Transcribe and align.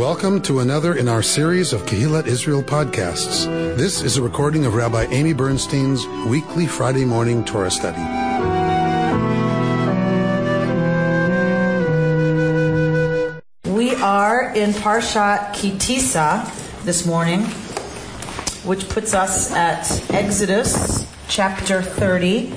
Welcome 0.00 0.40
to 0.44 0.60
another 0.60 0.94
in 0.94 1.08
our 1.08 1.22
series 1.22 1.74
of 1.74 1.82
Kehillat 1.82 2.26
Israel 2.26 2.62
podcasts. 2.62 3.44
This 3.76 4.00
is 4.00 4.16
a 4.16 4.22
recording 4.22 4.64
of 4.64 4.74
Rabbi 4.74 5.04
Amy 5.10 5.34
Bernstein's 5.34 6.06
weekly 6.26 6.66
Friday 6.66 7.04
morning 7.04 7.44
Torah 7.44 7.70
study. 7.70 8.00
We 13.70 13.94
are 13.96 14.50
in 14.54 14.70
Parshat 14.70 15.52
Kitisa 15.52 16.48
this 16.84 17.04
morning, 17.04 17.42
which 18.66 18.88
puts 18.88 19.12
us 19.12 19.52
at 19.52 19.84
Exodus 20.14 21.06
chapter 21.28 21.82
30, 21.82 22.54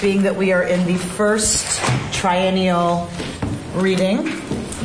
being 0.00 0.22
that 0.22 0.36
we 0.36 0.52
are 0.52 0.62
in 0.62 0.86
the 0.86 0.96
first 0.96 1.82
triennial 2.12 3.10
reading. 3.74 4.37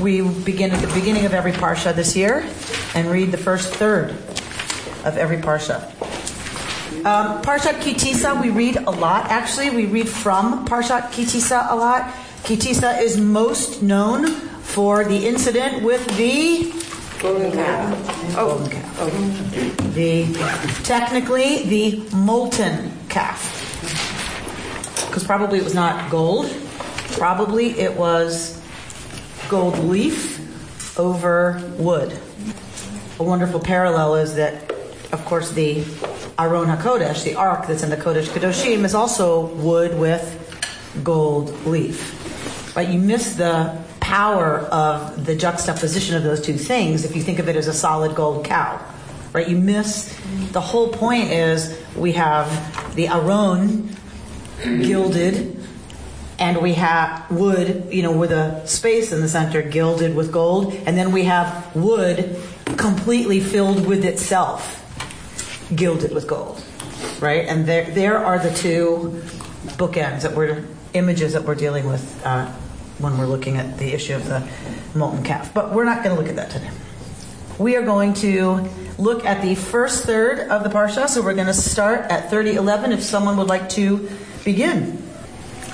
We 0.03 0.21
begin 0.21 0.71
at 0.71 0.81
the 0.81 0.93
beginning 0.93 1.25
of 1.25 1.33
every 1.33 1.53
Parsha 1.53 1.95
this 1.95 2.13
year 2.13 2.45
and 2.93 3.09
read 3.09 3.31
the 3.31 3.37
first 3.37 3.73
third 3.73 4.09
of 5.05 5.15
every 5.17 5.37
Parsha. 5.37 5.81
Um, 7.05 7.41
Parshat 7.41 7.79
Kitisa, 7.79 8.41
we 8.41 8.49
read 8.49 8.75
a 8.75 8.91
lot. 8.91 9.31
Actually, 9.31 9.69
we 9.69 9.85
read 9.85 10.09
from 10.09 10.65
Parshat 10.65 11.03
Kitisa 11.11 11.71
a 11.71 11.75
lot. 11.75 12.13
Kitisa 12.43 13.01
is 13.01 13.17
most 13.17 13.81
known 13.81 14.27
for 14.27 15.05
the 15.05 15.25
incident 15.25 15.83
with 15.83 16.05
the 16.17 16.73
Golden 17.21 17.53
calf. 17.53 18.37
Oh, 18.37 18.57
golden 18.57 18.69
calf. 18.69 18.97
The 19.93 20.25
technically 20.83 21.63
the 21.63 22.03
molten 22.13 22.91
calf, 23.07 23.39
because 25.07 25.23
probably 25.23 25.59
it 25.59 25.63
was 25.63 25.73
not 25.73 26.11
gold. 26.11 26.53
Probably 27.13 27.79
it 27.79 27.95
was 27.95 28.61
gold 29.53 29.77
leaf 29.83 30.99
over 30.99 31.61
wood. 31.77 32.11
A 33.19 33.23
wonderful 33.23 33.59
parallel 33.59 34.15
is 34.15 34.33
that, 34.33 34.71
of 35.11 35.23
course, 35.25 35.51
the 35.51 35.81
Aron 36.39 36.75
Hakodesh, 36.75 37.23
the 37.23 37.35
ark 37.35 37.67
that's 37.67 37.83
in 37.83 37.91
the 37.91 37.95
Kodesh 37.95 38.25
Kadoshim, 38.29 38.83
is 38.83 38.95
also 38.95 39.45
wood 39.57 39.95
with 39.99 40.25
gold 41.03 41.67
leaf. 41.67 42.75
Right? 42.75 42.89
You 42.89 42.97
miss 42.97 43.35
the 43.35 43.79
power 43.99 44.61
of 44.71 45.23
the 45.23 45.35
juxtaposition 45.35 46.15
of 46.15 46.23
those 46.23 46.41
two 46.41 46.57
things 46.57 47.05
if 47.05 47.15
you 47.15 47.21
think 47.21 47.37
of 47.37 47.47
it 47.47 47.55
as 47.55 47.67
a 47.67 47.73
solid 47.75 48.15
gold 48.15 48.45
cow. 48.45 48.83
Right? 49.33 49.47
You 49.47 49.57
miss 49.57 50.19
the 50.51 50.61
whole 50.61 50.91
point 50.91 51.29
is 51.29 51.79
we 51.95 52.13
have 52.13 52.95
the 52.95 53.07
Aron 53.07 53.95
gilded 54.63 55.62
and 56.39 56.61
we 56.61 56.73
have 56.73 57.29
wood, 57.29 57.87
you 57.91 58.01
know, 58.01 58.11
with 58.11 58.31
a 58.31 58.65
space 58.67 59.11
in 59.11 59.21
the 59.21 59.27
center 59.27 59.61
gilded 59.61 60.15
with 60.15 60.31
gold, 60.31 60.73
and 60.85 60.97
then 60.97 61.11
we 61.11 61.23
have 61.25 61.75
wood 61.75 62.39
completely 62.77 63.39
filled 63.39 63.85
with 63.85 64.03
itself, 64.03 64.79
gilded 65.75 66.13
with 66.13 66.27
gold, 66.27 66.63
right? 67.19 67.45
And 67.47 67.65
there, 67.65 67.89
there 67.91 68.17
are 68.17 68.39
the 68.39 68.53
two 68.53 69.21
bookends 69.77 70.21
that 70.21 70.35
we're 70.35 70.65
images 70.93 71.33
that 71.33 71.43
we're 71.43 71.55
dealing 71.55 71.87
with 71.87 72.25
uh, 72.25 72.45
when 72.99 73.17
we're 73.17 73.25
looking 73.25 73.57
at 73.57 73.77
the 73.77 73.93
issue 73.93 74.15
of 74.15 74.25
the 74.25 74.47
molten 74.95 75.23
calf. 75.23 75.53
But 75.53 75.73
we're 75.73 75.85
not 75.85 76.03
going 76.03 76.15
to 76.15 76.21
look 76.21 76.29
at 76.29 76.35
that 76.35 76.51
today. 76.51 76.69
We 77.57 77.75
are 77.75 77.83
going 77.83 78.13
to 78.15 78.67
look 78.97 79.25
at 79.25 79.41
the 79.41 79.55
first 79.55 80.05
third 80.05 80.39
of 80.39 80.63
the 80.63 80.69
parsha. 80.69 81.07
So 81.07 81.21
we're 81.21 81.33
going 81.33 81.47
to 81.47 81.53
start 81.53 82.11
at 82.11 82.29
3011. 82.29 82.91
If 82.91 83.03
someone 83.03 83.37
would 83.37 83.47
like 83.47 83.69
to 83.69 84.09
begin. 84.43 85.02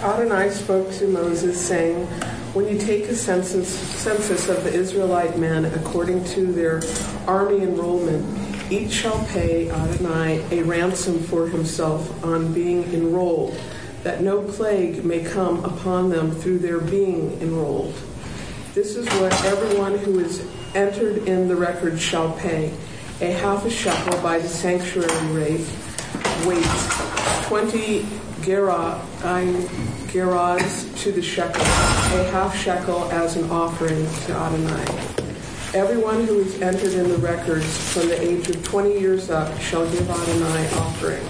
Adonai 0.02 0.50
spoke 0.50 0.90
to 0.94 1.08
Moses, 1.08 1.60
saying, 1.60 2.06
When 2.54 2.70
you 2.70 2.78
take 2.78 3.10
a 3.10 3.16
census, 3.16 3.68
census 3.68 4.48
of 4.48 4.64
the 4.64 4.74
Israelite 4.74 5.38
men 5.38 5.66
according 5.66 6.24
to 6.26 6.54
their 6.54 6.82
army 7.28 7.64
enrollment, 7.64 8.72
each 8.72 8.94
shall 8.94 9.26
pay 9.26 9.70
Adonai 9.70 10.42
a 10.52 10.64
ransom 10.64 11.20
for 11.20 11.50
himself 11.50 12.24
on 12.24 12.54
being 12.54 12.84
enrolled, 12.94 13.60
that 14.04 14.22
no 14.22 14.42
plague 14.42 15.04
may 15.04 15.22
come 15.22 15.66
upon 15.66 16.10
them 16.10 16.32
through 16.32 16.60
their 16.60 16.80
being 16.80 17.34
enrolled. 17.42 17.94
This 18.74 18.96
is 18.96 19.06
what 19.20 19.34
everyone 19.44 19.98
who 19.98 20.20
is 20.20 20.48
entered 20.76 21.28
in 21.28 21.50
the 21.50 21.58
record 21.58 22.00
shall 22.00 22.32
pay 22.38 22.72
a 23.20 23.34
half 23.34 23.66
a 23.66 23.70
shekel 23.70 24.18
by 24.22 24.40
the 24.40 24.48
sanctuary 24.48 25.28
rate, 25.34 25.68
weight, 26.46 26.64
20 27.48 28.06
gerah, 28.42 29.02
gerahs 30.12 30.98
to 31.04 31.12
the 31.12 31.22
shekel, 31.22 31.62
a 31.62 32.30
half 32.32 32.56
shekel 32.58 33.04
as 33.12 33.36
an 33.36 33.50
offering 33.52 34.06
to 34.26 34.34
Adonai. 34.34 35.20
Everyone 35.76 36.26
who 36.26 36.40
is 36.40 36.60
entered 36.62 36.94
in 36.94 37.10
the 37.10 37.18
records 37.18 37.78
from 37.94 38.08
the 38.08 38.20
age 38.20 38.50
of 38.50 38.64
20 38.64 39.00
years 39.00 39.30
up 39.30 39.56
shall 39.60 39.90
give 39.92 40.10
Adonai 40.10 40.68
offering. 40.78 41.24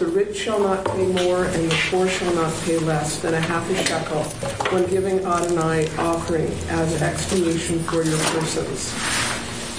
The 0.00 0.06
rich 0.06 0.36
shall 0.36 0.58
not 0.58 0.84
pay 0.84 1.06
more, 1.06 1.44
and 1.44 1.70
the 1.70 1.76
poor 1.90 2.08
shall 2.08 2.34
not 2.34 2.52
pay 2.64 2.78
less 2.78 3.20
than 3.20 3.34
a 3.34 3.40
half 3.40 3.70
a 3.70 3.84
shekel 3.86 4.24
when 4.72 4.86
giving 4.90 5.20
Adonai 5.24 5.88
offering 5.98 6.52
as 6.70 7.00
an 7.00 7.02
expiation 7.04 7.78
for 7.84 8.02
your 8.02 8.18
persons. 8.18 8.92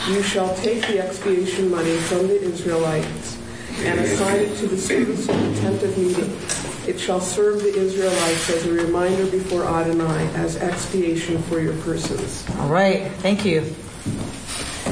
You 0.07 0.23
shall 0.23 0.55
take 0.55 0.87
the 0.87 1.03
expiation 1.03 1.69
money 1.69 1.97
from 1.97 2.27
the 2.27 2.41
Israelites 2.41 3.37
and 3.79 3.99
assign 3.99 4.39
it 4.39 4.57
to 4.57 4.67
the 4.67 4.77
service 4.77 5.27
of 5.27 5.37
the 5.37 5.61
tent 5.61 5.83
of 5.83 5.97
meeting. 5.97 6.58
It 6.89 6.99
shall 6.99 7.21
serve 7.21 7.61
the 7.61 7.69
Israelites 7.69 8.49
as 8.49 8.65
a 8.65 8.73
reminder 8.73 9.27
before 9.27 9.63
Adonai 9.63 10.25
as 10.33 10.57
expiation 10.57 11.39
for 11.43 11.59
your 11.59 11.75
persons. 11.83 12.43
All 12.57 12.67
right, 12.67 13.11
thank 13.17 13.45
you. 13.45 13.75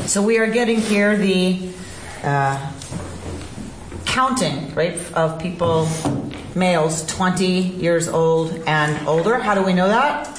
So 0.05 0.21
we 0.21 0.37
are 0.37 0.45
getting 0.45 0.79
here 0.79 1.17
the 1.17 1.71
uh, 2.21 2.71
counting, 4.05 4.75
right, 4.75 4.95
of 5.13 5.41
people, 5.41 5.89
males 6.53 7.03
20 7.07 7.47
years 7.47 8.07
old 8.07 8.51
and 8.67 9.07
older. 9.07 9.39
How 9.39 9.55
do 9.55 9.63
we 9.63 9.73
know 9.73 9.87
that? 9.87 10.36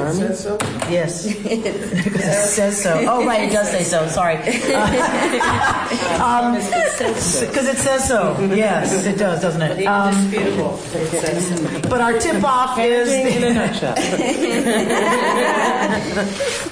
It 0.00 0.14
says 0.14 0.42
so. 0.42 0.58
Yes. 0.90 1.26
it 1.44 2.20
says 2.48 2.82
so. 2.82 3.04
Oh, 3.08 3.26
right, 3.26 3.48
it 3.48 3.52
does 3.52 3.70
say 3.70 3.82
so. 3.82 4.06
Sorry. 4.08 4.36
Because 6.26 7.66
it 7.68 7.76
says 7.76 8.08
so. 8.08 8.38
Yes, 8.54 9.06
it 9.06 9.18
does, 9.18 9.40
doesn't 9.40 9.62
it? 9.62 9.86
Um, 9.86 10.14
Indisputable. 10.14 10.74
It 10.92 11.08
says 11.08 11.48
so. 11.48 11.88
but 11.88 12.00
our 12.00 12.18
tip 12.18 12.42
off 12.42 12.78
is 12.78 13.08
in 13.10 13.44
a 13.44 13.54
nutshell. 13.54 13.96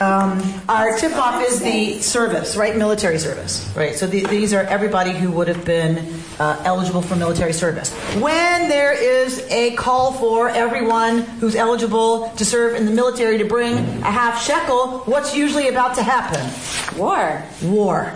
um, 0.03 0.63
our 0.69 0.97
tip 0.99 1.15
off 1.17 1.43
is 1.47 1.61
the 1.61 2.01
service, 2.01 2.57
right? 2.57 2.77
Military 2.77 3.19
service, 3.19 3.71
right? 3.77 3.95
So 3.95 4.07
the, 4.07 4.25
these 4.27 4.53
are 4.55 4.63
everybody 4.65 5.13
who 5.13 5.31
would 5.33 5.49
have 5.49 5.65
been 5.65 5.99
uh, 6.39 6.61
eligible 6.65 7.03
for 7.03 7.17
military 7.17 7.53
service. 7.53 7.93
When 8.15 8.69
there 8.69 8.93
is 8.93 9.39
a 9.51 9.75
call 9.77 10.13
for 10.13 10.49
everyone 10.49 11.21
who's 11.41 11.55
eligible 11.55 12.31
to 12.37 12.45
serve 12.45 12.75
in 12.75 12.87
the 12.87 12.91
military 12.93 13.14
to 13.17 13.45
bring 13.45 13.75
a 13.77 14.11
half 14.11 14.43
shekel, 14.43 15.01
what's 15.07 15.35
usually 15.35 15.69
about 15.69 15.97
to 15.97 16.03
happen? 16.03 16.99
War. 16.99 17.43
War. 17.63 18.13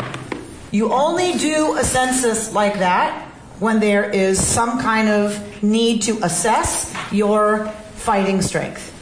You 0.71 0.93
only 0.93 1.39
do 1.39 1.77
a 1.77 1.85
census 1.85 2.53
like 2.53 2.79
that 2.81 3.27
when 3.59 3.81
there 3.81 4.09
is 4.09 4.45
some 4.45 4.81
kind 4.81 5.09
of 5.09 5.63
need 5.63 6.03
to 6.03 6.19
assess 6.23 6.95
your 7.11 7.67
fighting 7.97 8.43
strength, 8.43 8.95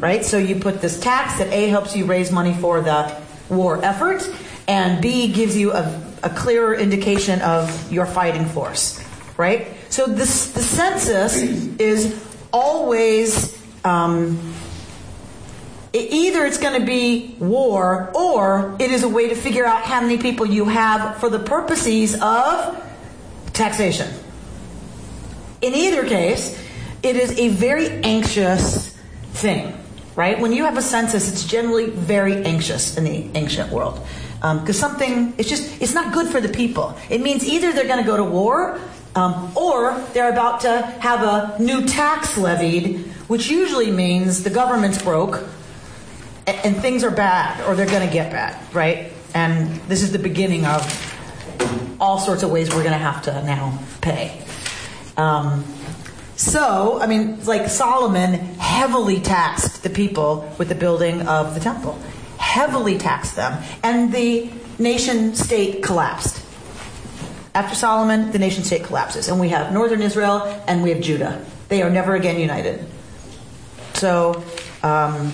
right? 0.00 0.24
So 0.24 0.38
you 0.38 0.56
put 0.56 0.80
this 0.80 1.00
tax 1.00 1.38
that 1.38 1.52
A 1.52 1.68
helps 1.68 1.96
you 1.96 2.04
raise 2.04 2.30
money 2.30 2.54
for 2.54 2.80
the 2.80 3.20
war 3.48 3.84
effort, 3.84 4.28
and 4.68 5.02
B 5.02 5.32
gives 5.32 5.56
you 5.56 5.72
a, 5.72 6.02
a 6.22 6.30
clearer 6.30 6.74
indication 6.74 7.40
of 7.42 7.92
your 7.92 8.06
fighting 8.06 8.46
force, 8.46 9.02
right? 9.36 9.68
So 9.90 10.06
this, 10.06 10.52
the 10.52 10.62
census 10.62 11.36
is 11.78 12.22
always 12.52 13.58
um, 13.84 14.54
either 15.94 16.44
it's 16.44 16.58
going 16.58 16.78
to 16.78 16.84
be 16.84 17.36
war 17.38 18.10
or 18.14 18.76
it 18.80 18.90
is 18.90 19.04
a 19.04 19.08
way 19.08 19.28
to 19.28 19.34
figure 19.36 19.64
out 19.64 19.82
how 19.82 20.00
many 20.00 20.18
people 20.18 20.44
you 20.44 20.64
have 20.64 21.18
for 21.18 21.30
the 21.30 21.38
purposes 21.38 22.14
of 22.20 22.82
taxation. 23.52 24.12
In 25.62 25.72
either 25.74 26.04
case, 26.06 26.60
it 27.02 27.16
is 27.16 27.38
a 27.38 27.48
very 27.48 27.88
anxious 28.02 28.96
thing, 29.34 29.72
right? 30.16 30.38
When 30.38 30.52
you 30.52 30.64
have 30.64 30.76
a 30.76 30.82
census, 30.82 31.30
it's 31.30 31.44
generally 31.44 31.90
very 31.90 32.44
anxious 32.44 32.96
in 32.96 33.04
the 33.04 33.30
ancient 33.34 33.70
world. 33.70 34.04
Because 34.40 34.78
something, 34.78 35.32
it's 35.38 35.48
just, 35.48 35.80
it's 35.80 35.94
not 35.94 36.12
good 36.12 36.26
for 36.28 36.40
the 36.40 36.50
people. 36.50 36.98
It 37.08 37.22
means 37.22 37.46
either 37.46 37.72
they're 37.72 37.86
going 37.86 38.02
to 38.02 38.06
go 38.06 38.16
to 38.16 38.24
war 38.24 38.78
um, 39.14 39.56
or 39.56 39.98
they're 40.12 40.30
about 40.30 40.60
to 40.62 40.82
have 41.00 41.22
a 41.22 41.62
new 41.62 41.86
tax 41.86 42.36
levied, 42.36 42.98
which 43.28 43.48
usually 43.48 43.90
means 43.90 44.42
the 44.42 44.50
government's 44.50 45.00
broke 45.00 45.44
and, 46.46 46.76
things 46.76 47.04
are 47.04 47.10
bad 47.10 47.66
or 47.66 47.74
they're 47.74 47.86
going 47.86 48.06
to 48.06 48.12
get 48.12 48.30
bad, 48.30 48.58
right? 48.74 49.12
And 49.34 49.74
this 49.88 50.02
is 50.02 50.12
the 50.12 50.18
beginning 50.18 50.64
of 50.66 51.96
all 52.00 52.18
sorts 52.18 52.42
of 52.42 52.50
ways 52.50 52.68
we're 52.70 52.82
going 52.82 52.92
to 52.92 52.98
have 52.98 53.22
to 53.22 53.32
now 53.44 53.78
pay. 54.00 54.40
Um, 55.16 55.64
so, 56.36 56.98
I 57.00 57.06
mean, 57.06 57.44
like 57.44 57.68
Solomon 57.68 58.34
heavily 58.58 59.20
taxed 59.20 59.82
the 59.82 59.90
people 59.90 60.52
with 60.58 60.68
the 60.68 60.74
building 60.74 61.26
of 61.28 61.54
the 61.54 61.60
temple. 61.60 61.98
heavily 62.38 62.98
taxed 62.98 63.36
them, 63.36 63.62
and 63.82 64.12
the 64.12 64.50
nation 64.78 65.34
state 65.34 65.82
collapsed. 65.82 66.40
After 67.54 67.74
Solomon, 67.74 68.32
the 68.32 68.38
nation 68.38 68.64
state 68.64 68.84
collapses, 68.84 69.28
and 69.28 69.40
we 69.40 69.48
have 69.48 69.72
northern 69.72 70.02
Israel 70.02 70.42
and 70.66 70.82
we 70.82 70.90
have 70.90 71.00
Judah. 71.00 71.44
They 71.68 71.82
are 71.82 71.90
never 71.90 72.14
again 72.14 72.38
united. 72.38 72.84
So, 73.94 74.42
um, 74.82 75.32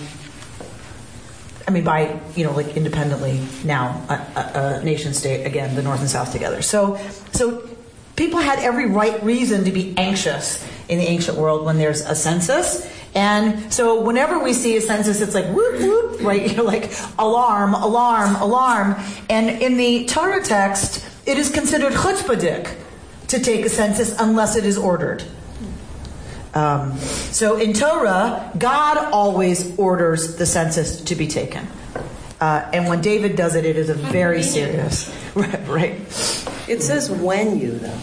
I 1.71 1.73
mean, 1.73 1.85
by 1.85 2.19
you 2.35 2.43
know, 2.43 2.51
like 2.51 2.75
independently 2.75 3.39
now, 3.63 4.05
a, 4.09 4.13
a, 4.13 4.79
a 4.79 4.83
nation 4.83 5.13
state 5.13 5.45
again, 5.45 5.73
the 5.73 5.81
north 5.81 6.01
and 6.01 6.09
south 6.09 6.33
together. 6.33 6.61
So, 6.61 6.99
so 7.31 7.65
people 8.17 8.39
had 8.39 8.59
every 8.59 8.87
right 8.87 9.23
reason 9.23 9.63
to 9.63 9.71
be 9.71 9.97
anxious 9.97 10.67
in 10.89 10.99
the 10.99 11.05
ancient 11.05 11.37
world 11.37 11.65
when 11.65 11.77
there's 11.77 12.01
a 12.01 12.13
census. 12.13 12.91
And 13.15 13.71
so 13.71 14.01
whenever 14.01 14.37
we 14.39 14.51
see 14.51 14.75
a 14.75 14.81
census, 14.81 15.21
it's 15.21 15.33
like 15.33 15.45
whoop 15.45 15.79
whoop, 15.79 16.21
right? 16.21 16.51
You're 16.55 16.65
like 16.65 16.91
alarm, 17.17 17.73
alarm, 17.73 18.35
alarm. 18.35 19.01
And 19.29 19.61
in 19.61 19.77
the 19.77 20.05
Torah 20.07 20.43
text, 20.43 21.07
it 21.25 21.37
is 21.37 21.49
considered 21.49 21.93
chutzpahdik 21.93 22.75
to 23.29 23.39
take 23.39 23.65
a 23.65 23.69
census 23.69 24.13
unless 24.19 24.57
it 24.57 24.65
is 24.65 24.77
ordered. 24.77 25.23
Um, 26.53 26.97
so 26.97 27.57
in 27.57 27.73
Torah, 27.73 28.51
God 28.57 28.97
always 29.11 29.77
orders 29.77 30.35
the 30.35 30.45
census 30.45 31.01
to 31.05 31.15
be 31.15 31.27
taken. 31.27 31.67
Uh, 32.39 32.69
and 32.73 32.87
when 32.87 33.01
David 33.01 33.35
does 33.35 33.55
it, 33.55 33.65
it 33.65 33.77
is 33.77 33.89
a 33.89 33.93
very 33.93 34.43
serious. 34.43 35.15
Right, 35.33 35.67
right. 35.69 35.91
It 36.67 36.81
says 36.83 37.09
when 37.09 37.57
you, 37.57 37.79
though. 37.79 37.97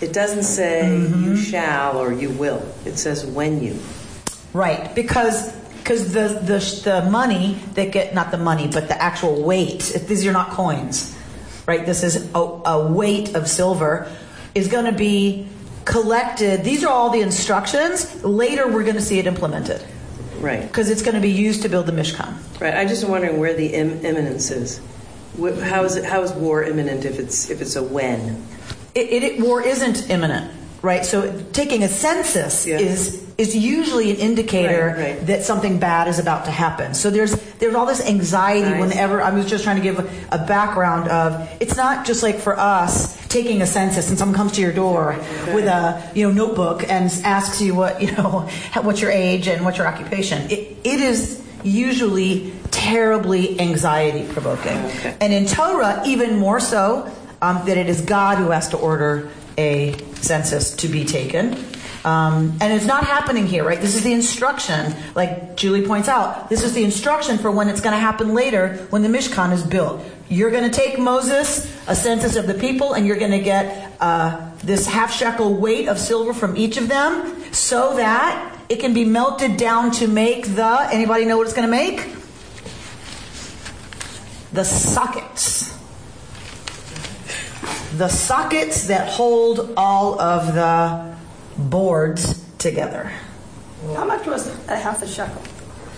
It 0.00 0.12
doesn't 0.12 0.44
say 0.44 0.82
Mm-hmm. 0.84 1.24
you 1.24 1.36
shall 1.36 1.98
or 1.98 2.12
you 2.12 2.30
will. 2.30 2.62
It 2.84 2.96
says 2.96 3.26
when 3.26 3.60
you. 3.60 3.80
Right, 4.52 4.94
because 4.94 5.50
because 5.78 6.12
the, 6.12 6.28
the 6.28 6.58
the 6.84 7.10
money 7.10 7.58
that 7.74 7.90
get 7.90 8.14
not 8.14 8.30
the 8.30 8.38
money, 8.38 8.68
but 8.68 8.86
the 8.86 9.02
actual 9.02 9.42
weight. 9.42 9.94
If 9.96 10.06
these 10.06 10.24
are 10.26 10.32
not 10.32 10.50
coins, 10.50 11.12
right? 11.66 11.84
This 11.84 12.04
is 12.04 12.30
a, 12.34 12.38
a 12.38 12.86
weight 12.92 13.34
of 13.34 13.48
silver 13.48 14.08
is 14.54 14.68
going 14.68 14.84
to 14.86 14.92
be 14.96 15.48
collected. 15.84 16.64
These 16.64 16.84
are 16.84 16.88
all 16.92 17.10
the 17.10 17.20
instructions. 17.20 18.24
Later, 18.24 18.66
we're 18.68 18.82
going 18.84 18.96
to 18.96 19.02
see 19.02 19.18
it 19.18 19.26
implemented 19.26 19.82
Right. 20.40 20.62
because 20.62 20.90
it's 20.90 21.02
going 21.02 21.14
to 21.14 21.20
be 21.20 21.30
used 21.30 21.62
to 21.62 21.68
build 21.68 21.86
the 21.86 21.92
Mishkan. 21.92 22.34
Right. 22.60 22.74
I'm 22.74 22.88
just 22.88 23.06
wondering 23.08 23.38
where 23.38 23.54
the 23.54 23.66
Im- 23.74 24.04
imminence 24.04 24.50
is. 24.50 24.80
How 25.62 25.84
is 25.84 25.96
it? 25.96 26.04
How 26.04 26.22
is 26.22 26.32
war 26.32 26.62
imminent 26.62 27.04
if 27.04 27.18
it's 27.18 27.50
if 27.50 27.60
it's 27.60 27.74
a 27.76 27.82
when? 27.82 28.40
It, 28.94 29.08
it, 29.10 29.22
it- 29.24 29.40
war 29.40 29.60
isn't 29.60 30.08
imminent, 30.08 30.50
right? 30.84 31.04
So 31.04 31.32
taking 31.52 31.82
a 31.82 31.88
census 31.88 32.66
Yeah. 32.66 32.78
is 32.78 33.22
is 33.36 33.56
usually 33.56 34.12
an 34.12 34.16
indicator 34.18 34.94
Right, 34.96 35.16
right. 35.16 35.26
that 35.26 35.42
something 35.42 35.80
bad 35.80 36.06
is 36.06 36.20
about 36.20 36.44
to 36.44 36.52
happen. 36.52 36.94
So 36.94 37.10
there's 37.10 37.32
there's 37.58 37.74
all 37.74 37.86
this 37.86 38.00
anxiety 38.06 38.70
Right. 38.70 38.80
whenever 38.80 39.20
I 39.20 39.30
was 39.30 39.46
just 39.46 39.64
trying 39.64 39.76
to 39.76 39.82
give 39.82 39.98
a, 39.98 40.06
a 40.30 40.46
background 40.46 41.08
of 41.08 41.48
it's 41.58 41.76
not 41.76 42.06
just 42.06 42.22
like 42.22 42.38
for 42.38 42.56
us 42.56 43.16
taking 43.28 43.60
a 43.62 43.66
census 43.66 44.08
and 44.08 44.16
someone 44.16 44.36
comes 44.36 44.52
to 44.52 44.60
your 44.60 44.72
door 44.72 45.16
with 45.52 45.66
a 45.66 46.00
you 46.14 46.28
know 46.28 46.32
notebook 46.32 46.84
and 46.88 47.10
asks 47.24 47.60
you 47.60 47.74
what 47.74 48.00
you 48.00 48.12
know 48.12 48.48
what's 48.82 49.00
your 49.00 49.10
age 49.10 49.48
and 49.48 49.64
what's 49.64 49.78
your 49.78 49.88
occupation. 49.88 50.48
It, 50.50 50.76
it 50.84 51.00
is 51.00 51.42
usually 51.64 52.52
terribly 52.70 53.58
anxiety 53.58 54.30
provoking, 54.32 54.76
Okay. 54.78 55.16
and 55.20 55.32
in 55.32 55.46
Torah 55.46 56.02
even 56.06 56.38
more 56.38 56.60
so 56.60 57.10
um, 57.42 57.62
that 57.66 57.76
it 57.78 57.88
is 57.88 58.00
God 58.02 58.38
who 58.38 58.50
has 58.50 58.68
to 58.68 58.76
order 58.76 59.30
a 59.58 59.96
census 60.14 60.74
to 60.76 60.88
be 60.88 61.04
taken. 61.04 61.54
Um, 62.04 62.58
and 62.60 62.72
it's 62.72 62.84
not 62.84 63.04
happening 63.04 63.46
here, 63.46 63.64
right? 63.64 63.80
This 63.80 63.96
is 63.96 64.02
the 64.02 64.12
instruction, 64.12 64.94
like 65.14 65.56
Julie 65.56 65.86
points 65.86 66.06
out. 66.06 66.50
This 66.50 66.62
is 66.62 66.74
the 66.74 66.84
instruction 66.84 67.38
for 67.38 67.50
when 67.50 67.68
it's 67.68 67.80
going 67.80 67.94
to 67.94 68.00
happen 68.00 68.34
later 68.34 68.76
when 68.90 69.02
the 69.02 69.08
Mishkan 69.08 69.52
is 69.52 69.62
built. 69.62 70.02
You're 70.28 70.50
going 70.50 70.70
to 70.70 70.76
take 70.76 70.98
Moses, 70.98 71.64
a 71.86 71.94
census 71.94 72.36
of 72.36 72.46
the 72.46 72.54
people, 72.54 72.92
and 72.92 73.06
you're 73.06 73.18
going 73.18 73.30
to 73.30 73.40
get 73.42 73.92
uh, 74.00 74.50
this 74.58 74.86
half 74.86 75.12
shekel 75.12 75.54
weight 75.54 75.88
of 75.88 75.98
silver 75.98 76.34
from 76.34 76.56
each 76.56 76.76
of 76.76 76.88
them 76.88 77.52
so 77.52 77.96
that 77.96 78.54
it 78.68 78.80
can 78.80 78.92
be 78.92 79.04
melted 79.04 79.56
down 79.56 79.90
to 79.92 80.06
make 80.06 80.54
the, 80.54 80.88
anybody 80.90 81.24
know 81.24 81.38
what 81.38 81.46
it's 81.46 81.54
going 81.54 81.68
to 81.68 81.74
make? 81.74 82.06
The 84.52 84.64
sockets 84.64 85.73
the 87.98 88.08
sockets 88.08 88.88
that 88.88 89.08
hold 89.08 89.72
all 89.76 90.20
of 90.20 90.54
the 90.54 91.14
boards 91.56 92.42
together. 92.58 93.10
How 93.94 94.04
much 94.04 94.26
was 94.26 94.48
a 94.68 94.76
half 94.76 95.02
a 95.02 95.06
shekel? 95.06 95.42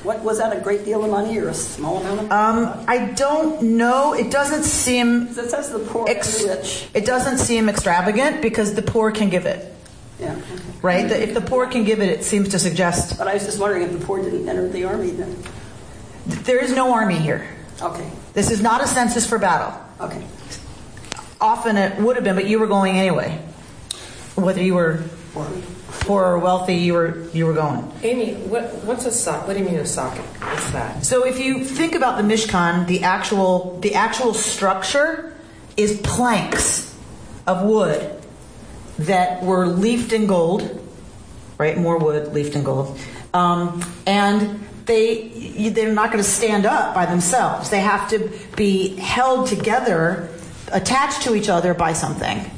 What 0.03 0.21
was 0.23 0.39
that? 0.39 0.57
A 0.57 0.61
great 0.61 0.85
deal 0.85 1.03
of 1.05 1.11
money 1.11 1.39
or 1.39 1.49
a 1.49 1.55
small 1.55 1.99
amount 1.99 2.21
of 2.21 2.29
money? 2.29 2.69
Um, 2.71 2.85
I 2.87 3.07
don't 3.15 3.63
know. 3.63 4.13
It 4.13 4.31
doesn't 4.31 4.63
seem 4.65 5.29
it 5.29 5.35
says 5.51 5.71
the 5.71 5.79
poor 5.81 6.07
ex- 6.09 6.43
the 6.43 6.49
rich. 6.57 6.89
it 6.95 7.05
doesn't 7.07 7.39
seem 7.39 7.69
extravagant 7.69 8.43
because 8.43 8.75
the 8.75 8.83
poor 8.83 9.11
can 9.11 9.31
give 9.31 9.47
it, 9.47 9.73
Yeah. 10.21 10.33
okay. 10.33 10.43
right? 10.83 11.09
The- 11.09 11.23
If 11.23 11.35
the 11.35 11.41
poor 11.41 11.67
can 11.67 11.85
give 11.85 12.01
it, 12.01 12.09
it 12.11 12.25
seems 12.25 12.51
to 12.51 12.59
suggest 12.59 13.19
But 13.19 13.27
I 13.27 13.35
was 13.35 13.45
just 13.47 13.59
wondering 13.59 13.83
if 13.83 13.99
the 13.99 14.05
poor 14.05 14.23
didn't 14.23 14.49
enter 14.49 14.69
the 14.69 14.85
army 14.85 15.11
then. 15.11 15.37
there 16.27 16.59
is 16.63 16.73
no 16.73 16.93
army 16.93 17.17
here. 17.19 17.47
Okay. 17.83 18.09
This 18.35 18.51
is 18.51 18.61
not 18.63 18.83
a 18.83 18.87
census 18.87 19.27
for 19.27 19.39
battle. 19.39 19.73
Okay. 20.01 20.23
Often 21.41 21.77
it 21.77 21.99
would 21.99 22.17
have 22.17 22.25
been, 22.25 22.35
but 22.35 22.47
you 22.47 22.59
were 22.59 22.67
going 22.67 22.97
anyway. 22.97 23.39
Whether 24.37 24.63
you 24.63 24.75
were 24.75 25.03
poor 26.01 26.25
or 26.25 26.39
wealthy, 26.39 26.77
you 26.77 26.95
were 26.95 27.29
you 27.33 27.47
were 27.47 27.55
going. 27.55 27.91
Amy, 28.03 28.35
what, 28.35 28.73
what's 28.85 29.05
a 29.07 29.11
socket? 29.11 29.47
What 29.47 29.55
do 29.55 29.61
you 29.61 29.67
mean 29.69 29.77
a 29.77 29.87
socket? 29.87 30.25
What's 30.41 30.71
that? 30.73 31.05
So 31.05 31.27
if 31.27 31.39
you 31.39 31.65
think 31.65 31.95
about 31.95 32.17
the 32.17 32.23
Mishkan, 32.23 32.87
the 32.87 33.03
actual 33.03 33.79
the 33.81 33.95
actual 33.95 34.35
structure 34.35 35.37
is 35.77 36.01
planks 36.03 36.95
of 37.47 37.63
wood 37.63 38.23
that 38.99 39.43
were 39.43 39.67
leafed 39.67 40.13
in 40.13 40.27
gold, 40.27 40.83
right? 41.59 41.77
More 41.77 41.99
wood 41.99 42.33
leafed 42.33 42.57
in 42.57 42.65
gold, 42.65 42.99
um, 43.35 43.85
and 44.07 44.67
they 44.87 45.69
they're 45.71 45.93
not 45.93 46.13
going 46.13 46.23
to 46.23 46.31
stand 46.31 46.65
up 46.65 46.95
by 46.95 47.07
themselves. 47.07 47.71
They 47.71 47.81
have 47.81 48.09
to 48.11 48.31
be 48.57 48.97
held 48.97 49.49
together, 49.49 50.31
attached 50.73 51.23
to 51.23 51.35
each 51.35 51.49
other 51.49 51.75
by 51.75 51.93
something. 51.93 52.51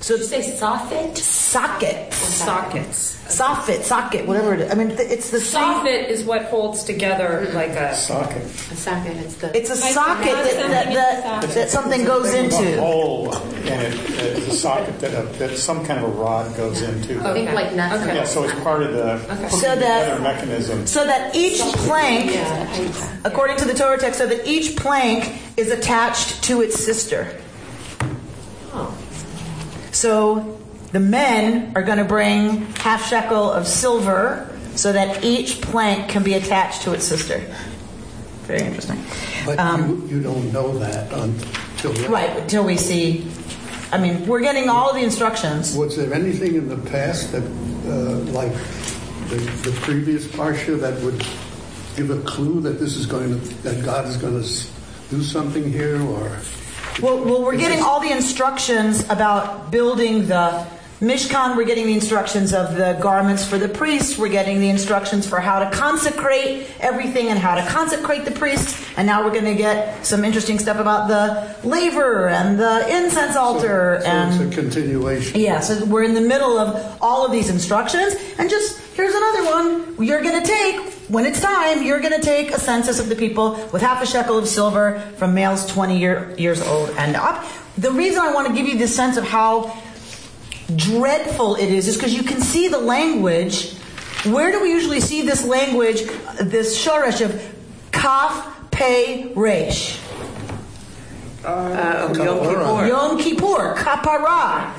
So 0.00 0.14
Did 0.16 0.22
you 0.22 0.42
say 0.42 0.56
soffit? 0.56 1.16
socket, 1.16 2.12
Sockets. 2.14 3.16
soffit, 3.26 3.82
socket, 3.82 4.26
whatever 4.26 4.54
it 4.54 4.60
is. 4.60 4.70
I 4.70 4.74
mean, 4.74 4.96
th- 4.96 5.10
it's 5.10 5.30
the 5.30 5.40
same. 5.40 5.60
Soffit 5.62 6.08
is 6.08 6.22
what 6.24 6.44
holds 6.44 6.84
together 6.84 7.50
like 7.52 7.70
a. 7.70 7.94
socket. 7.94 8.42
A 8.44 8.76
socket. 8.76 9.16
It's 9.16 9.34
the. 9.36 9.56
It's 9.56 9.70
a 9.70 9.76
socket 9.76 10.32
that, 10.32 10.68
that, 10.70 10.92
that, 11.42 11.50
that 11.50 11.68
something 11.68 12.04
goes 12.04 12.32
A 12.32 12.44
into. 12.44 12.78
hole 12.80 13.34
in 13.36 13.66
it, 13.80 13.94
uh, 13.94 14.40
the 14.46 14.50
socket 14.52 14.98
that, 15.00 15.12
a, 15.14 15.26
that 15.38 15.56
some 15.58 15.84
kind 15.84 15.98
of 16.02 16.10
a 16.10 16.12
rod 16.12 16.56
goes 16.56 16.80
into. 16.80 17.20
I 17.20 17.32
think 17.32 17.50
like 17.52 17.74
nuts. 17.74 18.02
Okay. 18.02 18.14
Yeah, 18.14 18.24
so 18.24 18.44
it's 18.44 18.58
part 18.60 18.82
of 18.82 18.92
the 18.92 19.18
putting 19.28 19.48
So 19.50 19.74
that- 19.76 20.04
together 20.04 20.22
mechanism. 20.22 20.86
So 20.86 21.04
that 21.04 21.34
each 21.34 21.60
plank, 21.60 22.30
according 23.24 23.56
to 23.58 23.64
the 23.64 23.74
Torah 23.74 23.98
text, 23.98 24.18
so 24.18 24.26
that 24.26 24.46
each 24.46 24.76
plank 24.76 25.40
is 25.56 25.70
attached 25.70 26.44
to 26.44 26.62
its 26.62 26.78
sister. 26.82 27.36
So 29.98 30.60
the 30.92 31.00
men 31.00 31.72
are 31.74 31.82
going 31.82 31.98
to 31.98 32.04
bring 32.04 32.66
half 32.86 33.08
shekel 33.08 33.50
of 33.50 33.66
silver 33.66 34.48
so 34.76 34.92
that 34.92 35.24
each 35.24 35.60
plank 35.60 36.08
can 36.08 36.22
be 36.22 36.34
attached 36.34 36.82
to 36.82 36.92
its 36.92 37.04
sister. 37.04 37.40
Very 38.42 38.62
interesting. 38.62 39.02
But 39.44 39.58
Um, 39.58 40.06
you, 40.08 40.18
you 40.18 40.22
don't 40.22 40.52
know 40.52 40.78
that 40.78 41.12
until. 41.12 41.92
Right, 42.08 42.30
until 42.38 42.62
we 42.62 42.76
see. 42.76 43.26
I 43.90 43.98
mean, 43.98 44.24
we're 44.24 44.40
getting 44.40 44.68
all 44.68 44.94
the 44.94 45.02
instructions. 45.02 45.74
Was 45.74 45.96
there 45.96 46.14
anything 46.14 46.54
in 46.54 46.68
the 46.68 46.76
past 46.76 47.32
that, 47.32 47.42
uh, 47.42 48.22
like 48.30 48.52
the, 49.30 49.38
the 49.64 49.76
previous 49.82 50.26
parsha, 50.26 50.78
that 50.78 50.94
would 51.02 51.26
give 51.96 52.10
a 52.10 52.22
clue 52.22 52.60
that 52.60 52.78
this 52.78 52.96
is 52.96 53.04
going 53.06 53.30
to, 53.30 53.62
that 53.64 53.84
God 53.84 54.06
is 54.06 54.16
going 54.16 54.40
to 54.40 54.48
do 55.10 55.24
something 55.24 55.72
here, 55.72 56.00
or? 56.00 56.38
Well, 57.00 57.24
well, 57.24 57.42
we're 57.44 57.56
getting 57.56 57.80
all 57.80 58.00
the 58.00 58.10
instructions 58.10 59.08
about 59.08 59.70
building 59.70 60.26
the 60.26 60.66
Mishkan. 61.00 61.56
We're 61.56 61.64
getting 61.64 61.86
the 61.86 61.92
instructions 61.94 62.52
of 62.52 62.74
the 62.74 62.98
garments 63.00 63.46
for 63.46 63.56
the 63.56 63.68
priests. 63.68 64.18
We're 64.18 64.30
getting 64.30 64.58
the 64.58 64.68
instructions 64.68 65.28
for 65.28 65.38
how 65.38 65.60
to 65.60 65.70
consecrate 65.70 66.66
everything 66.80 67.28
and 67.28 67.38
how 67.38 67.54
to 67.54 67.64
consecrate 67.70 68.24
the 68.24 68.32
priests. 68.32 68.84
And 68.96 69.06
now 69.06 69.24
we're 69.24 69.32
going 69.32 69.44
to 69.44 69.54
get 69.54 70.04
some 70.04 70.24
interesting 70.24 70.58
stuff 70.58 70.78
about 70.80 71.06
the 71.06 71.68
laver 71.68 72.28
and 72.28 72.58
the 72.58 72.88
incense 72.92 73.36
altar 73.36 74.00
So 74.02 74.08
and 74.08 74.42
it's 74.42 74.58
a 74.58 74.60
continuation. 74.60 75.38
yeah, 75.40 75.60
so 75.60 75.84
we're 75.84 76.02
in 76.02 76.14
the 76.14 76.20
middle 76.20 76.58
of 76.58 76.98
all 77.00 77.24
of 77.24 77.30
these 77.30 77.48
instructions, 77.48 78.16
and 78.38 78.50
just 78.50 78.80
here's 78.96 79.14
another 79.14 79.44
one. 79.44 80.04
You're 80.04 80.22
going 80.22 80.42
to 80.42 80.46
take, 80.48 80.94
when 81.08 81.24
it's 81.24 81.40
time, 81.40 81.82
you're 81.82 82.00
going 82.00 82.12
to 82.12 82.20
take 82.20 82.50
a 82.50 82.60
census 82.60 83.00
of 83.00 83.08
the 83.08 83.16
people 83.16 83.52
with 83.72 83.80
half 83.80 84.02
a 84.02 84.06
shekel 84.06 84.36
of 84.36 84.46
silver 84.46 85.00
from 85.16 85.34
males 85.34 85.66
20 85.66 85.98
year, 85.98 86.34
years 86.36 86.60
old 86.60 86.90
and 86.90 87.16
up. 87.16 87.44
The 87.78 87.90
reason 87.90 88.20
I 88.20 88.34
want 88.34 88.46
to 88.48 88.52
give 88.52 88.66
you 88.66 88.76
this 88.76 88.94
sense 88.94 89.16
of 89.16 89.24
how 89.24 89.74
dreadful 90.76 91.56
it 91.56 91.70
is 91.70 91.88
is 91.88 91.96
because 91.96 92.14
you 92.14 92.22
can 92.22 92.40
see 92.42 92.68
the 92.68 92.78
language. 92.78 93.72
Where 94.24 94.52
do 94.52 94.60
we 94.60 94.70
usually 94.70 95.00
see 95.00 95.22
this 95.22 95.44
language, 95.44 96.02
this 96.40 96.78
shoresh 96.78 97.24
of 97.24 97.56
kaf, 97.90 98.70
Pei 98.70 99.32
resh? 99.34 99.98
Uh, 101.42 102.12
Yom 102.14 102.14
Kippur. 102.14 102.86
Yom 102.86 103.18
Kippur, 103.18 103.74
kapara. 103.76 104.72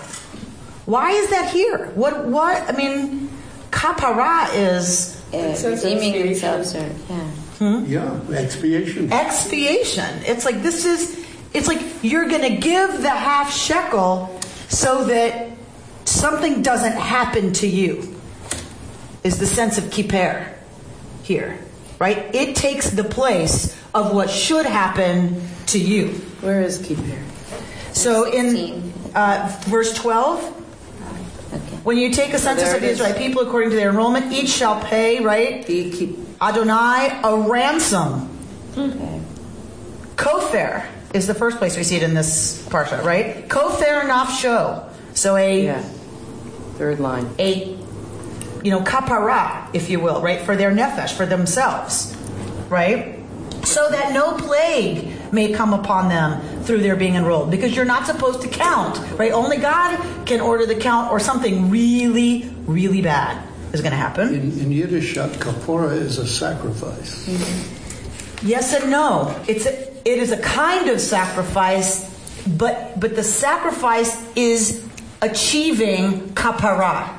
Why 0.86 1.12
is 1.12 1.30
that 1.32 1.52
here? 1.52 1.88
What? 1.96 2.28
What? 2.28 2.70
I 2.70 2.74
mean, 2.74 3.30
kapara 3.72 4.54
is 4.54 5.19
says 5.19 5.19
redeeming 5.34 6.14
expiation. 6.16 6.28
themselves, 6.28 6.76
or 6.76 6.90
yeah. 7.10 7.84
Yeah, 7.86 8.38
expiation. 8.38 9.12
expiation. 9.12 10.24
It's 10.26 10.46
like 10.46 10.62
this 10.64 10.86
is. 10.86 11.26
It's 11.54 11.68
like 11.68 11.82
you're 12.04 12.28
going 12.28 12.44
to 12.44 12.58
give 12.58 13.02
the 13.02 13.10
half 13.10 13.52
shekel 13.52 14.40
so 14.70 15.06
that 15.06 15.50
something 16.06 16.62
doesn't 16.62 16.94
happen 16.94 17.54
to 17.54 17.68
you. 17.68 18.16
Is 19.24 19.40
the 19.40 19.46
sense 19.48 19.78
of 19.78 19.92
kippur 19.92 20.54
here, 21.24 21.60
right? 22.00 22.34
It 22.34 22.56
takes 22.56 22.90
the 22.92 23.04
place 23.04 23.76
of 23.94 24.14
what 24.14 24.30
should 24.30 24.66
happen 24.66 25.42
to 25.68 25.80
you. 25.80 26.10
Where 26.42 26.62
is 26.62 26.78
Kippur? 26.78 27.22
So 27.92 28.32
in 28.32 28.94
uh, 29.16 29.54
verse 29.66 29.94
12, 29.94 30.40
Okay. 30.42 30.60
When 31.84 31.98
you 31.98 32.12
take 32.12 32.34
a 32.34 32.40
census 32.40 32.74
of 32.74 32.82
the 32.82 32.88
it 32.88 32.92
is. 32.92 33.00
Israelite 33.00 33.18
people 33.18 33.42
according 33.42 33.70
to 33.72 33.76
their 33.76 33.90
enrollment, 33.90 34.32
each 34.32 34.50
shall 34.50 34.82
pay, 34.82 35.20
right? 35.22 35.66
Adonai 36.42 37.20
a 37.24 37.38
ransom. 37.50 38.30
Okay. 38.78 39.22
Kofar 40.16 40.86
is 41.14 41.28
the 41.28 41.34
first 41.34 41.58
place 41.58 41.76
we 41.78 41.84
see 41.84 41.96
it 41.96 42.04
in 42.04 42.14
this 42.14 42.66
parsha, 42.70 43.04
right? 43.04 43.48
Kofar 43.50 44.02
nafsho. 44.04 44.90
So 45.14 45.36
a 45.36 45.64
Yeah. 45.64 45.82
Third 46.78 47.00
line. 47.00 47.30
a 47.40 47.76
you 48.64 48.72
know 48.72 48.82
kapara, 48.82 49.68
if 49.74 49.90
you 49.90 50.00
will, 50.00 50.22
right, 50.22 50.42
for 50.42 50.56
their 50.56 50.72
nefesh, 50.72 51.12
for 51.14 51.26
themselves, 51.26 52.16
right? 52.70 53.20
So 53.66 53.90
that 53.90 54.14
no 54.14 54.34
plague 54.34 55.34
may 55.34 55.52
come 55.52 55.74
upon 55.74 56.08
them 56.10 56.59
through 56.70 56.82
their 56.82 56.96
being 56.96 57.16
enrolled, 57.16 57.50
because 57.50 57.76
you're 57.76 57.84
not 57.84 58.06
supposed 58.06 58.44
to 58.44 58.48
count, 58.48 59.00
right? 59.18 59.32
Only 59.32 59.58
God 59.58 59.98
can 60.28 60.40
order 60.40 60.68
the 60.68 60.76
count, 60.76 61.12
or 61.12 61.20
something 61.20 61.72
really, 61.72 62.48
really 62.68 63.02
bad 63.02 63.44
is 63.74 63.82
going 63.82 63.90
to 63.90 63.98
happen. 63.98 64.28
In, 64.36 64.60
in 64.60 64.72
Yiddish, 64.72 65.16
kapora 65.16 65.94
is 65.94 66.20
a 66.20 66.28
sacrifice. 66.28 67.28
Yes 68.44 68.72
and 68.76 68.92
no. 68.92 69.36
It's 69.48 69.66
a, 69.66 69.74
it 70.08 70.20
is 70.20 70.32
a 70.32 70.38
kind 70.38 70.90
of 70.90 71.02
sacrifice, 71.02 72.06
but 72.46 73.00
but 73.00 73.16
the 73.16 73.24
sacrifice 73.24 74.16
is 74.36 74.86
achieving 75.24 76.30
kapara. 76.36 77.16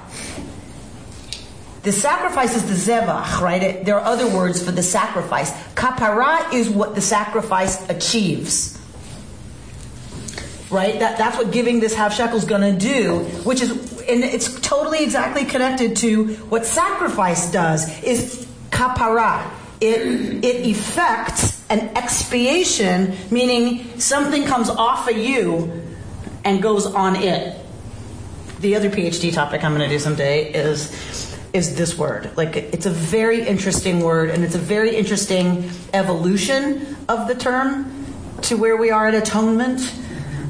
The 1.83 1.93
sacrifice 1.93 2.55
is 2.55 2.65
the 2.69 2.93
zevach, 2.93 3.41
right? 3.41 3.63
It- 3.63 3.85
there 3.85 3.99
are 3.99 4.05
other 4.05 4.29
words 4.29 4.63
for 4.63 4.71
the 4.71 4.83
sacrifice. 4.83 5.51
Kapara 5.75 6.53
is 6.53 6.71
what 6.71 6.95
the 6.95 7.01
sacrifice 7.01 7.77
achieves. 7.91 8.79
Right? 10.71 10.99
That, 11.01 11.19
that's 11.19 11.37
what 11.37 11.51
giving 11.51 11.81
this 11.81 11.95
half 11.95 12.15
shekel 12.15 12.37
is 12.37 12.45
going 12.45 12.61
to 12.61 12.79
do, 12.79 13.21
which 13.45 13.61
is, 13.61 13.71
and 14.03 14.23
it's 14.23 14.61
totally 14.61 15.03
exactly 15.03 15.45
connected 15.45 15.97
to 15.97 16.35
what 16.49 16.65
sacrifice 16.65 17.51
does, 17.51 18.03
is 18.03 18.47
kapara. 18.71 19.51
It, 19.81 20.45
it 20.45 20.67
effects 20.67 21.61
an 21.71 21.97
expiation, 21.97 23.17
meaning 23.31 23.99
something 23.99 24.45
comes 24.45 24.69
off 24.69 25.09
of 25.09 25.17
you 25.17 25.83
and 26.45 26.63
goes 26.63 26.87
on 26.87 27.17
it 27.17 27.61
the 28.61 28.77
other 28.77 28.91
PhD 28.91 29.33
topic 29.33 29.65
I'm 29.65 29.75
going 29.75 29.89
to 29.89 29.95
do 29.95 29.99
someday 29.99 30.53
is 30.53 31.29
is 31.53 31.75
this 31.75 31.99
word. 31.99 32.31
Like 32.37 32.57
it's 32.57 32.87
a 32.87 32.91
very 32.91 33.47
interesting 33.47 34.01
word, 34.01 34.31
and 34.31 34.45
it's 34.45 34.55
a 34.55 34.59
very 34.59 34.95
interesting 34.95 35.69
evolution 35.93 36.97
of 37.09 37.27
the 37.27 37.35
term 37.35 38.07
to 38.43 38.57
where 38.57 38.77
we 38.77 38.91
are 38.91 39.09
at 39.09 39.15
atonement. 39.15 39.81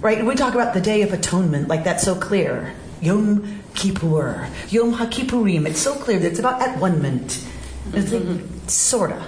Right? 0.00 0.24
We 0.24 0.34
talk 0.34 0.54
about 0.54 0.72
the 0.74 0.80
Day 0.80 1.02
of 1.02 1.12
Atonement, 1.12 1.68
like 1.68 1.84
that's 1.84 2.02
so 2.02 2.14
clear. 2.14 2.72
Yom 3.02 3.62
Kippur, 3.74 4.48
Yom 4.68 4.94
HaKippurim. 4.94 5.66
It's 5.66 5.80
so 5.80 5.94
clear 5.94 6.18
that 6.18 6.26
it's 6.28 6.38
about 6.38 6.60
at 6.62 6.78
one 6.78 7.00
minute. 7.02 7.44
It's 7.92 8.12
like, 8.12 8.38
sorta. 8.66 9.22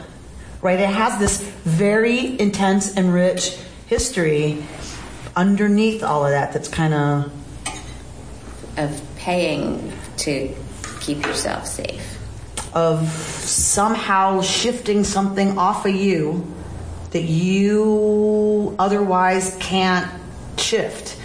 Right? 0.60 0.78
It 0.78 0.88
has 0.88 1.18
this 1.18 1.40
very 1.64 2.38
intense 2.40 2.96
and 2.96 3.12
rich 3.12 3.56
history 3.86 4.64
underneath 5.36 6.02
all 6.02 6.24
of 6.24 6.30
that. 6.30 6.52
That's 6.52 6.68
kind 6.68 6.94
of 6.94 7.32
Of 8.76 9.02
paying 9.16 9.92
to 10.18 10.54
keep 11.00 11.24
yourself 11.26 11.66
safe. 11.66 12.18
of 12.74 13.06
somehow 13.08 14.40
shifting 14.40 15.04
something 15.04 15.58
off 15.58 15.84
of 15.84 15.94
you 15.94 16.46
that 17.10 17.22
you 17.22 18.74
otherwise 18.78 19.56
can't 19.60 20.08
shift 20.58 21.16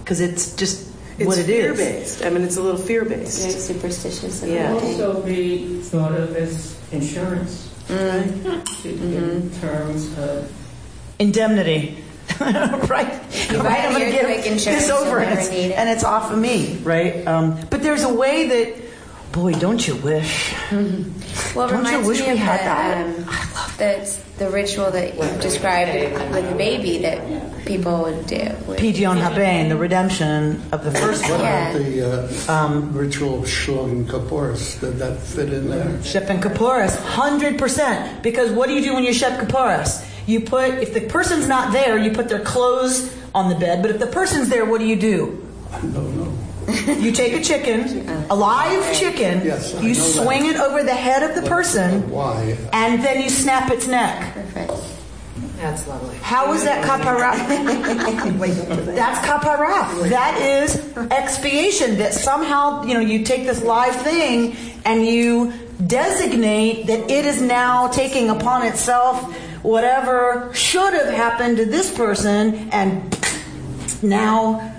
because 0.00 0.20
it's 0.20 0.54
just 0.56 0.88
It's 1.18 1.26
what 1.26 1.38
it 1.38 1.46
fear 1.46 1.72
is. 1.72 1.78
based. 1.78 2.24
I 2.24 2.30
mean, 2.30 2.42
it's 2.42 2.56
a 2.56 2.62
little 2.62 2.80
fear 2.80 3.04
based. 3.04 3.40
Very 3.42 3.52
superstitious. 3.54 4.42
and 4.42 4.52
Yeah. 4.52 4.74
everything. 4.74 5.02
also 5.04 5.22
be 5.22 5.80
thought 5.82 6.12
of 6.12 6.34
as 6.36 6.76
insurance 6.92 7.68
in 8.84 9.50
terms 9.60 10.16
of 10.18 10.50
Indemnity. 11.18 12.02
right? 12.40 12.88
right. 12.88 13.12
You 13.50 13.58
buy 13.62 13.76
I'm 13.78 13.92
gonna 13.92 14.10
get 14.10 14.46
insurance, 14.46 14.82
this 14.86 14.90
over 14.90 15.18
and 15.18 15.38
it's, 15.38 15.50
need 15.50 15.66
it. 15.66 15.72
and 15.72 15.88
it's 15.90 16.04
off 16.04 16.30
of 16.32 16.38
me, 16.38 16.78
right? 16.82 17.26
Um, 17.26 17.60
but 17.70 17.82
there's 17.82 18.04
a 18.04 18.12
way 18.14 18.48
that, 18.48 18.89
boy, 19.32 19.52
don't 19.54 19.86
you 19.86 19.96
wish? 19.96 20.54
Well, 20.70 21.68
Don't 21.68 21.70
you 21.70 21.76
reminds 21.78 22.08
wish 22.08 22.20
me 22.20 22.26
we 22.26 22.32
of 22.32 22.38
had 22.38 22.60
the, 22.60 22.64
that? 22.64 23.06
Um, 23.06 23.24
the, 23.78 24.18
the 24.44 24.50
ritual 24.50 24.90
that 24.90 25.14
you 25.14 25.40
described 25.40 25.92
with 26.32 26.48
the 26.50 26.54
baby 26.56 26.98
that 26.98 27.64
people 27.66 28.02
would 28.02 28.26
do. 28.26 28.36
with- 28.66 28.78
Pidyon 28.78 29.18
Haben, 29.18 29.68
the 29.68 29.76
redemption 29.76 30.62
of 30.72 30.84
the 30.84 30.90
first 30.90 31.22
What 31.22 31.32
one. 31.32 31.40
Yeah. 31.40 31.70
about 31.70 32.28
the 32.30 32.52
uh, 32.52 32.70
ritual 32.92 33.42
of 33.42 33.48
Shul 33.48 33.84
and 33.86 34.08
Kapporis? 34.08 34.80
Did 34.80 34.98
that 34.98 35.18
fit 35.20 35.52
in 35.52 35.68
there? 35.70 36.02
Shep 36.02 36.28
and 36.30 36.42
Kapporis, 36.42 36.96
hundred 37.02 37.58
percent. 37.58 38.22
Because 38.22 38.50
what 38.50 38.68
do 38.68 38.74
you 38.74 38.82
do 38.82 38.94
when 38.94 39.04
you 39.04 39.12
Shep 39.12 39.38
Kaporis? 39.40 40.06
You 40.26 40.40
put 40.40 40.74
if 40.74 40.92
the 40.94 41.00
person's 41.02 41.46
not 41.48 41.72
there, 41.72 41.98
you 41.98 42.12
put 42.12 42.28
their 42.28 42.40
clothes 42.40 43.14
on 43.34 43.48
the 43.48 43.54
bed. 43.56 43.82
But 43.82 43.90
if 43.92 43.98
the 44.00 44.06
person's 44.06 44.48
there, 44.48 44.64
what 44.64 44.78
do 44.80 44.86
you 44.86 44.96
do? 44.96 45.46
I 46.72 46.84
don't 46.86 46.98
know. 46.98 47.04
You 47.04 47.12
take 47.12 47.32
a 47.34 47.40
chicken, 47.42 48.08
a 48.30 48.34
live 48.34 48.96
chicken, 48.96 49.42
Yes, 49.44 49.72
you 49.74 49.94
know 49.94 49.94
that. 49.94 50.24
swing 50.24 50.46
it 50.46 50.56
over 50.56 50.82
the 50.82 50.94
head 50.94 51.22
of 51.22 51.34
the 51.40 51.48
person, 51.48 52.08
Why? 52.10 52.56
and 52.72 53.02
then 53.04 53.22
you 53.22 53.28
snap 53.30 53.70
its 53.70 53.86
neck. 53.86 54.34
Perfect. 54.34 54.72
That's 55.56 55.86
lovely. 55.86 56.16
How 56.22 56.52
is 56.54 56.64
that 56.64 56.84
kapara? 56.86 57.36
That's 58.94 59.18
kapara. 59.26 60.08
That 60.08 60.40
is 60.40 60.76
expiation. 61.10 61.98
That 61.98 62.14
somehow, 62.14 62.84
you 62.84 62.94
know, 62.94 63.00
you 63.00 63.24
take 63.24 63.44
this 63.44 63.62
live 63.62 63.94
thing 63.96 64.56
and 64.86 65.06
you 65.06 65.52
designate 65.86 66.86
that 66.86 67.10
it 67.10 67.26
is 67.26 67.42
now 67.42 67.88
taking 67.88 68.30
upon 68.30 68.64
itself 68.66 69.22
whatever 69.62 70.50
should 70.54 70.94
have 70.94 71.12
happened 71.12 71.58
to 71.58 71.66
this 71.66 71.94
person, 71.94 72.70
and 72.72 73.14
now, 74.02 74.74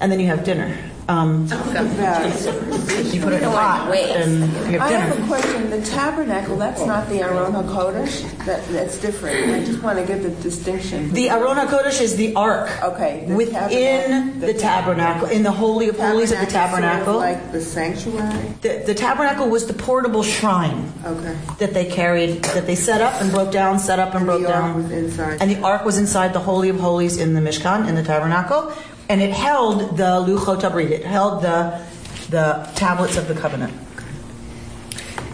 and 0.00 0.12
then 0.12 0.20
you 0.20 0.26
have 0.26 0.44
dinner. 0.44 0.76
Um, 1.10 1.44
you 1.46 3.20
put 3.22 3.32
it 3.32 3.38
in 3.42 3.44
a 3.44 3.50
pot 3.50 3.88
Wait. 3.90 4.10
and 4.10 4.40
you 4.70 4.78
I 4.78 4.88
have 4.90 5.16
have 5.16 5.24
a 5.24 5.26
question. 5.26 5.70
The 5.70 5.80
tabernacle, 5.80 6.56
that's 6.58 6.84
not 6.84 7.08
the 7.08 7.20
Aron 7.22 7.52
HaKodesh? 7.54 8.44
That, 8.44 8.62
that's 8.68 9.00
different. 9.00 9.54
I 9.54 9.64
just 9.64 9.82
want 9.82 9.98
to 9.98 10.04
get 10.04 10.22
the 10.22 10.28
distinction. 10.42 11.10
The 11.14 11.30
Aron 11.30 11.56
HaKodesh 11.56 12.02
is 12.02 12.16
the 12.16 12.34
ark 12.34 12.68
Okay, 12.82 13.24
the 13.26 13.34
within 13.36 13.54
tabernacle- 13.54 14.40
the 14.48 14.54
tabernacle, 14.54 15.28
in 15.28 15.42
the 15.44 15.50
Holy 15.50 15.88
of 15.88 15.98
Holies 15.98 16.30
of 16.30 16.40
the 16.40 16.46
tabernacle. 16.46 17.14
Sort 17.20 17.30
of 17.30 17.40
like 17.42 17.52
the 17.52 17.60
sanctuary? 17.62 18.48
The, 18.60 18.82
the 18.86 18.94
tabernacle 18.94 19.48
was 19.48 19.66
the 19.66 19.72
portable 19.72 20.22
shrine 20.22 20.92
Okay. 21.06 21.34
that 21.58 21.72
they 21.72 21.86
carried, 21.86 22.42
that 22.44 22.66
they 22.66 22.74
set 22.74 23.00
up 23.00 23.18
and 23.22 23.30
broke 23.32 23.50
down, 23.50 23.78
set 23.78 23.98
up 23.98 24.08
and, 24.10 24.18
And 24.18 24.26
broke 24.26 24.42
the 24.42 24.52
ark 24.52 24.62
down. 24.62 24.82
was 24.82 24.90
inside. 24.92 25.38
And 25.40 25.50
the 25.50 25.62
ark 25.62 25.86
was 25.86 25.96
inside 25.96 26.34
the 26.34 26.40
Holy 26.40 26.68
of 26.68 26.78
Holies 26.78 27.16
in 27.16 27.32
the 27.32 27.40
Mishkan, 27.40 27.88
in 27.88 27.94
the 27.94 28.02
tabernacle. 28.02 28.74
And 29.08 29.22
it 29.22 29.30
held 29.30 29.96
the 29.96 30.22
Luchot 30.26 30.60
HaBrit. 30.60 30.90
It 30.90 31.04
held 31.04 31.42
the, 31.42 31.84
the 32.30 32.70
tablets 32.74 33.16
of 33.16 33.26
the 33.26 33.34
covenant. 33.34 33.72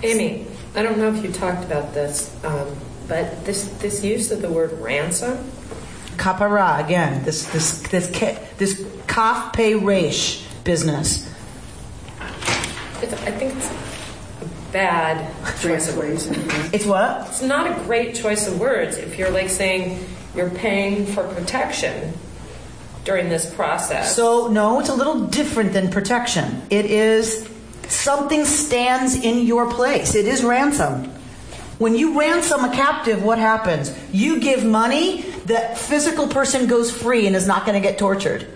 Amy, 0.03 0.47
I 0.77 0.83
don't 0.83 0.99
know 0.99 1.13
if 1.13 1.25
you 1.25 1.33
talked 1.33 1.65
about 1.65 1.95
this, 1.95 2.35
um, 2.45 2.77
but 3.09 3.45
this 3.45 3.69
this 3.79 4.05
use 4.05 4.31
of 4.31 4.43
the 4.43 4.51
word 4.51 4.73
ransom. 4.81 5.51
Kapara, 6.17 6.85
again, 6.85 7.25
this, 7.25 7.47
this, 7.53 7.83
this, 7.89 8.09
this 8.59 8.87
kaf 9.09 9.53
pei 9.53 9.75
resh 9.75 10.47
business. 10.63 11.31
It's, 13.03 13.13
I 13.13 13.31
think 13.33 13.57
it's 13.57 13.71
a 13.71 14.73
bad 14.73 15.35
choice 15.61 15.89
of 15.89 15.97
words. 15.97 16.29
It's 16.73 16.87
what? 16.87 17.27
It's 17.29 17.43
not 17.43 17.67
a 17.67 17.85
great 17.85 18.15
choice 18.15 18.47
of 18.47 18.61
words 18.61 18.97
if 18.97 19.19
you're 19.19 19.31
like 19.31 19.49
saying 19.49 20.07
you're 20.35 20.51
paying 20.51 21.07
for 21.07 21.27
protection 21.35 22.15
during 23.05 23.29
this 23.29 23.53
process. 23.55 24.15
So, 24.17 24.49
no, 24.49 24.81
it's 24.81 24.89
a 24.89 24.95
little 24.95 25.27
different 25.27 25.73
than 25.73 25.91
protection. 25.91 26.63
It 26.71 26.87
is 26.87 27.49
something 27.89 28.45
stands 28.45 29.15
in 29.15 29.47
your 29.47 29.71
place. 29.71 30.15
It 30.15 30.27
is 30.27 30.43
ransom. 30.43 31.11
When 31.79 31.95
you 31.95 32.19
ransom 32.19 32.65
a 32.65 32.73
captive, 32.73 33.23
what 33.23 33.39
happens? 33.39 33.95
You 34.13 34.41
give 34.41 34.65
money, 34.65 35.23
the 35.45 35.59
physical 35.77 36.29
person 36.29 36.67
goes 36.67 36.91
free 36.91 37.27
and 37.27 37.37
is 37.37 37.47
not 37.47 37.67
going 37.67 37.81
to 37.81 37.87
get 37.87 37.99
tortured 37.99 38.47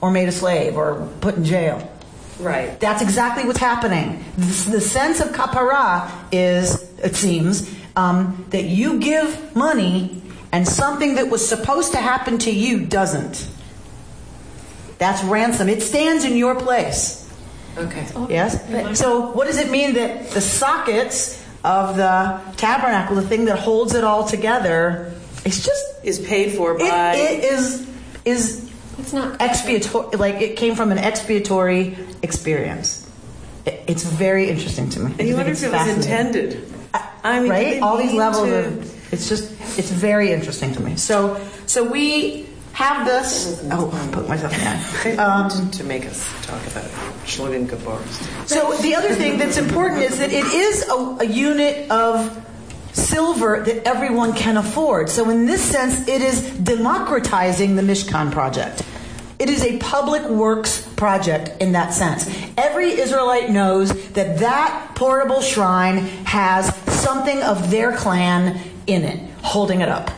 or 0.00 0.10
made 0.10 0.28
a 0.28 0.32
slave 0.32 0.76
or 0.76 1.08
put 1.20 1.36
in 1.36 1.44
jail. 1.44 1.92
Right. 2.40 2.78
That's 2.80 3.02
exactly 3.02 3.44
what's 3.44 3.58
happening. 3.58 4.24
The, 4.36 4.80
sense 4.80 5.20
of 5.20 5.28
kapara 5.28 6.10
is, 6.32 6.82
it 6.98 7.16
seems, 7.16 7.72
um, 7.96 8.46
that 8.50 8.64
you 8.64 8.98
give 8.98 9.54
money 9.56 10.22
and 10.52 10.66
something 10.66 11.16
that 11.16 11.28
was 11.30 11.46
supposed 11.46 11.92
to 11.92 11.98
happen 11.98 12.38
to 12.38 12.50
you 12.50 12.84
doesn't. 12.86 13.48
That's 14.98 15.22
ransom. 15.24 15.68
It 15.68 15.82
stands 15.82 16.24
in 16.24 16.36
your 16.36 16.54
place. 16.54 17.22
Okay. 17.76 18.06
Yes? 18.30 18.98
So, 18.98 19.32
what 19.32 19.46
does 19.46 19.58
it 19.58 19.70
mean 19.70 19.94
that 19.94 20.30
the 20.30 20.40
sockets 20.40 21.44
of 21.62 21.96
the 21.96 22.40
tabernacle, 22.56 23.16
the 23.16 23.22
thing 23.22 23.44
that 23.46 23.58
holds 23.58 23.94
it 23.94 24.04
all 24.04 24.24
together, 24.26 25.12
it's 25.44 25.64
just. 25.64 25.84
Is 26.02 26.20
paid 26.20 26.52
for 26.52 26.74
It, 26.76 26.78
by. 26.78 27.14
it 27.16 27.44
is. 27.44 27.86
is 28.24 28.70
It's 28.98 29.12
not 29.12 29.40
expiatory, 29.42 30.16
like 30.16 30.36
it 30.40 30.56
came 30.56 30.74
from 30.76 30.92
an 30.92 30.98
expiatory 30.98 31.98
experience. 32.22 33.06
It- 33.66 33.82
It's 33.88 34.04
very 34.04 34.48
interesting 34.48 34.88
to 34.90 35.00
me. 35.00 35.14
And 35.18 35.28
you 35.28 35.34
wonder 35.36 35.50
if 35.52 35.62
it 35.62 35.72
was 35.72 35.88
intended. 35.88 36.72
I 37.24 37.40
mean, 37.40 37.50
right? 37.50 37.82
All 37.82 37.96
these 37.98 38.12
levels 38.12 38.46
to- 38.48 38.66
of 38.68 39.12
it's 39.12 39.28
just 39.28 39.50
it's 39.78 39.90
very 39.90 40.32
interesting 40.32 40.72
to 40.74 40.80
me. 40.80 40.96
So 40.96 41.40
so 41.66 41.84
we 41.84 42.46
have 42.72 43.06
this. 43.06 43.66
Oh, 43.70 43.90
I 43.90 44.12
put 44.12 44.28
myself 44.28 44.52
down. 44.52 44.82
Um, 45.18 45.70
to 45.70 45.84
make 45.84 46.04
us 46.04 46.28
talk 46.42 46.60
about 46.66 46.84
Shlodim 47.24 47.66
Kabbars. 47.68 48.48
so 48.48 48.76
the 48.82 48.94
other 48.94 49.14
thing 49.14 49.38
that's 49.38 49.56
important 49.56 50.02
is 50.02 50.18
that 50.18 50.32
it 50.32 50.44
is 50.44 50.86
a, 50.88 51.16
a 51.20 51.24
unit 51.24 51.90
of 51.90 52.44
silver 52.92 53.62
that 53.62 53.86
everyone 53.86 54.32
can 54.32 54.56
afford. 54.56 55.08
So 55.08 55.30
in 55.30 55.46
this 55.46 55.62
sense, 55.62 56.08
it 56.08 56.20
is 56.20 56.42
democratizing 56.58 57.76
the 57.76 57.82
Mishkan 57.82 58.32
project. 58.32 58.82
It 59.38 59.50
is 59.50 59.62
a 59.62 59.78
public 59.78 60.24
works 60.24 60.82
project 60.96 61.60
in 61.60 61.72
that 61.72 61.92
sense. 61.92 62.26
Every 62.56 62.92
Israelite 62.92 63.50
knows 63.50 63.92
that 64.12 64.38
that 64.38 64.92
portable 64.94 65.42
shrine 65.42 65.98
has 66.24 66.74
something 66.86 67.42
of 67.42 67.70
their 67.70 67.92
clan 67.92 68.60
in 68.86 69.04
it, 69.04 69.30
holding 69.42 69.80
it 69.80 69.88
up, 69.88 70.10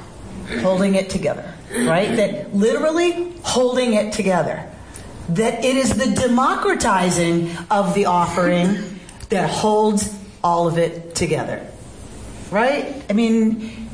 holding 0.60 0.94
it 0.94 1.10
together, 1.10 1.54
right? 1.80 2.16
That 2.16 2.54
literally 2.54 3.32
holding 3.42 3.94
it 3.94 4.12
together. 4.12 4.68
That 5.30 5.64
it 5.64 5.76
is 5.76 5.96
the 5.96 6.14
democratizing 6.14 7.50
of 7.70 7.94
the 7.94 8.06
offering 8.06 8.98
that 9.28 9.50
holds 9.50 10.18
all 10.42 10.66
of 10.66 10.78
it 10.78 11.14
together. 11.14 11.66
Right? 12.50 13.04
I 13.10 13.12
mean, 13.12 13.88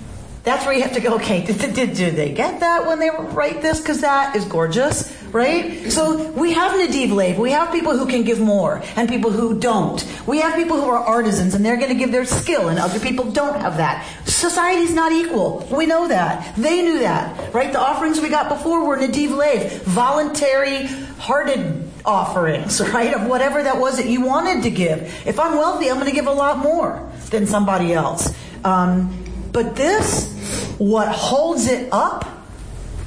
that's 0.45 0.65
where 0.65 0.75
you 0.75 0.83
have 0.83 0.93
to 0.93 1.01
go, 1.01 1.17
okay, 1.17 1.45
did, 1.47 1.75
did, 1.75 1.95
did, 1.95 2.15
they 2.15 2.33
get 2.33 2.61
that 2.61 2.87
when 2.87 3.01
they 3.01 3.11
write 3.11 3.63
this? 3.63 3.81
Because 3.81 4.03
that 4.03 4.37
is 4.37 4.45
gorgeous, 4.45 5.11
right? 5.35 5.91
So 5.91 6.31
we 6.31 6.53
have 6.53 6.73
Nadiv 6.73 7.13
Lev. 7.13 7.39
We 7.39 7.51
have 7.51 7.73
people 7.73 7.99
who 7.99 8.07
can 8.07 8.23
give 8.23 8.39
more 8.39 8.81
and 8.95 9.09
people 9.09 9.33
who 9.33 9.59
don't. 9.59 10.03
We 10.29 10.41
have 10.41 10.55
people 10.55 10.81
who 10.81 10.89
are 10.89 10.97
artisans 10.97 11.55
and 11.55 11.65
they're 11.65 11.77
going 11.77 11.89
to 11.89 11.97
give 11.97 12.13
their 12.13 12.25
skill 12.25 12.69
and 12.69 12.79
other 12.79 13.01
people 13.01 13.33
don't 13.33 13.61
have 13.61 13.79
that. 13.79 14.07
Society's 14.27 14.95
not 14.95 15.11
equal. 15.11 15.67
We 15.73 15.87
know 15.87 16.07
that. 16.07 16.55
They 16.55 16.83
knew 16.83 17.01
that, 17.01 17.53
right? 17.53 17.73
The 17.73 17.81
offerings 17.81 18.21
we 18.21 18.29
got 18.29 18.49
before 18.49 18.87
were 18.87 18.97
Nadiv 18.97 19.37
Lev, 19.37 19.83
voluntary 19.83 20.87
hearted 21.19 21.91
offerings, 22.05 22.81
right? 22.93 23.13
Of 23.13 23.27
whatever 23.27 23.61
that 23.61 23.79
was 23.79 23.97
that 23.97 24.07
you 24.07 24.21
wanted 24.21 24.63
to 24.63 24.71
give. 24.71 25.03
If 25.27 25.41
I'm 25.41 25.57
wealthy, 25.57 25.91
I'm 25.91 25.97
going 25.97 26.09
to 26.09 26.15
give 26.15 26.29
a 26.29 26.33
lot 26.33 26.59
more 26.59 27.11
than 27.31 27.49
somebody 27.49 27.93
else. 27.93 28.33
Um, 28.63 29.51
but 29.51 29.75
this, 29.75 30.33
what 30.79 31.09
holds 31.09 31.67
it 31.67 31.89
up, 31.93 32.25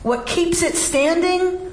what 0.04 0.26
keeps 0.26 0.62
it 0.62 0.76
standing, 0.76 1.67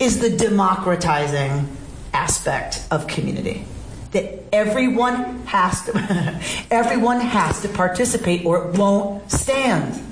is 0.00 0.18
the 0.18 0.30
democratizing 0.30 1.76
aspect 2.12 2.84
of 2.90 3.06
community. 3.06 3.64
That 4.12 4.42
everyone 4.52 5.46
has 5.46 5.84
to, 5.84 6.40
everyone 6.70 7.20
has 7.20 7.60
to 7.62 7.68
participate, 7.68 8.44
or 8.44 8.68
it 8.68 8.78
won't 8.78 9.30
stand. 9.30 10.02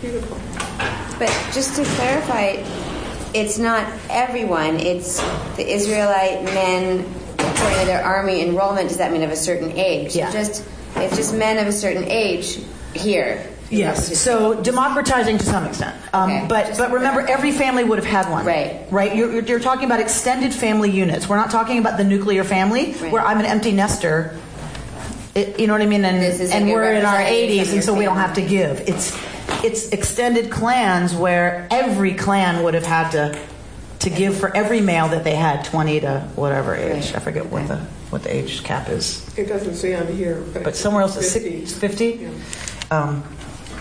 Beautiful. 0.00 0.38
But 1.18 1.28
just 1.52 1.74
to 1.76 1.84
clarify, 1.96 2.64
it's 3.34 3.58
not 3.58 3.84
everyone. 4.08 4.76
It's 4.76 5.20
the 5.56 5.68
Israelite 5.68 6.44
men 6.44 7.00
according 7.34 7.80
to 7.80 7.86
their 7.86 8.02
army 8.02 8.40
enrollment. 8.40 8.88
Does 8.88 8.98
that 8.98 9.12
mean 9.12 9.22
of 9.22 9.30
a 9.30 9.36
certain 9.36 9.72
age? 9.72 10.14
Yeah. 10.14 10.30
Just 10.30 10.64
it's 10.96 11.16
just 11.16 11.34
men 11.34 11.58
of 11.58 11.66
a 11.66 11.72
certain 11.72 12.04
age 12.04 12.60
here. 12.94 13.46
Yes. 13.70 14.18
So 14.18 14.54
democratizing 14.62 15.38
to 15.38 15.44
some 15.44 15.64
extent, 15.66 15.94
um, 16.14 16.30
Okay. 16.30 16.46
but 16.48 16.78
but 16.78 16.90
remember, 16.92 17.20
every 17.20 17.52
family 17.52 17.84
would 17.84 17.98
have 17.98 18.06
had 18.06 18.30
one. 18.30 18.46
Right. 18.46 18.86
Right. 18.90 19.14
You're, 19.14 19.30
you're- 19.32 19.46
you're 19.48 19.60
talking 19.60 19.84
about 19.84 20.00
extended 20.00 20.54
family 20.54 20.90
units. 20.90 21.28
We're 21.28 21.36
not 21.36 21.50
talking 21.50 21.78
about 21.78 21.96
the 21.98 22.04
nuclear 22.04 22.44
family, 22.44 22.94
Right. 23.00 23.12
where 23.12 23.22
I'm 23.22 23.38
an 23.40 23.46
empty 23.46 23.72
nester. 23.72 24.36
It, 25.34 25.60
you 25.60 25.66
know 25.66 25.74
what 25.74 25.82
I 25.82 25.86
mean? 25.86 26.04
And 26.04 26.16
and 26.52 26.68
we're 26.68 26.94
in 26.94 27.04
our 27.04 27.18
80s, 27.20 27.72
and 27.72 27.84
so 27.84 27.92
your 27.92 27.98
we 27.98 28.04
don't 28.06 28.16
have 28.16 28.34
to 28.34 28.42
give. 28.42 28.80
It's 28.88 29.16
it's 29.62 29.88
extended 29.90 30.50
clans 30.50 31.14
where 31.14 31.66
every 31.70 32.14
clan 32.14 32.62
would 32.64 32.74
have 32.74 32.86
had 32.86 33.10
to 33.10 33.38
to 34.00 34.10
give 34.10 34.36
for 34.38 34.56
every 34.56 34.80
male 34.80 35.08
that 35.08 35.24
they 35.24 35.34
had, 35.34 35.64
20 35.64 36.00
to 36.00 36.20
whatever 36.36 36.74
age. 36.74 37.06
Right. 37.06 37.16
I 37.16 37.18
forget 37.18 37.46
what 37.46 37.68
the 37.68 37.76
what 38.10 38.22
the 38.22 38.34
age 38.34 38.62
cap 38.64 38.88
is, 38.88 39.28
It 39.36 39.46
doesn't 39.48 39.74
say 39.74 39.94
on 39.94 40.06
here, 40.06 40.42
but. 40.54 40.64
but 40.64 40.74
somewhere 40.76 41.02
else 41.02 41.16
it's 41.18 41.32
50. 41.34 41.66
50. 41.66 42.06
Yeah. 42.06 42.28
Um, 42.90 43.22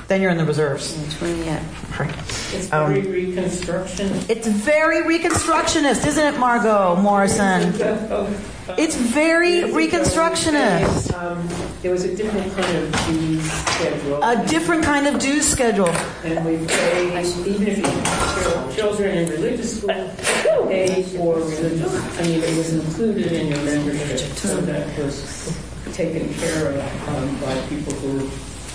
then 0.07 0.21
you're 0.21 0.31
in 0.31 0.37
the 0.37 0.45
reserves. 0.45 0.93
Twenty. 1.17 1.45
Yeah. 1.45 1.63
Right. 1.99 2.13
It's 2.53 2.71
Um, 2.71 2.93
very 2.93 3.01
reconstruction. 3.01 4.11
It's 4.29 4.47
very 4.47 5.01
reconstructionist, 5.03 6.05
isn't 6.07 6.33
it, 6.35 6.39
Margot 6.39 6.95
Morrison? 6.97 7.73
It's 8.77 8.95
very 8.97 9.61
reconstructionist. 9.71 11.13
Um, 11.13 11.47
There 11.81 11.91
was 11.91 12.03
a 12.03 12.13
different 12.13 12.51
kind 12.53 12.77
of 12.77 12.91
dues 13.07 13.49
schedule. 13.49 14.21
A 14.21 14.45
different 14.45 14.83
kind 14.83 15.07
of 15.07 15.19
dues 15.19 15.47
schedule. 15.47 15.87
And 16.25 16.43
we 16.45 16.57
pay, 16.67 17.21
even 17.47 17.65
if 17.67 17.77
you 17.77 17.83
have 17.85 18.75
children 18.75 19.17
in 19.19 19.29
religious 19.29 19.77
school, 19.77 19.87
pay 20.67 21.01
for 21.03 21.35
religious, 21.35 22.19
I 22.19 22.23
mean, 22.23 22.43
it 22.43 22.57
was 22.57 22.73
included 22.73 23.31
in 23.31 23.47
your 23.47 23.63
membership, 23.63 24.19
so 24.35 24.59
that 24.59 24.97
was 24.99 25.57
taken 25.93 26.33
care 26.33 26.71
of 26.73 27.07
um, 27.07 27.39
by 27.39 27.55
people 27.69 27.93
who 27.93 28.29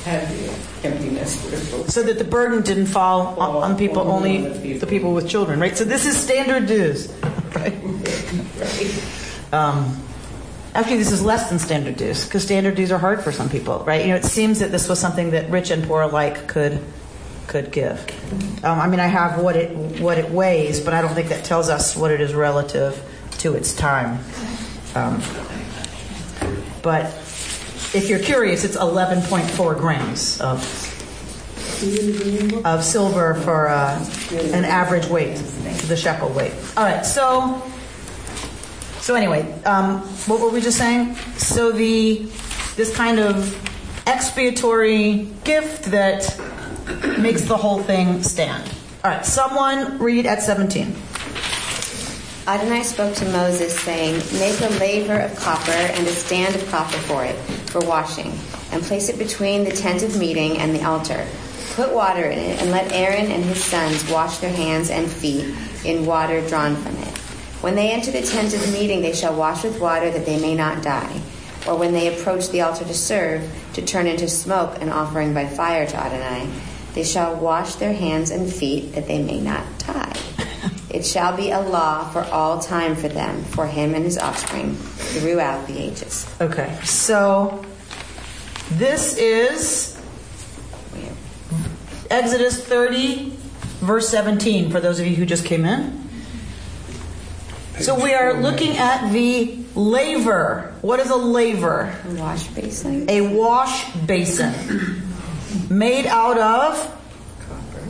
empty 0.06 1.10
nesters. 1.10 1.92
So 1.92 2.02
that 2.02 2.18
the 2.18 2.24
burden 2.24 2.62
didn't 2.62 2.86
fall 2.86 3.38
on, 3.38 3.70
on 3.70 3.78
people, 3.78 4.02
only 4.02 4.74
the 4.78 4.86
people 4.86 5.14
with 5.14 5.28
children, 5.28 5.60
right? 5.60 5.76
So 5.76 5.84
this 5.84 6.06
is 6.06 6.16
standard 6.16 6.66
dues, 6.66 7.12
right? 7.54 7.74
Um, 9.52 10.02
actually, 10.74 10.96
this 10.96 11.12
is 11.12 11.22
less 11.22 11.48
than 11.48 11.58
standard 11.58 11.96
dues 11.96 12.24
because 12.24 12.42
standard 12.42 12.74
dues 12.74 12.90
are 12.90 12.98
hard 12.98 13.22
for 13.22 13.32
some 13.32 13.48
people, 13.48 13.80
right? 13.84 14.02
You 14.02 14.08
know, 14.08 14.16
it 14.16 14.24
seems 14.24 14.60
that 14.60 14.70
this 14.70 14.88
was 14.88 14.98
something 14.98 15.30
that 15.32 15.50
rich 15.50 15.70
and 15.70 15.84
poor 15.84 16.02
alike 16.02 16.48
could 16.48 16.82
could 17.46 17.70
give. 17.70 17.98
Um, 18.64 18.80
I 18.80 18.88
mean, 18.88 19.00
I 19.00 19.06
have 19.06 19.42
what 19.42 19.56
it 19.56 20.00
what 20.00 20.18
it 20.18 20.30
weighs, 20.30 20.80
but 20.80 20.94
I 20.94 21.02
don't 21.02 21.14
think 21.14 21.28
that 21.28 21.44
tells 21.44 21.68
us 21.68 21.94
what 21.96 22.10
it 22.10 22.20
is 22.20 22.34
relative 22.34 23.02
to 23.38 23.54
its 23.54 23.74
time. 23.74 24.18
Um, 24.94 25.22
but 26.82 27.12
if 27.94 28.08
you're 28.08 28.18
curious, 28.18 28.64
it's 28.64 28.76
11.4 28.76 29.76
grams 29.78 30.40
of 30.40 30.88
of 32.64 32.84
silver 32.84 33.34
for 33.34 33.68
uh, 33.68 33.98
an 34.30 34.64
average 34.64 35.06
weight, 35.06 35.34
the 35.88 35.96
shekel 35.96 36.28
weight. 36.30 36.52
All 36.76 36.84
right, 36.84 37.04
so 37.04 37.60
so 39.00 39.16
anyway, 39.16 39.52
um, 39.64 39.98
what 40.28 40.40
were 40.40 40.48
we 40.48 40.60
just 40.60 40.78
saying? 40.78 41.16
So 41.36 41.72
the 41.72 42.28
this 42.76 42.94
kind 42.94 43.18
of 43.18 43.58
expiatory 44.06 45.28
gift 45.44 45.86
that 45.86 46.38
makes 47.18 47.42
the 47.42 47.56
whole 47.56 47.82
thing 47.82 48.22
stand. 48.22 48.62
All 49.04 49.10
right, 49.10 49.26
someone 49.26 49.98
read 49.98 50.26
at 50.26 50.40
17. 50.42 50.94
Adonai 52.44 52.82
spoke 52.82 53.14
to 53.14 53.24
Moses, 53.26 53.78
saying, 53.82 54.16
Make 54.40 54.60
a 54.62 54.68
laver 54.80 55.20
of 55.20 55.36
copper 55.36 55.70
and 55.70 56.04
a 56.08 56.10
stand 56.10 56.56
of 56.56 56.68
copper 56.68 56.98
for 56.98 57.24
it, 57.24 57.36
for 57.70 57.80
washing, 57.86 58.32
and 58.72 58.82
place 58.82 59.08
it 59.08 59.16
between 59.16 59.62
the 59.62 59.70
tent 59.70 60.02
of 60.02 60.18
meeting 60.18 60.58
and 60.58 60.74
the 60.74 60.82
altar. 60.84 61.24
Put 61.74 61.92
water 61.94 62.24
in 62.24 62.40
it, 62.40 62.60
and 62.60 62.72
let 62.72 62.92
Aaron 62.92 63.30
and 63.30 63.44
his 63.44 63.62
sons 63.62 64.10
wash 64.10 64.38
their 64.38 64.52
hands 64.52 64.90
and 64.90 65.08
feet 65.08 65.54
in 65.84 66.04
water 66.04 66.44
drawn 66.48 66.74
from 66.74 66.96
it. 66.96 67.16
When 67.62 67.76
they 67.76 67.92
enter 67.92 68.10
the 68.10 68.22
tent 68.22 68.54
of 68.54 68.72
meeting, 68.72 69.02
they 69.02 69.14
shall 69.14 69.36
wash 69.36 69.62
with 69.62 69.80
water 69.80 70.10
that 70.10 70.26
they 70.26 70.40
may 70.40 70.56
not 70.56 70.82
die. 70.82 71.20
Or 71.68 71.76
when 71.76 71.92
they 71.92 72.12
approach 72.12 72.48
the 72.48 72.62
altar 72.62 72.84
to 72.84 72.94
serve, 72.94 73.48
to 73.74 73.82
turn 73.82 74.08
into 74.08 74.26
smoke 74.26 74.82
an 74.82 74.88
offering 74.88 75.32
by 75.32 75.46
fire 75.46 75.86
to 75.86 75.96
Adonai, 75.96 76.52
they 76.94 77.04
shall 77.04 77.36
wash 77.36 77.76
their 77.76 77.92
hands 77.92 78.32
and 78.32 78.52
feet 78.52 78.94
that 78.94 79.06
they 79.06 79.22
may 79.22 79.40
not 79.40 79.62
die. 79.78 80.12
It 80.92 81.06
shall 81.06 81.34
be 81.36 81.50
a 81.50 81.60
law 81.60 82.08
for 82.10 82.22
all 82.24 82.58
time 82.60 82.94
for 82.94 83.08
them, 83.08 83.42
for 83.44 83.66
him 83.66 83.94
and 83.94 84.04
his 84.04 84.18
offspring, 84.18 84.74
throughout 84.74 85.66
the 85.66 85.78
ages. 85.78 86.26
Okay, 86.40 86.78
so 86.84 87.64
This 88.78 89.18
is 89.18 90.00
Exodus 92.10 92.64
30, 92.64 93.36
verse 93.80 94.08
17, 94.08 94.70
for 94.70 94.80
those 94.80 94.98
of 94.98 95.06
you 95.06 95.14
who 95.14 95.26
just 95.26 95.44
came 95.44 95.66
in. 95.66 96.08
So 97.80 98.02
we 98.02 98.14
are 98.14 98.40
looking 98.40 98.78
at 98.78 99.12
the 99.12 99.62
laver. 99.74 100.74
What 100.80 101.00
is 101.00 101.10
a 101.10 101.16
laver? 101.16 101.94
A 102.06 102.14
wash 102.14 102.46
basin. 102.48 103.10
A 103.10 103.20
wash 103.20 103.92
basin 103.94 105.02
made 105.68 106.06
out 106.06 106.38
of 106.38 107.01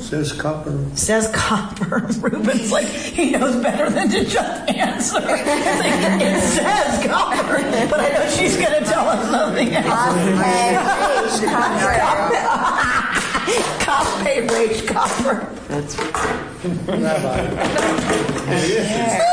Says 0.03 0.33
copper. 0.33 0.85
says 0.95 1.29
copper. 1.33 2.01
Ruben's 2.21 2.73
like 2.73 2.87
he 2.87 3.31
knows 3.31 3.57
better 3.63 3.89
than 3.89 4.11
to 4.11 4.25
just 4.25 4.69
answer. 4.69 5.19
It's 5.19 5.21
like, 5.81 6.21
it 6.21 6.41
says 6.43 7.07
copper, 7.07 7.63
but 7.89 8.01
I 8.01 8.09
know 8.09 8.29
she's 8.31 8.57
going 8.57 8.73
to 8.73 8.85
tell 8.85 9.09
us 9.09 9.31
something 9.31 9.75
else. 9.75 9.87
Copper, 13.85 14.41
rage 14.53 14.87
copper. 14.93 15.47
That's 15.69 15.95
This 18.47 18.69
is 18.69 19.21
a 19.21 19.32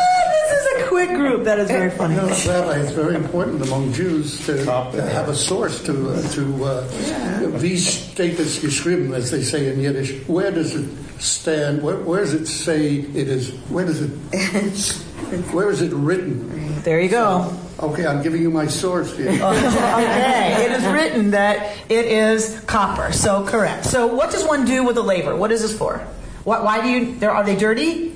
quick 1.06 1.18
group. 1.18 1.44
That 1.46 1.60
is 1.60 1.68
very 1.70 1.92
funny. 1.92 2.16
No, 2.16 2.28
Rabbi, 2.28 2.80
it's 2.80 2.92
very 2.92 3.16
important 3.16 3.62
among 3.62 3.94
Jews 3.94 4.46
to, 4.46 4.64
to 4.66 5.02
have 5.12 5.30
a 5.30 5.36
source 5.36 5.84
to 5.84 6.12
uh, 6.12 6.22
to 6.34 6.66
uh, 6.66 7.60
wie 7.60 7.78
steht 7.78 8.40
es 8.40 8.60
geschrieben, 8.60 9.14
as 9.14 9.32
they 9.32 9.44
say 9.44 9.72
in 9.72 9.80
Yiddish. 9.80 10.28
Where 10.28 10.52
does 10.52 10.76
it 10.76 10.90
stand? 11.20 11.82
Where, 11.82 11.98
where 11.98 12.22
does 12.22 12.34
it 12.34 12.48
say 12.48 12.98
it 12.98 13.28
is? 13.28 13.52
Where 13.70 13.86
does 13.86 14.02
it? 14.02 14.10
Where 15.54 15.70
is 15.70 15.82
it 15.82 15.94
written? 15.94 16.82
There 16.82 17.00
you 17.00 17.10
go. 17.10 17.56
Okay, 17.80 18.06
I'm 18.06 18.24
giving 18.24 18.42
you 18.42 18.50
my 18.50 18.68
source 18.68 19.16
here. 19.16 19.30
okay, 19.44 20.66
it 20.66 20.72
is 20.72 20.86
written 20.88 21.32
that 21.32 21.78
it 21.88 22.06
is 22.06 22.60
copper. 22.62 23.14
So 23.14 23.46
correct. 23.46 23.86
So 23.86 24.08
what 24.08 24.32
does 24.32 24.46
one 24.46 24.66
do 24.66 24.84
with 24.84 24.98
a 24.98 25.02
laver? 25.02 25.36
What 25.36 25.52
is 25.52 25.62
this 25.62 25.78
for? 25.78 26.00
What, 26.44 26.64
why 26.64 26.82
do 26.82 26.90
you? 26.90 27.16
There 27.20 27.32
are 27.32 27.44
they 27.44 27.56
dirty? 27.56 28.12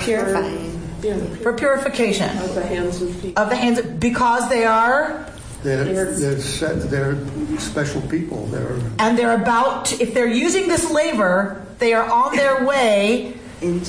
Purifying. 0.00 0.73
Yeah, 1.04 1.18
For 1.42 1.52
purification 1.52 2.30
of 2.38 2.54
the 2.54 2.64
hands 2.64 3.02
and 3.02 3.14
feet. 3.16 3.36
of 3.38 3.50
the 3.50 3.56
hands 3.56 3.80
because 3.82 4.48
they 4.48 4.64
are 4.64 5.26
They're, 5.62 5.84
they're, 6.12 6.40
set, 6.40 6.90
they're 6.90 7.16
special 7.58 8.00
people. 8.02 8.46
They're 8.46 8.78
and 8.98 9.18
they're 9.18 9.34
about 9.34 9.86
to, 9.86 10.02
if 10.02 10.14
they're 10.14 10.26
using 10.46 10.68
this 10.68 10.90
laver, 10.90 11.64
they 11.78 11.92
are 11.92 12.08
on 12.10 12.36
their 12.36 12.64
way 12.64 13.36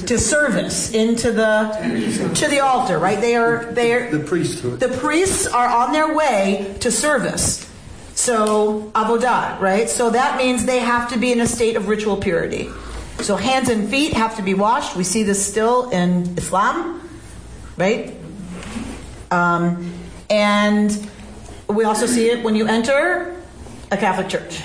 to 0.05 0.17
service 0.17 0.93
into 0.93 1.31
the 1.31 2.31
to 2.35 2.47
the 2.47 2.59
altar, 2.61 2.97
right? 2.97 3.19
They 3.19 3.35
are 3.35 3.65
they 3.73 3.91
are 3.93 4.09
the 4.11 4.23
priesthood. 4.23 4.79
the 4.79 4.87
priests 4.87 5.47
are 5.47 5.67
on 5.67 5.91
their 5.91 6.15
way 6.15 6.75
to 6.79 6.89
service. 6.91 7.67
So 8.13 8.91
avodah, 8.95 9.59
right? 9.59 9.89
So 9.89 10.09
that 10.11 10.37
means 10.37 10.65
they 10.65 10.79
have 10.79 11.09
to 11.11 11.17
be 11.19 11.31
in 11.33 11.41
a 11.41 11.47
state 11.47 11.75
of 11.75 11.89
ritual 11.89 12.15
purity. 12.17 12.69
So 13.19 13.35
hands 13.35 13.67
and 13.69 13.89
feet 13.89 14.13
have 14.13 14.37
to 14.37 14.41
be 14.43 14.53
washed. 14.53 14.95
We 14.95 15.03
see 15.03 15.23
this 15.23 15.45
still 15.45 15.89
in 15.89 16.37
Islam, 16.37 17.01
right? 17.77 18.15
Um, 19.31 19.93
and 20.29 21.09
we 21.67 21.83
also 21.83 22.05
see 22.05 22.29
it 22.29 22.43
when 22.43 22.55
you 22.55 22.67
enter 22.67 23.35
a 23.91 23.97
Catholic 23.97 24.29
church. 24.29 24.61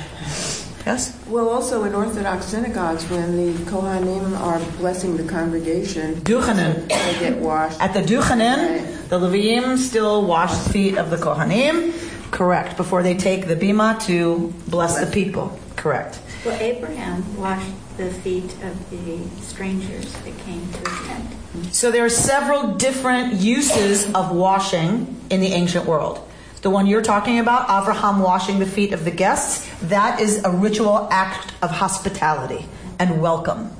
Yes? 0.86 1.16
Well, 1.26 1.50
also 1.50 1.84
in 1.84 1.94
Orthodox 1.94 2.46
synagogues, 2.46 3.08
when 3.10 3.36
the 3.36 3.52
Kohanim 3.70 4.38
are 4.40 4.58
blessing 4.78 5.16
the 5.16 5.24
congregation, 5.24 6.14
Duchanan. 6.16 6.88
they 6.88 7.18
get 7.20 7.38
washed. 7.38 7.80
At 7.80 7.92
the 7.92 8.00
Duchanan, 8.00 9.08
the 9.08 9.18
Levim 9.18 9.76
still 9.76 10.24
wash 10.24 10.56
the 10.56 10.70
feet 10.70 10.96
of 10.96 11.10
the 11.10 11.16
Kohanim. 11.16 11.92
Correct. 12.30 12.76
Before 12.76 13.02
they 13.02 13.14
take 13.14 13.46
the 13.46 13.56
bima 13.56 14.00
to 14.06 14.54
bless 14.68 14.98
the 14.98 15.06
people. 15.06 15.58
Correct. 15.76 16.18
Well, 16.44 16.58
Abraham 16.60 17.36
washed 17.36 17.70
the 18.00 18.10
feet 18.10 18.52
of 18.62 18.90
the 18.90 19.18
strangers 19.42 20.12
that 20.12 20.36
came 20.38 20.66
to 20.72 20.90
his 20.90 21.06
tent. 21.06 21.74
So 21.74 21.90
there 21.90 22.04
are 22.04 22.08
several 22.08 22.74
different 22.74 23.34
uses 23.34 24.10
of 24.14 24.34
washing 24.34 25.20
in 25.28 25.40
the 25.40 25.48
ancient 25.48 25.84
world. 25.84 26.26
The 26.62 26.70
one 26.70 26.86
you're 26.86 27.02
talking 27.02 27.38
about, 27.38 27.64
Abraham 27.70 28.20
washing 28.20 28.58
the 28.58 28.66
feet 28.66 28.92
of 28.92 29.04
the 29.04 29.10
guests, 29.10 29.68
that 29.82 30.20
is 30.20 30.44
a 30.44 30.50
ritual 30.50 31.08
act 31.10 31.52
of 31.62 31.70
hospitality 31.70 32.64
and 32.98 33.20
welcome. 33.20 33.70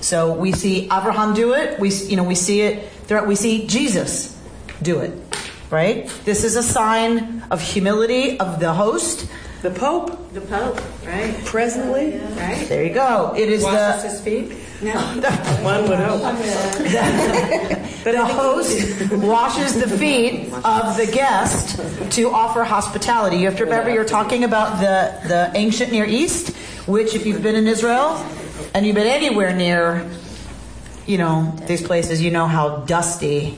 So 0.00 0.34
we 0.34 0.52
see 0.52 0.84
Abraham 0.84 1.34
do 1.34 1.54
it. 1.54 1.80
We 1.80 1.90
you 1.90 2.16
know 2.16 2.24
we 2.24 2.34
see 2.34 2.60
it. 2.60 2.90
throughout- 3.06 3.26
We 3.26 3.36
see 3.36 3.66
Jesus 3.66 4.36
do 4.82 5.00
it. 5.00 5.12
Right. 5.70 6.10
This 6.24 6.44
is 6.44 6.56
a 6.56 6.62
sign 6.62 7.42
of 7.50 7.60
humility 7.60 8.38
of 8.38 8.60
the 8.60 8.72
host. 8.72 9.26
The 9.64 9.70
Pope 9.70 10.32
The 10.34 10.42
Pope, 10.42 10.78
right? 11.06 11.34
presently. 11.46 12.18
Right? 12.36 12.68
There 12.68 12.84
you 12.84 12.92
go. 12.92 13.32
It 13.34 13.48
is 13.48 13.62
Washes 13.62 14.02
the 14.02 14.08
his 14.10 14.20
feet. 14.20 14.58
No. 14.82 14.92
One 15.62 15.88
would 15.88 15.98
hope. 15.98 16.20
the 18.04 18.26
host 18.26 19.10
washes 19.10 19.80
the 19.80 19.88
feet 19.96 20.52
of 20.52 20.98
the 20.98 21.06
guest 21.10 21.78
to 22.12 22.30
offer 22.30 22.62
hospitality. 22.62 23.38
You 23.38 23.46
have 23.46 23.56
to 23.56 23.64
remember 23.64 23.88
you're 23.88 24.04
talking 24.04 24.44
about 24.44 24.80
the, 24.80 25.28
the 25.28 25.50
ancient 25.54 25.90
Near 25.92 26.04
East, 26.04 26.54
which 26.86 27.14
if 27.14 27.24
you've 27.24 27.42
been 27.42 27.56
in 27.56 27.66
Israel 27.66 28.22
and 28.74 28.84
you've 28.84 28.96
been 28.96 29.06
anywhere 29.06 29.56
near, 29.56 30.06
you 31.06 31.16
know, 31.16 31.56
these 31.66 31.80
places, 31.82 32.20
you 32.20 32.30
know 32.30 32.46
how 32.46 32.80
dusty, 32.80 33.56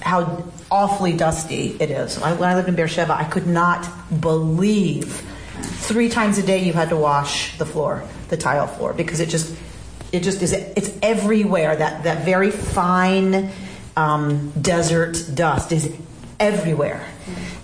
how 0.00 0.42
awfully 0.70 1.12
dusty 1.12 1.76
it 1.80 1.90
is. 1.90 2.18
When 2.18 2.42
I 2.42 2.54
lived 2.54 2.68
in 2.68 2.74
Beersheba, 2.74 3.14
I 3.14 3.24
could 3.24 3.46
not 3.46 3.88
believe 4.20 5.26
three 5.62 6.08
times 6.08 6.38
a 6.38 6.42
day 6.42 6.64
you 6.64 6.72
had 6.72 6.88
to 6.90 6.96
wash 6.96 7.56
the 7.58 7.66
floor, 7.66 8.04
the 8.28 8.36
tile 8.36 8.66
floor, 8.66 8.92
because 8.92 9.20
it 9.20 9.28
just, 9.28 9.54
it 10.12 10.22
just 10.22 10.42
is, 10.42 10.52
it's 10.52 10.96
everywhere. 11.02 11.76
That, 11.76 12.04
that 12.04 12.24
very 12.24 12.50
fine 12.50 13.50
um, 13.96 14.50
desert 14.60 15.22
dust 15.34 15.72
is 15.72 15.94
everywhere. 16.38 17.04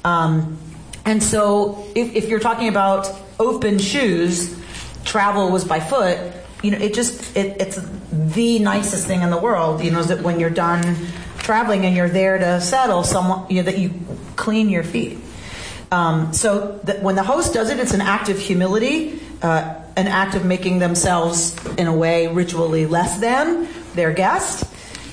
Um, 0.05 0.59
and 1.05 1.23
so 1.23 1.87
if, 1.95 2.15
if 2.15 2.29
you're 2.29 2.41
talking 2.41 2.69
about 2.69 3.09
open 3.39 3.79
shoes, 3.79 4.59
travel 5.05 5.51
was 5.51 5.65
by 5.65 5.81
foot, 5.81 6.19
you 6.63 6.73
know, 6.73 6.79
it 6.79 6.95
just, 6.95 7.37
it, 7.37 7.61
it's 7.61 7.79
the 8.11 8.59
nicest 8.59 9.07
thing 9.07 9.23
in 9.23 9.31
the 9.31 9.39
world, 9.39 9.83
you 9.85 9.91
know, 9.91 10.01
is 10.01 10.09
that 10.09 10.23
when 10.23 10.41
you're 10.41 10.51
done 10.51 10.97
traveling 11.47 11.87
and 11.87 11.95
you're 11.95 12.09
there 12.09 12.37
to 12.37 12.61
settle, 12.61 13.05
someone, 13.05 13.49
you 13.49 13.63
know, 13.63 13.71
that 13.71 13.79
you 13.79 13.95
clean 14.35 14.69
your 14.69 14.83
feet. 14.83 15.19
Um, 15.93 16.33
so 16.33 16.81
when 17.01 17.15
the 17.15 17.23
host 17.23 17.55
does 17.55 17.71
it, 17.71 17.79
it's 17.79 17.95
an 17.95 18.01
act 18.01 18.29
of 18.29 18.37
humility, 18.37 19.21
uh, 19.43 19.75
an 19.97 20.09
act 20.09 20.35
of 20.35 20.45
making 20.45 20.81
themselves, 20.81 21.57
in 21.77 21.87
a 21.87 21.97
way, 21.97 22.27
ritually 22.27 22.87
less 22.87 23.21
than 23.21 23.69
their 23.95 24.13
guest. 24.13 24.65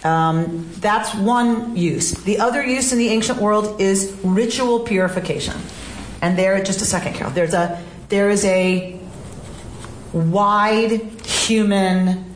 Um, 0.03 0.67
that's 0.79 1.13
one 1.13 1.77
use. 1.77 2.11
The 2.11 2.39
other 2.39 2.63
use 2.65 2.91
in 2.91 2.97
the 2.97 3.09
ancient 3.09 3.39
world 3.39 3.79
is 3.79 4.19
ritual 4.23 4.79
purification. 4.79 5.55
And 6.21 6.37
there, 6.37 6.61
just 6.63 6.81
a 6.81 6.85
second, 6.85 7.13
Carol. 7.13 7.31
There's 7.31 7.53
a 7.53 7.81
there 8.09 8.29
is 8.29 8.43
a 8.43 8.99
wide 10.11 11.01
human. 11.25 12.32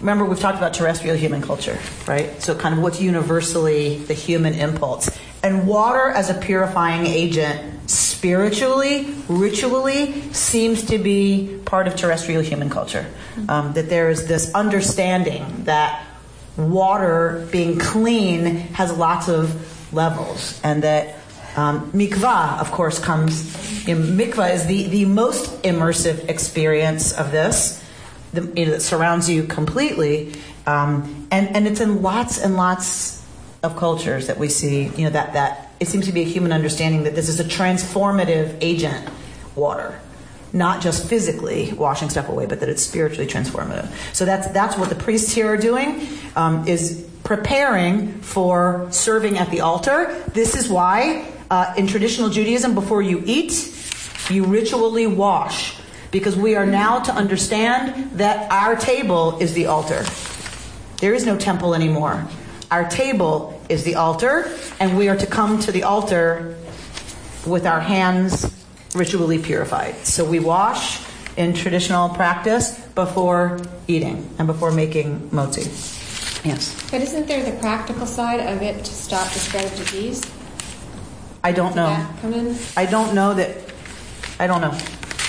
Remember, 0.00 0.24
we've 0.24 0.38
talked 0.38 0.58
about 0.58 0.74
terrestrial 0.74 1.16
human 1.16 1.42
culture, 1.42 1.78
right? 2.06 2.40
So, 2.42 2.54
kind 2.54 2.74
of 2.74 2.82
what's 2.82 3.00
universally 3.00 3.98
the 3.98 4.14
human 4.14 4.54
impulse. 4.54 5.10
And 5.42 5.66
water 5.66 6.08
as 6.08 6.30
a 6.30 6.34
purifying 6.34 7.06
agent, 7.06 7.88
spiritually, 7.90 9.14
ritually, 9.28 10.32
seems 10.32 10.84
to 10.86 10.98
be 10.98 11.60
part 11.64 11.86
of 11.86 11.96
terrestrial 11.96 12.42
human 12.42 12.68
culture. 12.68 13.06
Um, 13.48 13.72
that 13.74 13.88
there 13.88 14.10
is 14.10 14.26
this 14.26 14.52
understanding 14.54 15.64
that 15.64 16.04
water 16.56 17.46
being 17.52 17.78
clean 17.78 18.44
has 18.74 18.92
lots 18.92 19.28
of 19.28 19.92
levels, 19.92 20.60
and 20.64 20.82
that 20.82 21.16
um, 21.56 21.90
mikvah, 21.92 22.58
of 22.58 22.70
course, 22.70 22.98
comes. 22.98 23.86
You 23.86 23.94
know, 23.94 24.00
mikvah 24.00 24.54
is 24.54 24.66
the, 24.66 24.88
the 24.88 25.04
most 25.04 25.62
immersive 25.62 26.28
experience 26.28 27.12
of 27.12 27.30
this 27.30 27.82
the, 28.36 28.60
you 28.60 28.66
know, 28.66 28.72
that 28.72 28.82
surrounds 28.82 29.28
you 29.28 29.42
completely, 29.42 30.34
um, 30.66 31.26
and 31.30 31.54
and 31.56 31.66
it's 31.66 31.80
in 31.80 32.02
lots 32.02 32.38
and 32.38 32.56
lots 32.56 33.24
of 33.62 33.76
cultures 33.76 34.28
that 34.28 34.38
we 34.38 34.48
see. 34.48 34.84
You 34.96 35.04
know 35.04 35.10
that 35.10 35.32
that 35.32 35.72
it 35.80 35.88
seems 35.88 36.06
to 36.06 36.12
be 36.12 36.22
a 36.22 36.24
human 36.24 36.52
understanding 36.52 37.02
that 37.04 37.14
this 37.14 37.28
is 37.28 37.40
a 37.40 37.44
transformative 37.44 38.56
agent, 38.60 39.08
water, 39.54 39.98
not 40.52 40.80
just 40.80 41.08
physically 41.08 41.72
washing 41.72 42.08
stuff 42.08 42.28
away, 42.28 42.46
but 42.46 42.60
that 42.60 42.68
it's 42.68 42.82
spiritually 42.82 43.26
transformative. 43.26 43.90
So 44.14 44.24
that's 44.24 44.48
that's 44.48 44.76
what 44.78 44.88
the 44.88 44.94
priests 44.94 45.32
here 45.32 45.48
are 45.48 45.56
doing, 45.56 46.06
um, 46.36 46.66
is 46.68 47.08
preparing 47.24 48.20
for 48.20 48.86
serving 48.90 49.36
at 49.36 49.50
the 49.50 49.60
altar. 49.60 50.22
This 50.32 50.54
is 50.54 50.68
why 50.68 51.26
uh, 51.50 51.74
in 51.76 51.86
traditional 51.86 52.30
Judaism, 52.30 52.74
before 52.74 53.02
you 53.02 53.22
eat, 53.26 53.72
you 54.30 54.44
ritually 54.44 55.06
wash 55.06 55.76
because 56.10 56.36
we 56.36 56.54
are 56.54 56.66
now 56.66 57.00
to 57.00 57.12
understand 57.12 58.18
that 58.18 58.50
our 58.50 58.76
table 58.76 59.38
is 59.38 59.54
the 59.54 59.66
altar. 59.66 60.04
There 61.00 61.14
is 61.14 61.26
no 61.26 61.36
temple 61.36 61.74
anymore. 61.74 62.26
Our 62.70 62.88
table 62.88 63.60
is 63.68 63.84
the 63.84 63.96
altar, 63.96 64.50
and 64.80 64.96
we 64.96 65.08
are 65.08 65.16
to 65.16 65.26
come 65.26 65.60
to 65.60 65.72
the 65.72 65.84
altar 65.84 66.56
with 67.46 67.66
our 67.66 67.80
hands 67.80 68.52
ritually 68.94 69.38
purified. 69.38 69.94
So 70.06 70.24
we 70.24 70.40
wash 70.40 71.04
in 71.36 71.52
traditional 71.52 72.08
practice 72.08 72.78
before 72.94 73.60
eating 73.86 74.28
and 74.38 74.46
before 74.46 74.70
making 74.70 75.28
motzi. 75.30 75.66
Yes. 76.44 76.90
But 76.90 77.02
isn't 77.02 77.26
there 77.26 77.44
the 77.44 77.58
practical 77.58 78.06
side 78.06 78.40
of 78.40 78.62
it 78.62 78.84
to 78.84 78.92
stop 78.92 79.30
the 79.32 79.38
spread 79.38 79.64
of 79.64 79.76
disease? 79.76 80.22
I 81.44 81.52
don't 81.52 81.76
know. 81.76 82.06
Come 82.20 82.32
in? 82.32 82.56
I 82.76 82.86
don't 82.86 83.14
know 83.14 83.34
that. 83.34 83.56
I 84.40 84.46
don't 84.46 84.60
know. 84.60 84.76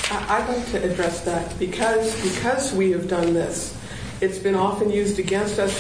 I- 0.09 0.37
I'd 0.37 0.47
like 0.49 0.71
to 0.71 0.83
address 0.83 1.21
that 1.21 1.57
because 1.59 2.13
because 2.21 2.73
we 2.73 2.91
have 2.91 3.07
done 3.07 3.33
this. 3.33 3.73
It's 4.21 4.37
been 4.39 4.55
often 4.55 4.89
used 4.89 5.19
against 5.19 5.59
us 5.59 5.77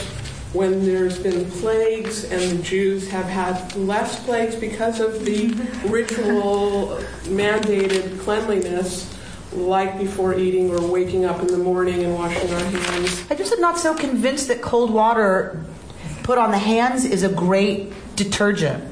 when 0.53 0.85
there's 0.85 1.17
been 1.19 1.45
plagues 1.51 2.23
and 2.25 2.41
the 2.59 2.63
Jews 2.63 3.07
have 3.09 3.25
had 3.25 3.75
less 3.75 4.19
plagues 4.23 4.55
because 4.55 4.99
of 4.99 5.25
the 5.25 5.47
ritual 5.87 6.99
mandated 7.23 8.19
cleanliness, 8.19 9.13
like 9.53 9.97
before 9.97 10.35
eating 10.35 10.71
or 10.71 10.81
waking 10.89 11.25
up 11.25 11.39
in 11.41 11.47
the 11.47 11.57
morning 11.57 12.03
and 12.03 12.13
washing 12.15 12.51
our 12.53 12.59
hands. 12.59 13.23
I 13.29 13.35
just 13.35 13.51
am 13.53 13.61
not 13.61 13.77
so 13.77 13.93
convinced 13.95 14.47
that 14.49 14.61
cold 14.61 14.91
water 14.91 15.63
put 16.23 16.37
on 16.37 16.51
the 16.51 16.57
hands 16.59 17.05
is 17.05 17.23
a 17.23 17.29
great 17.29 17.91
detergent. 18.15 18.83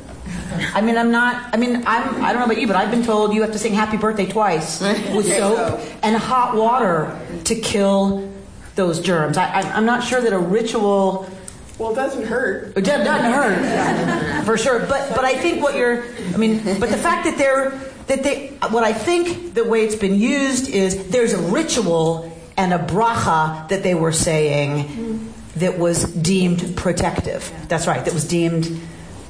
I 0.73 0.81
mean, 0.81 0.97
I'm 0.97 1.11
not. 1.11 1.53
I 1.53 1.57
mean, 1.57 1.77
I'm. 1.87 2.23
I 2.23 2.31
don't 2.31 2.39
know 2.39 2.45
about 2.45 2.59
you, 2.59 2.67
but 2.67 2.75
I've 2.75 2.91
been 2.91 3.03
told 3.03 3.33
you 3.33 3.41
have 3.41 3.51
to 3.51 3.59
sing 3.59 3.73
"Happy 3.73 3.97
Birthday" 3.97 4.25
twice 4.25 4.81
with 5.15 5.27
soap 5.27 5.79
and 6.03 6.15
hot 6.15 6.55
water 6.55 7.19
to 7.45 7.55
kill 7.55 8.31
those 8.75 8.99
germs. 8.99 9.37
I, 9.37 9.45
I, 9.45 9.61
I'm 9.73 9.85
not 9.85 10.03
sure 10.03 10.21
that 10.21 10.33
a 10.33 10.39
ritual. 10.39 11.29
Well, 11.77 11.91
it 11.91 11.95
doesn't 11.95 12.25
hurt. 12.25 12.77
It 12.77 12.85
doesn't 12.85 13.05
hurt 13.31 14.45
for 14.45 14.57
sure. 14.57 14.79
But 14.79 15.15
but 15.15 15.25
I 15.25 15.35
think 15.35 15.61
what 15.61 15.75
you're. 15.75 16.03
I 16.33 16.37
mean, 16.37 16.63
but 16.79 16.89
the 16.89 16.97
fact 16.97 17.25
that 17.25 17.37
they're 17.37 17.71
that 18.07 18.23
they. 18.23 18.49
What 18.69 18.83
I 18.83 18.93
think 18.93 19.53
the 19.53 19.63
way 19.63 19.83
it's 19.83 19.95
been 19.95 20.15
used 20.15 20.69
is 20.69 21.09
there's 21.09 21.33
a 21.33 21.41
ritual 21.41 22.31
and 22.57 22.73
a 22.73 22.79
bracha 22.79 23.67
that 23.69 23.83
they 23.83 23.95
were 23.95 24.11
saying 24.11 25.33
that 25.57 25.77
was 25.77 26.03
deemed 26.03 26.75
protective. 26.75 27.51
That's 27.67 27.87
right. 27.87 28.03
That 28.03 28.13
was 28.13 28.27
deemed, 28.27 28.81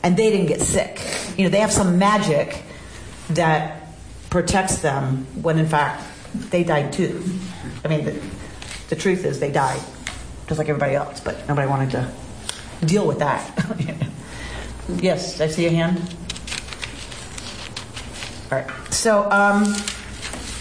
and 0.05 0.15
they 0.15 0.29
didn't 0.29 0.45
get 0.45 0.61
sick. 0.61 1.01
You 1.35 1.45
know, 1.45 1.49
they 1.49 1.59
have 1.59 1.71
some 1.71 1.97
magic 1.97 2.61
that 3.31 3.87
protects 4.29 4.77
them 4.77 5.25
when 5.41 5.57
in 5.57 5.67
fact 5.67 6.03
they 6.51 6.63
died 6.63 6.93
too. 6.93 7.23
I 7.83 7.87
mean, 7.87 8.05
the, 8.05 8.21
the 8.89 8.95
truth 8.95 9.25
is 9.25 9.39
they 9.39 9.51
died 9.51 9.81
just 10.45 10.59
like 10.59 10.69
everybody 10.69 10.93
else, 10.93 11.19
but 11.21 11.47
nobody 11.47 11.67
wanted 11.67 11.89
to 11.91 12.11
deal 12.85 13.07
with 13.07 13.17
that. 13.17 13.51
yes, 15.01 15.41
I 15.41 15.47
see 15.47 15.65
a 15.65 15.71
hand. 15.71 15.97
All 18.51 18.59
right. 18.59 18.93
So, 18.93 19.27
um, 19.31 19.65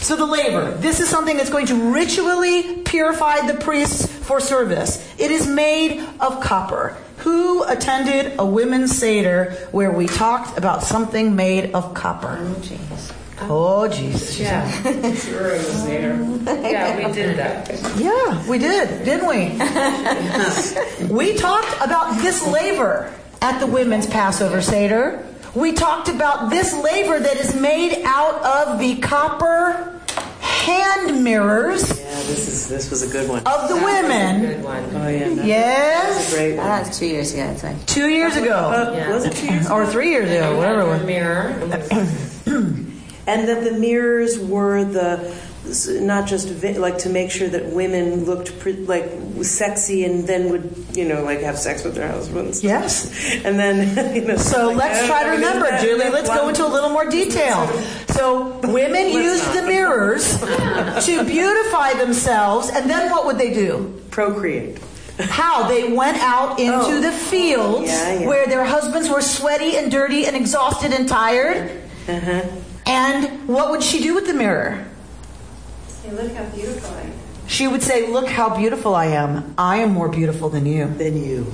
so 0.01 0.17
the 0.17 0.25
laver. 0.25 0.71
This 0.79 1.01
is 1.01 1.11
something 1.11 1.37
that's 1.37 1.51
going 1.51 1.67
to 1.67 1.93
ritually 1.93 2.79
purify 2.79 3.47
the 3.47 3.61
priests 3.61 4.07
for 4.07 4.41
service. 4.41 5.07
It 5.19 5.31
is 5.31 5.47
made 5.47 6.01
of 6.19 6.41
copper. 6.43 6.97
Who 7.25 7.65
attended 7.65 8.35
a 8.39 8.45
women's 8.45 8.95
seder 8.95 9.53
where 9.73 9.91
we 9.91 10.07
talked 10.07 10.59
about 10.59 10.83
something 10.83 11.35
made 11.35 11.73
of 11.75 11.95
copper? 11.95 12.37
Oh, 12.39 12.55
jeez. 12.61 13.13
Oh, 13.41 13.89
Jesus. 13.89 14.39
Yeah. 14.39 14.71
Sure, 15.15 15.55
it 15.55 15.59
was 15.59 15.87
there. 15.87 16.17
Yeah, 16.71 17.07
we 17.07 17.13
did 17.15 17.39
that. 17.39 17.71
Yeah, 17.97 18.47
we 18.47 18.59
did, 18.59 19.07
didn't 19.07 19.27
we? 19.27 19.57
we 21.15 21.35
talked 21.39 21.75
about 21.81 22.21
this 22.21 22.47
laver 22.47 23.11
at 23.41 23.59
the 23.59 23.67
women's 23.67 24.07
Passover 24.07 24.61
Seder. 24.61 25.27
We 25.55 25.73
talked 25.73 26.09
about 26.09 26.51
this 26.51 26.75
laver 26.75 27.19
that 27.21 27.39
is 27.39 27.55
made 27.55 28.03
out 28.05 28.43
of 28.45 28.79
the 28.79 28.97
copper 28.97 29.94
hand 30.65 31.23
mirrors 31.23 31.89
Yeah, 31.89 32.05
this 32.25 32.49
is 32.49 32.69
this 32.69 32.91
was 32.91 33.03
a 33.03 33.09
good 33.09 33.29
one. 33.29 33.43
of 33.47 33.69
the 33.69 33.77
women. 33.77 34.41
Good 34.41 34.65
one. 34.65 34.85
Oh 34.95 35.09
yeah, 35.09 35.29
that- 35.35 35.45
Yes. 35.47 36.15
that's 36.17 36.33
a 36.33 36.37
great. 36.37 36.57
That 36.57 36.87
was 36.89 36.99
two 36.99 37.07
years 37.07 37.33
ago, 37.35 37.43
it's 37.53 37.63
like. 37.63 37.87
Two 37.87 38.09
years 38.09 38.37
ago. 38.37 38.55
Uh, 38.57 39.13
Was 39.13 39.25
it 39.25 39.33
two 39.35 39.47
years? 39.47 39.71
Or 39.71 39.87
three 39.87 40.11
years 40.11 40.31
ago, 40.31 40.57
whatever 40.57 40.81
it 40.83 40.87
was. 40.89 41.03
mirror. 41.05 41.55
And 43.27 43.49
that 43.49 43.65
the 43.65 43.73
mirrors 43.79 44.39
were 44.39 44.85
the 44.85 45.35
not 45.89 46.27
just 46.27 46.63
like 46.79 46.99
to 46.99 47.09
make 47.09 47.31
sure 47.31 47.49
that 47.49 47.67
women 47.73 48.25
looked 48.25 48.59
pre- 48.61 48.75
like 48.75 49.11
sexy 49.43 50.05
and 50.05 50.27
then 50.27 50.51
would 50.51 50.87
you 50.95 51.05
know 51.09 51.23
like 51.25 51.41
have 51.41 51.59
sex 51.59 51.85
with 51.85 51.95
their 51.95 52.09
husbands. 52.09 52.63
Yes. 52.63 53.11
And 53.45 53.59
then 53.59 54.15
you 54.17 54.23
know. 54.27 54.37
So 54.37 54.69
like, 54.69 54.77
let's 54.77 55.07
try 55.07 55.25
to 55.25 55.31
remember, 55.31 55.69
that- 55.71 55.81
Julie. 55.83 56.11
Let's 56.11 56.29
go 56.29 56.49
into 56.49 56.65
a 56.67 56.69
little 56.69 56.91
more 56.91 57.09
detail. 57.09 57.69
So 58.15 58.61
women 58.69 59.09
used 59.11 59.53
the 59.55 59.63
mirrors 59.63 60.39
to 60.39 61.25
beautify 61.25 61.95
themselves, 61.95 62.71
and 62.71 62.89
then 62.89 63.11
what 63.11 63.27
would 63.27 63.39
they 63.39 63.53
do? 63.53 64.01
procreate. 64.13 64.79
How? 65.19 65.67
They 65.67 65.93
went 65.93 66.19
out 66.19 66.61
into 66.61 66.73
Oh. 66.77 67.01
the 67.01 67.11
fields 67.11 67.89
Yeah, 67.89 68.21
yeah. 68.21 68.27
where 68.29 68.47
their 68.47 68.65
husbands 68.65 69.09
were 69.11 69.21
sweaty 69.21 69.77
and 69.77 69.91
dirty 69.91 70.27
and 70.27 70.37
exhausted 70.37 70.93
and 70.93 71.09
tired. 71.09 71.71
Uh-huh. 72.07 72.43
And 72.87 73.49
what 73.49 73.71
would 73.73 73.83
she 73.83 74.01
do 74.01 74.15
with 74.15 74.29
the 74.29 74.35
mirror? 74.35 74.87
Say, 76.05 76.11
look 76.11 76.33
how 76.35 76.45
beautiful 76.45 76.91
I 76.95 77.01
am. 77.01 77.13
She 77.47 77.67
would 77.67 77.83
say, 77.83 78.09
Look 78.09 78.29
how 78.29 78.55
beautiful 78.55 78.95
I 78.95 79.07
am. 79.07 79.55
I 79.57 79.79
am 79.79 79.93
more 79.93 80.11
beautiful 80.11 80.51
than 80.51 80.67
you. 80.67 80.87
Than 80.87 81.23
you. 81.23 81.51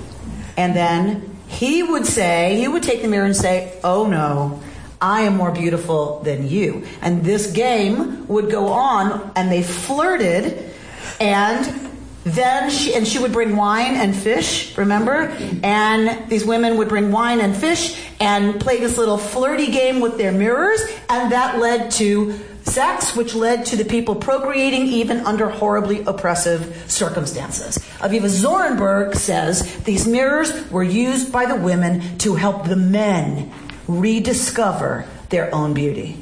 And 0.57 0.75
then 0.75 1.37
he 1.47 1.85
would 1.85 2.05
say, 2.05 2.57
he 2.57 2.67
would 2.67 2.83
take 2.83 3.03
the 3.03 3.09
mirror 3.09 3.27
and 3.27 3.37
say, 3.37 3.79
Oh 3.85 4.09
no, 4.09 4.61
I 5.01 5.23
am 5.23 5.37
more 5.37 5.53
beautiful 5.53 6.21
than 6.25 6.49
you. 6.49 6.85
And 7.01 7.23
this 7.23 7.53
game 7.53 8.27
would 8.27 8.51
go 8.51 8.69
on, 8.69 9.31
and 9.37 9.53
they 9.53 9.63
flirted, 9.63 10.73
and 11.21 11.91
then 12.25 12.71
she, 12.71 12.95
and 12.95 13.07
she 13.07 13.21
would 13.21 13.33
bring 13.33 13.55
wine 13.55 13.95
and 13.95 14.17
fish, 14.17 14.77
remember? 14.77 15.29
And 15.63 16.29
these 16.29 16.45
women 16.45 16.77
would 16.77 16.89
bring 16.89 17.13
wine 17.13 17.41
and 17.41 17.57
fish 17.57 17.99
and 18.19 18.61
play 18.61 18.81
this 18.81 18.99
little 18.99 19.17
flirty 19.17 19.71
game 19.71 20.01
with 20.01 20.19
their 20.19 20.33
mirrors, 20.33 20.81
and 21.09 21.31
that 21.31 21.59
led 21.61 21.93
to 21.93 22.39
sex, 22.63 23.17
which 23.17 23.35
led 23.35 23.67
to 23.67 23.77
the 23.77 23.85
people 23.85 24.15
procreating 24.15 24.87
even 24.87 25.21
under 25.21 25.49
horribly 25.49 26.03
oppressive 26.05 26.85
circumstances. 26.87 27.79
Aviva 27.99 28.29
Zornberg 28.29 29.15
says 29.15 29.77
these 29.85 30.07
mirrors 30.07 30.71
were 30.71 30.83
used 30.83 31.33
by 31.33 31.47
the 31.47 31.57
women 31.57 32.19
to 32.19 32.35
help 32.35 32.67
the 32.67 32.77
men 32.77 33.53
rediscover 33.89 35.07
their 35.31 35.55
own 35.55 35.75
beauty 35.75 36.17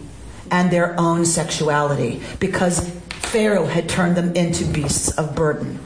and 0.51 0.71
their 0.71 0.99
own 0.99 1.25
sexuality 1.25 2.23
because 2.41 2.91
Pharaoh 3.11 3.67
had 3.67 3.89
turned 3.89 4.17
them 4.17 4.35
into 4.35 4.65
beasts 4.65 5.11
of 5.19 5.35
burden 5.35 5.79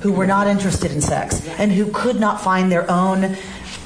who 0.00 0.12
were 0.12 0.26
not 0.26 0.46
interested 0.46 0.90
in 0.90 1.00
sex 1.00 1.46
and 1.58 1.70
who 1.70 1.90
could 1.92 2.18
not 2.18 2.40
find 2.40 2.72
their 2.72 2.90
own 2.90 3.36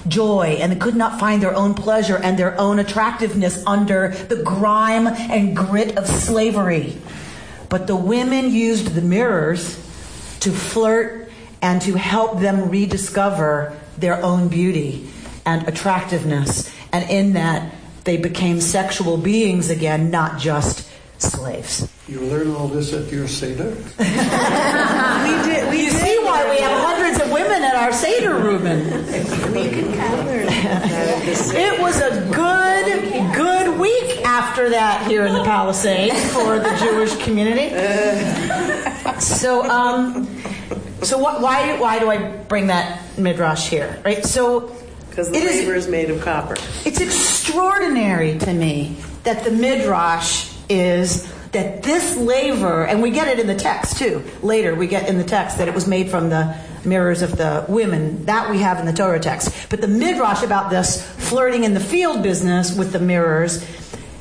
joy 0.09 0.59
and 0.61 0.81
could 0.81 0.97
not 0.97 1.19
find 1.19 1.43
their 1.43 1.55
own 1.55 1.75
pleasure 1.75 2.17
and 2.17 2.39
their 2.39 2.59
own 2.59 2.79
attractiveness 2.79 3.63
under 3.67 4.09
the 4.09 4.43
grime 4.43 5.07
and 5.07 5.57
grit 5.57 5.97
of 5.97 6.07
slavery. 6.07 6.97
But 7.69 7.87
the 7.87 7.97
women 7.97 8.51
used 8.51 8.95
the 8.95 9.03
mirrors 9.03 9.77
to 10.41 10.51
flirt 10.51 11.31
and 11.63 11.81
to 11.83 11.95
help 11.95 12.41
them 12.41 12.69
rediscover 12.69 13.77
their 13.97 14.23
own 14.23 14.49
beauty 14.49 15.09
and 15.47 15.67
attractiveness. 15.67 16.73
And 16.93 17.09
in 17.11 17.33
that, 17.35 17.75
they 18.05 18.17
became 18.19 18.61
sexual 18.61 19.17
beings 19.17 19.71
again, 19.71 20.11
not 20.11 20.39
just 20.39 20.89
slaves. 21.19 21.91
You 22.07 22.21
learn 22.21 22.55
all 22.55 22.69
this 22.69 22.93
at 22.93 23.11
your 23.11 23.27
Seder? 23.27 23.77
We 25.25 25.31
did. 25.49 25.71
We 25.71 25.85
you 25.85 25.91
see 25.91 26.19
why 26.19 26.51
we 26.51 26.59
have 26.61 26.85
hundreds 26.85 27.19
of 27.89 28.03
women 28.03 28.15
at 28.15 28.23
our 28.23 28.31
Seder, 28.31 28.35
Reuben. 28.37 28.81
It 31.57 31.81
was 31.81 32.01
a 32.01 32.11
good, 32.33 33.35
good 33.35 33.79
week 33.79 34.25
after 34.25 34.71
that 34.71 35.07
here 35.07 35.27
in 35.27 35.33
the 35.35 35.45
Palisades 35.45 36.33
for 36.33 36.59
the 36.59 36.77
Jewish 36.79 37.17
community. 37.25 37.71
So, 39.21 39.69
um, 39.69 40.27
so 41.03 41.19
what, 41.19 41.41
why, 41.41 41.79
why 41.79 41.99
do 41.99 42.11
I 42.11 42.19
bring 42.19 42.67
that 42.69 43.01
midrash 43.19 43.69
here? 43.69 44.01
Right. 44.05 44.25
So, 44.25 44.73
Because 45.11 45.31
the 45.31 45.39
it 45.39 45.45
is- 45.45 45.61
laver 45.61 45.75
is 45.75 45.89
made 45.89 46.11
of 46.11 46.21
copper. 46.23 46.55
it's 46.85 47.01
extraordinary 47.01 48.39
to 48.39 48.53
me 48.53 48.97
that 49.25 49.45
the 49.45 49.51
midrash 49.51 50.51
is 50.69 51.31
that 51.53 51.83
this 51.83 52.17
laver, 52.17 52.85
and 52.85 53.01
we 53.03 53.11
get 53.11 53.29
it 53.29 53.39
in 53.39 53.47
the 53.47 53.55
text 53.55 53.97
too. 53.99 54.25
Later, 54.43 54.75
we 54.75 54.87
get 54.89 55.09
in 55.09 55.19
the 55.19 55.25
text 55.25 55.59
that 55.59 55.69
it 55.69 55.75
was 55.75 55.87
made 55.87 56.11
from 56.11 56.29
the 56.31 56.57
mirrors 56.87 57.23
of 57.23 57.37
the 57.37 57.65
women. 57.69 58.25
That 58.27 58.51
we 58.51 58.59
have 58.59 58.79
in 58.81 58.87
the 58.87 58.93
Torah 58.93 59.21
text. 59.21 59.69
But 59.71 59.81
the 59.81 59.89
midrash 59.89 60.43
about 60.43 60.71
this 60.71 61.03
flirting 61.03 61.65
in 61.65 61.75
the 61.75 61.81
field 61.81 62.23
business 62.23 62.77
with 62.77 62.93
the 62.93 63.01
mirrors. 63.01 63.65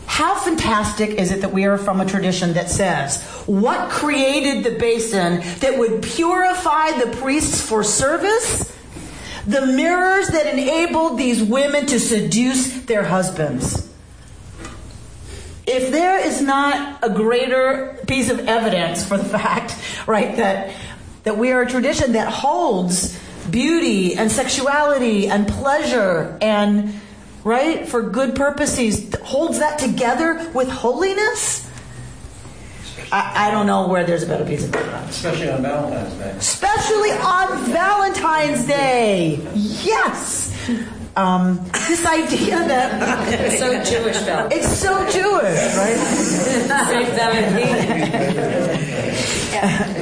How 0.05 0.35
fantastic 0.35 1.11
is 1.11 1.31
it 1.31 1.41
that 1.41 1.51
we 1.51 1.65
are 1.65 1.77
from 1.77 1.99
a 1.99 2.05
tradition 2.05 2.53
that 2.53 2.69
says, 2.69 3.23
what 3.45 3.89
created 3.89 4.63
the 4.63 4.77
basin 4.77 5.41
that 5.59 5.79
would 5.79 6.03
purify 6.03 6.91
the 6.91 7.15
priests 7.17 7.59
for 7.59 7.83
service? 7.83 8.71
The 9.47 9.65
mirrors 9.65 10.27
that 10.27 10.45
enabled 10.45 11.17
these 11.17 11.41
women 11.41 11.87
to 11.87 11.99
seduce 11.99 12.83
their 12.83 13.03
husbands. 13.03 13.89
If 15.65 15.91
there 15.91 16.19
is 16.19 16.41
not 16.41 16.99
a 17.03 17.09
greater 17.09 17.97
piece 18.05 18.29
of 18.29 18.39
evidence 18.47 19.05
for 19.05 19.17
the 19.17 19.25
fact, 19.25 19.75
right, 20.07 20.35
that 20.35 20.75
that 21.23 21.37
we 21.37 21.51
are 21.51 21.61
a 21.61 21.67
tradition 21.69 22.13
that 22.13 22.27
holds 22.31 23.19
beauty 23.49 24.15
and 24.15 24.31
sexuality 24.31 25.27
and 25.27 25.47
pleasure 25.47 26.37
and 26.41 26.93
right 27.43 27.87
for 27.87 28.01
good 28.03 28.35
purposes 28.35 29.13
holds 29.23 29.59
that 29.59 29.77
together 29.79 30.49
with 30.53 30.69
holiness? 30.69 31.69
I, 33.11 33.47
I 33.47 33.51
don't 33.51 33.67
know 33.67 33.87
where 33.87 34.03
there's 34.05 34.23
a 34.23 34.27
better 34.27 34.45
piece 34.45 34.63
of 34.65 34.73
evidence 34.75 35.09
Especially 35.17 35.49
on 35.49 35.61
Valentine's 35.61 36.13
Day. 36.15 36.29
especially 36.37 37.11
on 37.11 37.65
valentine's 37.71 38.65
day. 38.65 39.39
Yes. 39.53 40.51
Um, 41.15 41.63
this 41.87 42.03
idea 42.07 42.55
that 42.67 43.29
It's 43.39 43.59
so 43.59 43.71
Jewish, 43.83 44.17
Val. 44.23 44.47
it's 44.51 44.67
so 44.79 44.97
jewish 45.11 45.75
right 45.77 45.99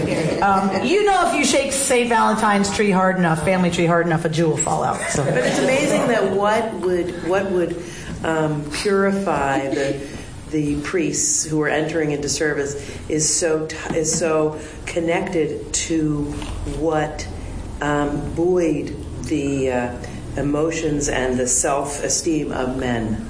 um, 0.42 0.86
you 0.86 1.06
know 1.06 1.30
if 1.30 1.36
you 1.36 1.46
shake 1.46 1.72
St. 1.72 2.10
Valentine's 2.10 2.74
tree 2.76 2.92
hard 2.92 3.18
enough, 3.18 3.44
family 3.44 3.72
tree 3.72 3.86
hard 3.86 4.06
enough, 4.06 4.26
a 4.26 4.30
Jew 4.30 4.50
will 4.50 4.58
fall 4.58 4.84
out. 4.84 5.00
So. 5.10 5.24
But 5.24 5.38
it's 5.38 5.60
amazing 5.60 6.08
that 6.08 6.32
what 6.32 6.74
would 6.76 7.28
what 7.28 7.52
would 7.52 7.84
um, 8.24 8.70
purify 8.72 9.68
the 9.70 10.08
the 10.52 10.82
priests 10.82 11.46
who 11.46 11.62
are 11.62 11.70
entering 11.70 12.12
into 12.12 12.30
service 12.30 12.76
is 13.10 13.28
so 13.34 13.68
t- 13.68 13.98
is 13.98 14.18
so 14.18 14.60
connected 14.86 15.74
to 15.74 16.26
what 16.78 17.28
um, 17.82 18.34
buoyed 18.36 18.96
the 19.24 19.72
uh, 19.72 20.06
emotions 20.38 21.10
and 21.10 21.40
the 21.40 21.48
self 21.48 22.04
esteem 22.04 22.52
of 22.52 22.78
men. 22.78 23.30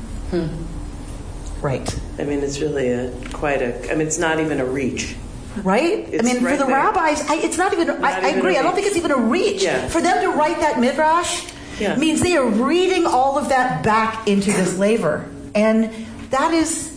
Right. 1.62 2.00
I 2.18 2.24
mean, 2.24 2.40
it's 2.40 2.60
really 2.60 2.90
a 2.90 3.12
quite 3.34 3.62
a. 3.62 3.92
I 3.92 3.96
mean, 3.96 4.08
it's 4.08 4.18
not 4.18 4.40
even 4.40 4.60
a 4.60 4.66
reach. 4.66 5.16
Right? 5.58 6.08
It's 6.10 6.24
I 6.24 6.34
mean, 6.34 6.44
right 6.44 6.52
for 6.54 6.58
the 6.58 6.66
there. 6.66 6.76
rabbis, 6.76 7.28
I, 7.30 7.36
it's 7.36 7.58
not 7.58 7.74
even, 7.74 7.90
I, 8.04 8.12
I 8.12 8.28
even 8.30 8.40
agree, 8.40 8.58
I 8.58 8.62
don't 8.62 8.74
think 8.74 8.88
it's 8.88 8.96
even 8.98 9.12
a 9.12 9.18
reach. 9.18 9.64
Yeah. 9.64 9.88
For 9.90 10.02
them 10.02 10.22
to 10.24 10.38
write 10.38 10.60
that 10.62 10.80
midrash 10.80 11.46
Yeah. 11.80 11.96
means 11.98 12.22
they 12.22 12.38
are 12.38 12.48
reading 12.48 13.06
all 13.06 13.38
of 13.38 13.50
that 13.50 13.84
back 13.84 14.28
into 14.28 14.52
this 14.52 14.78
laver. 14.78 15.30
And 15.54 15.92
that 16.30 16.54
is 16.54 16.90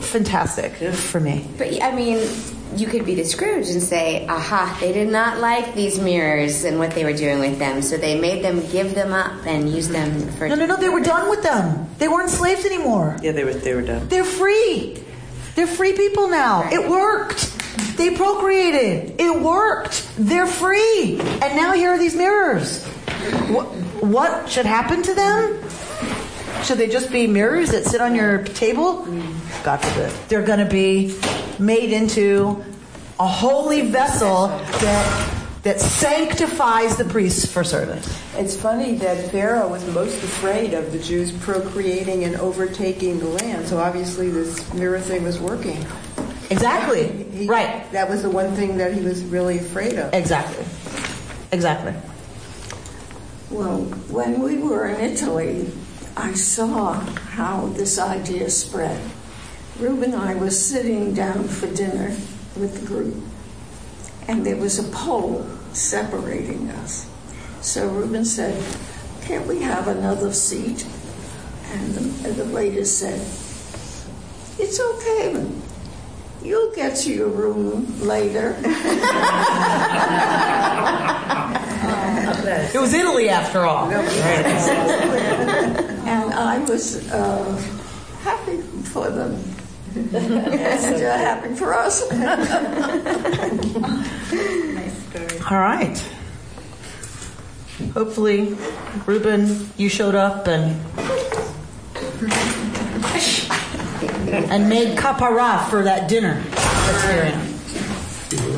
fantastic 0.00 0.72
for 0.92 1.20
me. 1.20 1.46
But 1.56 1.82
I 1.82 1.94
mean, 1.94 2.28
you 2.76 2.86
could 2.86 3.04
be 3.06 3.14
the 3.14 3.24
Scrooge 3.24 3.68
and 3.68 3.82
say, 3.82 4.26
aha, 4.26 4.76
they 4.80 4.92
did 4.92 5.08
not 5.08 5.38
like 5.38 5.74
these 5.74 5.98
mirrors 6.00 6.64
and 6.64 6.78
what 6.78 6.90
they 6.92 7.04
were 7.04 7.12
doing 7.12 7.38
with 7.40 7.58
them, 7.58 7.82
so 7.82 7.96
they 7.96 8.18
made 8.20 8.42
them 8.44 8.60
give 8.70 8.94
them 8.94 9.12
up 9.12 9.46
and 9.46 9.70
use 9.70 9.88
them 9.88 10.28
for. 10.32 10.48
No, 10.48 10.54
no, 10.54 10.66
no, 10.66 10.76
they 10.76 10.88
were 10.88 11.00
done 11.00 11.28
with 11.30 11.42
them. 11.42 11.86
They 11.98 12.08
weren't 12.08 12.30
slaves 12.30 12.64
anymore. 12.64 13.16
Yeah, 13.22 13.32
they 13.32 13.44
were 13.44 13.52
they 13.54 13.74
were 13.74 13.82
done. 13.82 14.08
They're 14.08 14.24
free. 14.24 15.02
They're 15.54 15.66
free 15.66 15.92
people 15.92 16.28
now. 16.28 16.68
It 16.72 16.88
worked. 16.88 17.51
They 17.96 18.16
procreated. 18.16 19.20
It 19.20 19.40
worked. 19.40 20.08
They're 20.16 20.46
free. 20.46 21.20
And 21.20 21.56
now 21.56 21.72
here 21.72 21.90
are 21.90 21.98
these 21.98 22.14
mirrors. 22.14 22.84
What, 23.48 23.66
what 24.02 24.48
should 24.48 24.66
happen 24.66 25.02
to 25.02 25.14
them? 25.14 25.62
Should 26.64 26.78
they 26.78 26.88
just 26.88 27.10
be 27.10 27.26
mirrors 27.26 27.70
that 27.70 27.84
sit 27.84 28.00
on 28.00 28.14
your 28.14 28.44
table? 28.44 29.04
God 29.64 29.78
forbid. 29.78 30.12
They're 30.28 30.44
going 30.44 30.60
to 30.60 30.70
be 30.70 31.16
made 31.58 31.92
into 31.92 32.64
a 33.18 33.26
holy 33.26 33.90
vessel 33.90 34.48
that 34.48 35.38
that 35.62 35.80
sanctifies 35.80 36.96
the 36.96 37.04
priests 37.04 37.50
for 37.50 37.62
service. 37.62 38.20
It's 38.36 38.56
funny 38.56 38.96
that 38.96 39.30
Pharaoh 39.30 39.68
was 39.68 39.86
most 39.94 40.20
afraid 40.22 40.74
of 40.74 40.90
the 40.90 40.98
Jews 40.98 41.30
procreating 41.30 42.24
and 42.24 42.34
overtaking 42.36 43.20
the 43.20 43.28
land. 43.28 43.68
So 43.68 43.78
obviously 43.78 44.28
this 44.28 44.74
mirror 44.74 44.98
thing 44.98 45.22
was 45.22 45.38
working. 45.38 45.86
Exactly. 46.52 47.24
He- 47.32 47.46
right. 47.46 47.90
That 47.92 48.08
was 48.08 48.22
the 48.22 48.30
one 48.30 48.54
thing 48.54 48.76
that 48.76 48.92
he 48.92 49.00
was 49.00 49.24
really 49.24 49.58
afraid 49.58 49.98
of. 49.98 50.12
Exactly. 50.12 50.64
Exactly. 51.50 51.94
Well, 53.50 53.78
when 54.10 54.40
we 54.40 54.58
were 54.58 54.86
in 54.86 55.00
Italy, 55.00 55.70
I 56.16 56.34
saw 56.34 56.94
how 57.36 57.66
this 57.68 57.98
idea 57.98 58.50
spread. 58.50 59.00
Reuben 59.78 60.12
and 60.12 60.22
I 60.22 60.34
was 60.34 60.54
sitting 60.64 61.14
down 61.14 61.48
for 61.48 61.66
dinner 61.66 62.14
with 62.56 62.80
the 62.80 62.86
group, 62.86 63.16
and 64.28 64.44
there 64.44 64.56
was 64.56 64.78
a 64.78 64.84
pole 64.90 65.46
separating 65.72 66.70
us. 66.70 67.08
So 67.62 67.88
Reuben 67.88 68.24
said, 68.26 68.62
Can't 69.22 69.46
we 69.46 69.62
have 69.62 69.88
another 69.88 70.32
seat? 70.32 70.86
And 71.72 71.94
the, 71.94 72.28
and 72.28 72.36
the 72.36 72.44
waiter 72.54 72.84
said, 72.84 73.20
It's 74.58 74.78
okay. 74.80 75.46
You'll 76.42 76.72
get 76.74 76.96
to 76.98 77.12
your 77.12 77.28
room 77.28 78.00
later. 78.00 78.56
It 82.74 82.80
was 82.80 82.92
Italy 82.94 83.28
after 83.28 83.60
all. 83.60 83.90
and 83.90 84.00
I 86.34 86.58
was 86.68 87.08
uh, 87.12 87.56
happy 88.22 88.60
for 88.60 89.10
them. 89.10 89.42
and 89.94 90.14
uh, 90.16 91.16
happy 91.18 91.54
for 91.54 91.74
us. 91.74 92.02
All 95.50 95.58
right. 95.58 95.98
Hopefully, 97.94 98.56
Ruben, 99.06 99.68
you 99.76 99.88
showed 99.88 100.14
up 100.14 100.46
and 100.48 100.80
and 104.32 104.68
made 104.68 104.96
kapara 104.96 105.68
for 105.68 105.82
that 105.82 106.08
dinner. 106.08 106.42
That's 106.50 107.04
hearing. 107.04 107.38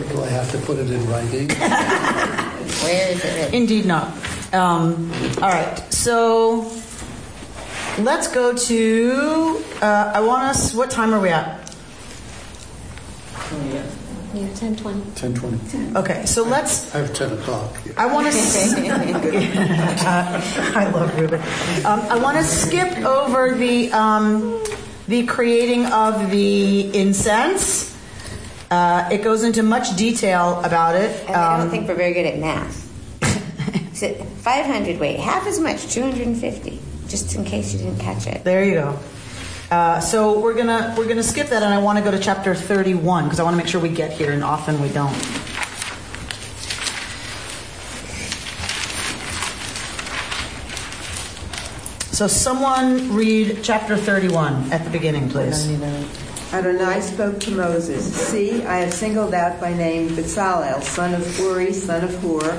Do 0.09 0.23
I 0.23 0.29
have 0.29 0.51
to 0.53 0.59
put 0.59 0.79
it 0.79 0.91
in 0.91 1.05
writing? 1.09 1.49
Where 1.49 3.11
is 3.11 3.25
it? 3.25 3.53
Indeed 3.53 3.87
not. 3.87 4.15
Um, 4.55 5.11
all 5.43 5.49
right. 5.49 5.77
So 5.93 6.71
let's 7.99 8.29
go 8.29 8.55
to. 8.55 9.65
Uh, 9.83 10.13
I 10.15 10.21
want 10.21 10.45
us. 10.45 10.73
What 10.75 10.91
time 10.91 11.13
are 11.13 11.21
we 11.21 11.31
at? 11.31 11.61
Yeah, 14.35 14.53
10 14.55 14.75
20. 14.75 15.11
10, 15.15 15.35
20. 15.35 15.97
Okay. 15.97 16.27
So 16.27 16.43
let's. 16.43 16.93
I 16.95 16.99
have 16.99 17.15
10 17.15 17.39
o'clock. 17.39 17.73
I 17.97 18.07
want 18.07 18.27
to. 18.27 18.33
I 20.77 20.91
love 20.93 21.17
Ruben. 21.19 21.41
Um, 21.85 22.01
I 22.11 22.19
want 22.19 22.37
to 22.39 22.43
skip 22.43 22.99
over 23.05 23.55
the 23.55 23.93
um, 23.93 24.61
the 25.09 25.27
creating 25.27 25.87
of 25.87 26.31
the 26.31 26.97
incense. 26.99 27.95
Uh, 28.71 29.09
it 29.13 29.23
goes 29.23 29.43
into 29.45 29.63
much 29.63 29.95
detail 29.97 30.61
about 30.65 30.97
it. 30.97 31.29
I 31.31 31.35
Um, 31.35 31.61
don't 31.61 31.71
think 31.71 31.89
we're 31.89 31.95
very 31.95 32.13
good 32.15 32.27
at 32.27 32.39
math. 32.39 32.83
So 33.95 34.13
500, 34.13 34.99
wait, 34.99 35.21
half 35.21 35.47
as 35.47 35.61
much, 35.61 35.87
250, 35.93 36.81
just 37.07 37.33
in 37.37 37.45
case 37.45 37.73
you 37.73 37.79
didn't 37.79 38.01
catch 38.01 38.27
it. 38.27 38.43
There 38.43 38.65
you 38.65 38.75
go. 38.75 38.99
Uh, 39.71 40.01
so 40.01 40.41
we're 40.41 40.55
gonna 40.55 40.93
we're 40.99 41.07
gonna 41.07 41.23
skip 41.23 41.49
that, 41.51 41.63
and 41.63 41.73
I 41.73 41.79
want 41.79 41.99
to 41.99 42.05
go 42.05 42.11
to 42.11 42.19
chapter 42.19 42.55
31 42.57 43.25
because 43.25 43.39
I 43.39 43.45
want 43.45 43.55
to 43.55 43.57
make 43.59 43.69
sure 43.69 43.81
we 43.81 43.89
get 43.89 44.11
here, 44.13 44.33
and 44.33 44.43
often 44.43 44.81
we 44.83 44.89
don't. 44.89 45.15
So 52.15 52.29
someone 52.29 53.13
read 53.13 53.59
chapter 53.65 53.97
31 53.97 54.73
at 54.73 54.85
the 54.85 54.91
beginning, 54.91 55.29
please. 55.29 55.69
Adonai 56.53 57.01
spoke 57.01 57.41
to 57.41 57.51
Moses, 57.51 58.05
See, 58.15 58.63
I 58.63 58.77
have 58.77 58.95
singled 58.95 59.35
out 59.35 59.61
by 59.61 59.75
name 59.75 60.11
Bezalel, 60.11 60.81
son 60.81 61.13
of 61.13 61.41
Uri, 61.41 61.73
son 61.73 62.05
of 62.05 62.15
Hur, 62.23 62.53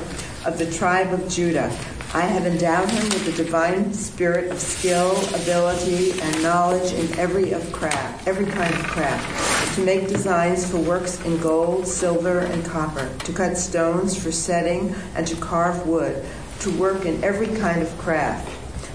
of 0.46 0.58
the 0.58 0.70
tribe 0.70 1.14
of 1.14 1.30
Judah. 1.30 1.74
I 2.14 2.24
have 2.24 2.46
endowed 2.46 2.90
him 2.90 3.04
with 3.06 3.26
the 3.26 3.44
divine 3.44 3.94
spirit 3.94 4.52
of 4.52 4.60
skill, 4.60 5.16
ability, 5.34 6.20
and 6.20 6.44
knowledge 6.44 6.92
in 6.92 7.18
every 7.18 7.54
of 7.54 7.72
craft, 7.72 8.28
every 8.28 8.48
kind 8.48 8.74
of 8.74 8.84
craft, 8.84 9.76
to 9.76 9.86
make 9.86 10.10
designs 10.10 10.70
for 10.70 10.80
works 10.80 11.24
in 11.24 11.40
gold, 11.40 11.88
silver, 11.88 12.40
and 12.40 12.66
copper, 12.66 13.10
to 13.20 13.32
cut 13.32 13.58
stones 13.58 14.22
for 14.22 14.34
setting, 14.34 14.94
and 15.16 15.26
to 15.26 15.36
carve 15.38 15.88
wood, 15.88 16.26
to 16.60 16.70
work 16.72 17.06
in 17.06 17.24
every 17.24 17.48
kind 17.56 17.82
of 17.82 17.98
craft. 17.98 18.52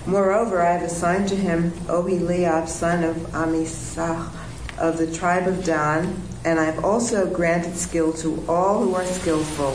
Moreover, 0.07 0.63
I 0.63 0.73
have 0.73 0.83
assigned 0.83 1.29
to 1.29 1.37
him 1.37 1.73
Oholiab, 1.87 2.69
son 2.69 3.05
of 3.05 3.17
Amisach, 3.33 4.33
of 4.79 4.97
the 4.97 5.13
tribe 5.13 5.47
of 5.47 5.63
Dan, 5.63 6.23
and 6.45 6.59
I 6.59 6.65
have 6.65 6.85
also 6.85 7.29
granted 7.33 7.77
skill 7.77 8.13
to 8.15 8.43
all 8.49 8.83
who 8.83 8.95
are 8.95 9.05
skillful, 9.05 9.73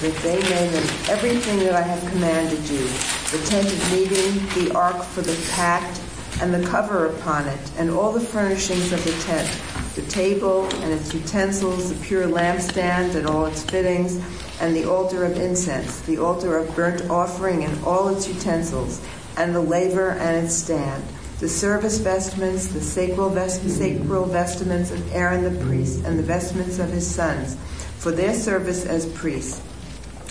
that 0.00 0.16
they 0.22 0.40
may 0.42 0.70
know 0.70 1.12
everything 1.12 1.58
that 1.60 1.74
I 1.74 1.82
have 1.82 2.08
commanded 2.10 2.60
you. 2.70 2.86
The 3.32 3.44
tent 3.46 3.66
of 3.66 3.92
meeting, 3.92 4.64
the 4.64 4.76
ark 4.76 5.02
for 5.02 5.22
the 5.22 5.36
pact, 5.50 6.00
and 6.40 6.54
the 6.54 6.64
cover 6.68 7.06
upon 7.06 7.48
it, 7.48 7.58
and 7.76 7.90
all 7.90 8.12
the 8.12 8.20
furnishings 8.20 8.92
of 8.92 9.02
the 9.04 9.10
tent, 9.24 9.48
the 9.96 10.02
table 10.02 10.66
and 10.82 10.92
its 10.92 11.12
utensils, 11.12 11.92
the 11.92 12.06
pure 12.06 12.28
lampstand 12.28 13.16
and 13.16 13.26
all 13.26 13.46
its 13.46 13.64
fittings, 13.64 14.22
and 14.60 14.74
the 14.76 14.84
altar 14.84 15.24
of 15.24 15.36
incense, 15.36 16.00
the 16.02 16.18
altar 16.18 16.56
of 16.56 16.72
burnt 16.76 17.10
offering 17.10 17.64
and 17.64 17.84
all 17.84 18.08
its 18.08 18.28
utensils, 18.28 19.04
and 19.38 19.54
the 19.54 19.60
laver 19.60 20.10
and 20.10 20.44
its 20.44 20.54
stand, 20.54 21.02
the 21.38 21.48
service 21.48 21.98
vestments, 21.98 22.66
the 22.66 22.80
sacral, 22.80 23.30
vest- 23.30 23.62
sacral 23.70 24.24
vestments 24.26 24.90
of 24.90 25.12
Aaron 25.12 25.44
the 25.44 25.64
priest, 25.64 26.04
and 26.04 26.18
the 26.18 26.22
vestments 26.22 26.78
of 26.78 26.90
his 26.90 27.06
sons, 27.06 27.56
for 27.98 28.10
their 28.10 28.34
service 28.34 28.84
as 28.84 29.06
priests, 29.12 29.62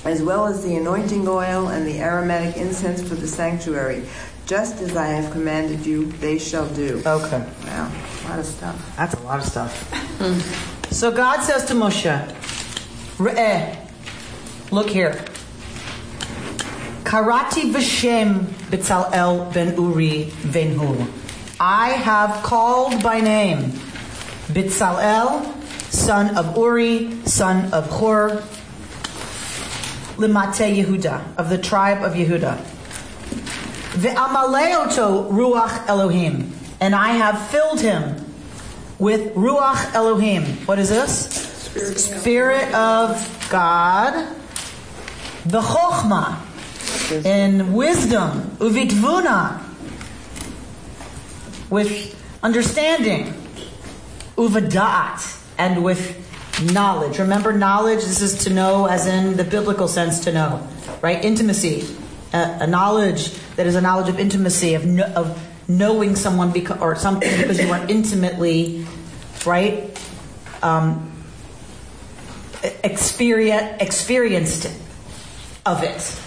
as 0.05 0.22
well 0.22 0.45
as 0.45 0.64
the 0.64 0.76
anointing 0.76 1.28
oil 1.28 1.70
and 1.70 1.88
the 1.88 1.99
aromatic 1.99 2.58
incense 2.58 3.01
for 3.01 3.16
the 3.16 3.28
sanctuary. 3.28 4.03
Just 4.45 4.82
as 4.82 4.95
I 4.95 5.08
have 5.08 5.32
commanded 5.32 5.86
you, 5.86 6.05
they 6.05 6.38
shall 6.39 6.68
do. 6.74 7.01
Okay. 7.05 7.45
Wow, 7.66 7.91
a 8.26 8.30
lot 8.30 8.39
of 8.39 8.45
stuff. 8.45 8.95
That's 8.95 9.14
a 9.14 9.20
lot 9.22 9.39
of 9.39 9.45
stuff. 9.45 10.91
So 10.91 11.12
God 11.12 11.41
says 11.43 11.66
to 11.66 11.74
Moshe, 11.74 12.32
Re'eh, 13.18 13.78
look 14.72 14.89
here. 14.89 15.24
Karati 17.08 17.72
v'shem 17.72 18.43
B'tzalel 18.70 19.53
ben 19.53 19.78
Uri 19.78 20.30
ben 20.51 20.78
Hur. 20.78 21.08
I 21.58 21.91
have 21.91 22.43
called 22.43 23.01
by 23.01 23.22
name 23.22 23.72
B'tzalel, 24.49 25.45
son 25.89 26.36
of 26.36 26.58
Uri, 26.58 27.18
son 27.24 27.74
of 27.74 27.89
Hur, 27.89 28.43
Limate 30.18 30.76
Yehuda, 30.76 31.38
of 31.38 31.49
the 31.49 31.58
tribe 31.58 32.03
of 32.03 32.12
Yehuda. 32.12 32.58
Ve'amaleoto 33.93 35.32
ruach 35.32 35.88
Elohim, 35.88 36.51
and 36.82 36.93
I 36.93 37.12
have 37.12 37.47
filled 37.47 37.80
him 37.80 38.18
with 38.99 39.34
ruach 39.34 39.93
Elohim. 39.93 40.43
What 40.66 40.78
is 40.78 40.89
this? 40.89 41.30
Spirit, 41.95 42.74
of 42.74 43.47
God. 43.49 44.36
The 45.45 45.62
chokhmah, 45.62 46.47
in 47.12 47.74
wisdom, 47.74 48.58
uvitvuna, 48.60 49.64
with 51.70 52.16
understanding, 52.43 53.34
uvadat, 54.36 55.43
and 55.58 55.84
with 55.84 56.24
knowledge. 56.72 57.20
Remember, 57.20 57.53
knowledge. 57.53 57.99
This 57.99 58.22
is 58.22 58.45
to 58.45 58.53
know, 58.53 58.86
as 58.86 59.05
in 59.05 59.38
the 59.38 59.43
biblical 59.43 59.88
sense, 59.88 60.22
to 60.22 60.32
know, 60.32 60.68
right? 61.01 61.24
Intimacy, 61.24 61.88
a, 62.34 62.60
a 62.62 62.68
knowledge 62.68 63.32
that 63.55 63.68
is 63.68 63.76
a 63.76 63.82
knowledge 63.82 64.10
of 64.10 64.20
intimacy, 64.20 64.74
of 64.74 64.84
kn- 64.84 65.12
of 65.14 65.43
knowing 65.68 66.16
someone 66.16 66.51
because, 66.51 66.80
or 66.80 66.95
something 66.95 67.30
because 67.41 67.60
you 67.60 67.70
are 67.72 67.86
intimately, 67.89 68.86
right? 69.45 69.99
Um, 70.64 71.12
experience, 72.84 73.82
experienced 73.82 74.72
of 75.66 75.84
it. 75.84 76.22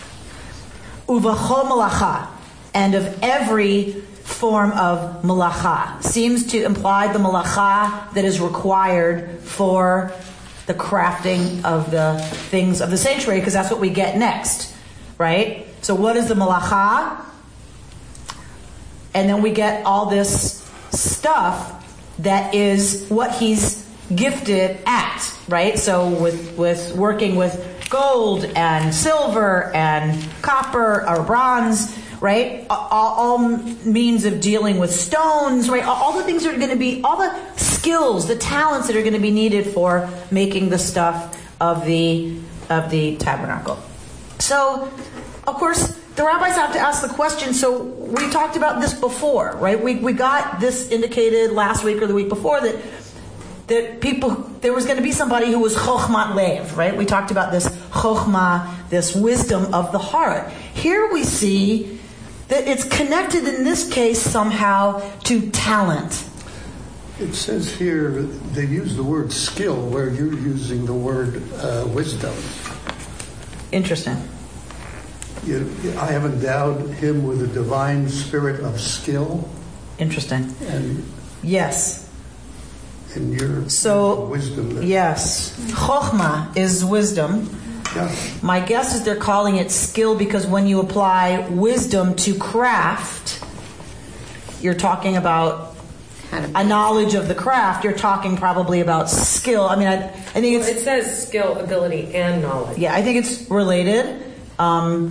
Uvacho 1.11 1.64
malacha, 1.64 2.28
and 2.72 2.94
of 2.94 3.18
every 3.20 3.92
form 4.22 4.70
of 4.72 5.22
malacha. 5.22 6.00
Seems 6.04 6.46
to 6.52 6.64
imply 6.64 7.12
the 7.12 7.18
malacha 7.18 8.12
that 8.14 8.24
is 8.24 8.40
required 8.40 9.40
for 9.40 10.12
the 10.66 10.74
crafting 10.74 11.64
of 11.64 11.90
the 11.90 12.16
things 12.50 12.80
of 12.80 12.90
the 12.90 12.96
sanctuary, 12.96 13.40
because 13.40 13.54
that's 13.54 13.72
what 13.72 13.80
we 13.80 13.90
get 13.90 14.16
next, 14.16 14.72
right? 15.18 15.66
So, 15.82 15.96
what 15.96 16.16
is 16.16 16.28
the 16.28 16.34
malacha? 16.34 17.24
And 19.12 19.28
then 19.28 19.42
we 19.42 19.50
get 19.50 19.84
all 19.84 20.06
this 20.06 20.64
stuff 20.92 21.76
that 22.20 22.54
is 22.54 23.08
what 23.08 23.34
he's 23.34 23.84
gifted 24.14 24.78
at, 24.86 25.34
right? 25.48 25.78
So 25.78 26.08
with 26.08 26.56
with 26.56 26.94
working 26.96 27.36
with 27.36 27.70
gold 27.91 28.45
and 28.55 28.95
silver 28.95 29.70
and 29.74 30.26
copper 30.41 31.07
or 31.07 31.22
bronze, 31.24 31.99
right? 32.20 32.64
All, 32.70 32.88
all 32.91 33.38
means 33.38 34.24
of 34.24 34.41
dealing 34.41 34.78
with 34.78 34.95
stones, 34.95 35.68
right? 35.68 35.84
All, 35.84 36.16
the 36.16 36.22
things 36.22 36.45
that 36.45 36.55
are 36.55 36.59
going 36.59 36.70
to 36.70 36.76
be, 36.76 37.03
all 37.03 37.18
the 37.18 37.57
skills, 37.57 38.28
the 38.28 38.36
talents 38.36 38.86
that 38.86 38.97
are 38.97 39.03
going 39.03 39.14
to 39.14 39.18
be 39.18 39.32
needed 39.32 39.66
for 39.66 40.09
making 40.30 40.70
the 40.70 40.78
stuff 40.78 41.36
of 41.61 41.84
the 41.84 42.38
of 42.70 42.88
the 42.91 43.16
tabernacle. 43.16 43.76
So, 44.38 44.91
of 45.47 45.55
course, 45.57 45.99
the 46.14 46.22
rabbis 46.24 46.55
have 46.55 46.72
to 46.74 46.78
ask 46.78 47.03
the 47.03 47.09
question. 47.09 47.53
So 47.53 47.82
we 47.82 48.30
talked 48.30 48.57
about 48.57 48.80
this 48.80 48.95
before, 48.95 49.57
right? 49.57 49.82
We 49.82 49.97
we 49.97 50.12
got 50.12 50.61
this 50.61 50.91
indicated 50.91 51.53
last 51.53 51.82
week 51.82 52.01
or 52.01 52.07
the 52.07 52.14
week 52.14 52.28
before 52.28 52.61
that 52.61 52.76
that 53.71 54.01
people 54.01 54.31
there 54.61 54.75
was 54.75 54.85
going 54.85 54.99
to 54.99 55.03
be 55.03 55.12
somebody 55.12 55.51
who 55.51 55.61
was 55.61 55.75
chokhmat 55.75 56.35
lev, 56.35 56.77
right? 56.77 56.95
We 56.95 57.07
talked 57.07 57.31
about 57.31 57.51
this 57.51 57.66
chokhmah, 57.91 58.91
this 58.91 59.14
wisdom 59.14 59.73
of 59.73 59.93
the 59.93 59.99
heart. 59.99 60.51
Here 60.75 61.11
we 61.11 61.25
see 61.25 61.99
that 62.49 62.66
it's 62.66 62.85
connected 62.85 63.47
in 63.47 63.64
this 63.64 63.91
case 63.91 64.21
somehow 64.21 65.01
to 65.21 65.51
talent. 65.51 66.27
It 67.21 67.35
says 67.35 67.73
here 67.73 68.23
they 68.53 68.66
use 68.66 68.97
the 68.97 69.05
word 69.05 69.33
skill 69.33 69.89
where 69.89 70.11
you're 70.11 70.35
using 70.35 70.85
the 70.85 70.95
word 70.95 71.43
uh, 71.55 71.87
wisdom. 71.89 72.35
Interesting. 73.73 74.16
You, 75.45 75.71
I 75.99 76.07
have 76.07 76.25
endowed 76.25 76.91
him 76.95 77.25
with 77.25 77.41
a 77.43 77.47
divine 77.47 78.09
spirit 78.09 78.61
of 78.61 78.81
skill. 78.81 79.49
Interesting. 79.99 80.55
And 80.62 81.05
yes. 81.43 81.99
And 83.14 83.40
your 83.40 83.68
so 83.68 84.26
wisdom. 84.26 84.74
That, 84.74 84.84
yes, 84.84 85.58
chokhmah 85.70 86.56
is 86.56 86.84
wisdom. 86.84 87.48
Yeah. 87.94 88.14
My 88.40 88.61
guess 88.61 88.94
is 88.94 89.02
they're 89.02 89.16
calling 89.16 89.56
it 89.56 89.70
skill 89.70 90.16
because 90.16 90.46
when 90.46 90.68
you 90.68 90.80
apply 90.80 91.48
wisdom 91.48 92.14
to 92.16 92.38
craft, 92.38 93.44
you're 94.62 94.74
talking 94.74 95.16
about 95.16 95.70
a 96.32 96.64
knowledge 96.64 97.14
of 97.14 97.28
the 97.28 97.34
craft. 97.34 97.84
You're 97.84 97.92
talking 97.92 98.36
probably 98.36 98.80
about 98.80 99.11
skill. 99.11 99.64
I 99.64 99.76
mean, 99.76 99.88
I, 99.88 100.04
I 100.04 100.11
think 100.11 100.56
it's. 100.56 100.68
Well, 100.68 100.76
it 100.76 100.80
says 100.80 101.26
skill, 101.26 101.58
ability, 101.58 102.14
and 102.14 102.42
knowledge. 102.42 102.78
Yeah, 102.78 102.94
I 102.94 103.02
think 103.02 103.18
it's 103.18 103.50
related. 103.50 104.22
Um, 104.58 105.11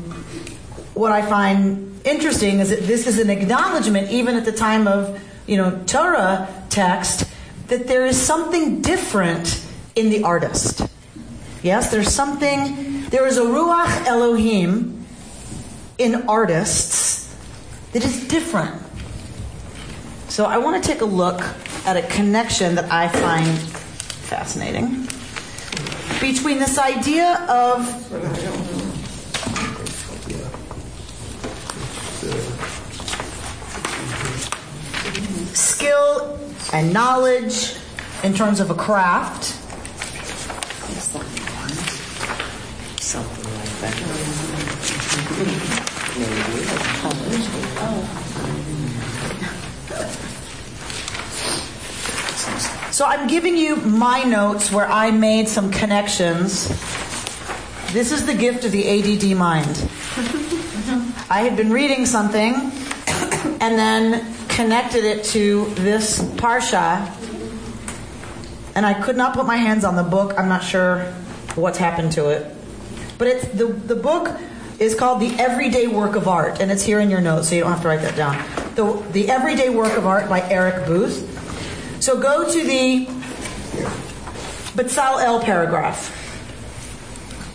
what 0.93 1.11
I 1.11 1.21
find 1.21 1.99
interesting 2.05 2.59
is 2.59 2.69
that 2.69 2.81
this 2.81 3.07
is 3.07 3.19
an 3.19 3.29
acknowledgement, 3.29 4.09
even 4.11 4.35
at 4.35 4.45
the 4.45 4.51
time 4.51 4.87
of 4.87 5.21
you 5.47 5.57
know 5.57 5.81
Torah 5.85 6.47
text, 6.69 7.25
that 7.69 7.87
there 7.87 8.05
is 8.05 8.19
something 8.19 8.81
different 8.81 9.65
in 9.95 10.09
the 10.09 10.23
artist. 10.23 10.81
Yes, 11.61 11.91
there's 11.91 12.11
something. 12.11 13.05
There 13.09 13.25
is 13.27 13.37
a 13.37 13.41
ruach 13.41 14.05
Elohim 14.05 15.05
in 15.97 16.27
artists 16.27 17.35
that 17.93 18.03
is 18.03 18.27
different. 18.27 18.81
So 20.29 20.45
I 20.45 20.57
want 20.57 20.81
to 20.81 20.87
take 20.87 21.01
a 21.01 21.05
look 21.05 21.41
at 21.85 21.97
a 21.97 22.03
connection 22.03 22.75
that 22.75 22.91
I 22.91 23.07
find 23.07 23.57
fascinating 23.57 25.07
between 26.19 26.59
this 26.59 26.77
idea 26.77 27.45
of 27.49 27.85
skill 35.55 36.39
and 36.73 36.93
knowledge 36.93 37.75
in 38.23 38.33
terms 38.33 38.59
of 38.59 38.69
a 38.69 38.75
craft. 38.75 39.55
Something 43.01 43.43
like 43.55 43.79
that. 43.81 43.95
maybe 45.39 45.89
So 52.91 53.05
I'm 53.05 53.27
giving 53.27 53.55
you 53.55 53.77
my 53.77 54.23
notes 54.23 54.71
where 54.71 54.85
I 54.85 55.11
made 55.11 55.47
some 55.47 55.71
connections. 55.71 56.67
This 57.93 58.11
is 58.11 58.25
the 58.25 58.33
gift 58.33 58.65
of 58.65 58.73
the 58.73 58.85
ADD 58.87 59.37
mind. 59.37 59.89
I 61.29 61.43
had 61.43 61.55
been 61.55 61.71
reading 61.71 62.05
something 62.05 62.53
and 63.61 63.79
then 63.79 64.35
connected 64.59 65.05
it 65.05 65.23
to 65.23 65.67
this 65.75 66.19
parsha, 66.19 67.09
and 68.75 68.85
I 68.85 68.93
could 68.93 69.15
not 69.15 69.33
put 69.33 69.45
my 69.45 69.55
hands 69.55 69.85
on 69.85 69.95
the 69.95 70.03
book. 70.03 70.33
I'm 70.37 70.49
not 70.49 70.65
sure 70.65 71.05
what's 71.55 71.77
happened 71.77 72.11
to 72.13 72.27
it, 72.27 72.45
but 73.17 73.29
it's 73.29 73.47
the 73.47 73.67
the 73.67 73.95
book 73.95 74.37
is 74.77 74.95
called 74.95 75.21
the 75.21 75.33
Everyday 75.39 75.87
Work 75.87 76.17
of 76.17 76.27
Art, 76.27 76.59
and 76.59 76.71
it's 76.71 76.83
here 76.83 76.99
in 76.99 77.09
your 77.09 77.21
notes, 77.21 77.47
so 77.47 77.55
you 77.55 77.61
don't 77.61 77.71
have 77.71 77.81
to 77.83 77.87
write 77.87 78.01
that 78.01 78.17
down. 78.17 78.35
The 78.75 79.01
the 79.13 79.29
Everyday 79.29 79.69
Work 79.69 79.95
of 79.95 80.05
Art 80.05 80.27
by 80.27 80.41
Eric 80.49 80.85
Booth. 80.85 81.23
So 82.03 82.19
go 82.19 82.51
to 82.51 82.61
the 82.61 83.05
Betzalel 84.75 85.41
paragraph. 85.41 86.11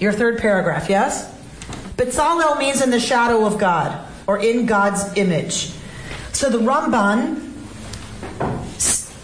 Your 0.01 0.13
third 0.13 0.39
paragraph, 0.39 0.89
yes? 0.89 1.31
Betzalel 1.99 2.59
means 2.59 2.81
in 2.81 2.89
the 2.89 2.99
shadow 2.99 3.45
of 3.45 3.59
God 3.59 4.09
or 4.27 4.39
in 4.39 4.65
God's 4.65 5.19
image. 5.19 5.75
So 6.35 6.51
the 6.51 6.59
Ramban 6.59 7.53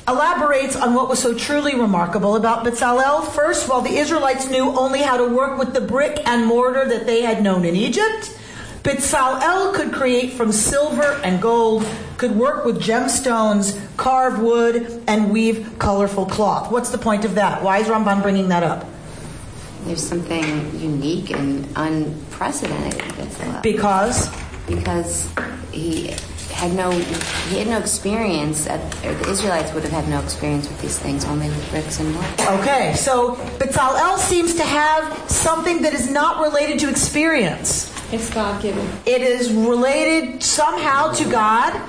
elaborates 0.07 0.77
on 0.77 0.95
what 0.95 1.09
was 1.09 1.19
so 1.19 1.35
truly 1.37 1.75
remarkable 1.75 2.37
about 2.37 2.65
Betzalel. 2.65 3.27
First, 3.33 3.69
while 3.69 3.81
the 3.81 3.97
Israelites 3.97 4.49
knew 4.49 4.71
only 4.79 5.03
how 5.03 5.17
to 5.17 5.27
work 5.27 5.59
with 5.59 5.75
the 5.75 5.81
brick 5.81 6.21
and 6.25 6.47
mortar 6.47 6.89
that 6.89 7.07
they 7.07 7.23
had 7.23 7.43
known 7.43 7.65
in 7.65 7.75
Egypt, 7.75 8.39
Betzalel 8.85 9.75
could 9.75 9.93
create 9.93 10.35
from 10.35 10.53
silver 10.53 11.21
and 11.25 11.43
gold 11.43 11.85
could 12.17 12.37
work 12.37 12.65
with 12.65 12.81
gemstones, 12.81 13.79
carve 13.97 14.39
wood, 14.39 15.03
and 15.09 15.33
weave 15.33 15.79
colorful 15.81 16.27
cloth. 16.27 16.71
What's 16.71 16.91
the 16.91 16.99
point 16.99 17.25
of 17.25 17.35
that? 17.35 17.61
Why 17.63 17.79
is 17.79 17.89
Ramban 17.89 18.23
bringing 18.23 18.49
that 18.51 18.63
up? 18.63 18.87
There's 19.85 20.07
something 20.07 20.79
unique 20.79 21.31
and 21.31 21.67
unprecedented 21.75 23.03
Bezalel. 23.15 23.63
Because? 23.63 24.31
Because 24.67 25.29
he 25.73 26.15
had 26.61 26.75
no 26.75 26.91
he 26.91 27.59
had 27.59 27.69
no 27.69 27.79
experience, 27.79 28.67
at, 28.67 28.81
or 29.05 29.15
the 29.15 29.31
Israelites 29.31 29.73
would 29.73 29.83
have 29.83 29.93
had 29.93 30.09
no 30.09 30.21
experience 30.21 30.69
with 30.69 30.79
these 30.83 30.99
things, 30.99 31.25
only 31.25 31.49
with 31.49 31.71
bricks 31.71 32.01
and 32.01 32.13
mortar. 32.13 32.61
Okay, 32.61 32.93
so 32.95 33.37
Bezalel 33.59 34.19
seems 34.19 34.55
to 34.57 34.63
have 34.63 35.31
something 35.31 35.81
that 35.83 35.95
is 35.95 36.11
not 36.11 36.43
related 36.43 36.79
to 36.81 36.91
experience. 36.91 37.91
It's 38.13 38.29
God 38.29 38.61
given. 38.61 38.87
It 39.07 39.23
is 39.23 39.51
related 39.51 40.43
somehow 40.43 41.13
to 41.13 41.31
God, 41.31 41.81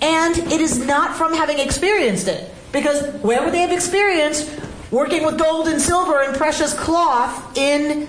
and 0.00 0.38
it 0.38 0.60
is 0.60 0.78
not 0.78 1.16
from 1.16 1.34
having 1.34 1.58
experienced 1.58 2.28
it. 2.28 2.54
Because 2.70 3.12
where 3.22 3.42
would 3.42 3.52
they 3.52 3.62
have 3.62 3.72
experienced 3.72 4.48
working 4.92 5.24
with 5.24 5.36
gold 5.36 5.66
and 5.66 5.80
silver 5.80 6.22
and 6.22 6.36
precious 6.36 6.74
cloth 6.74 7.58
in 7.58 8.06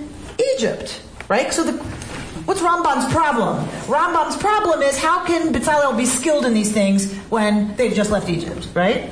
Egypt? 0.54 1.02
Right? 1.28 1.52
So 1.52 1.64
the 1.64 1.93
What's 2.46 2.62
Ramban's 2.62 3.12
problem? 3.14 3.66
Ramban's 3.88 4.36
problem 4.38 4.82
is 4.82 4.98
how 4.98 5.26
can 5.26 5.54
Bezalel 5.54 5.98
be 5.98 6.06
skilled 6.06 6.46
in 6.46 6.54
these 6.54 6.74
things 6.74 7.14
when 7.30 7.76
they've 7.76 7.94
just 7.94 8.12
left 8.12 8.30
Egypt, 8.30 8.68
right? 8.74 9.10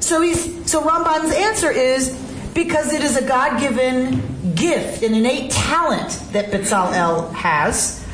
So 0.00 0.20
he's 0.20 0.68
so 0.70 0.82
Ramban's 0.82 1.32
answer 1.32 1.70
is 1.70 2.10
because 2.54 2.92
it 2.92 3.02
is 3.02 3.16
a 3.16 3.24
God-given 3.24 4.54
gift, 4.56 5.02
an 5.04 5.14
innate 5.14 5.52
talent 5.52 6.20
that 6.32 6.50
Bezalel 6.50 7.32
has. 7.32 8.04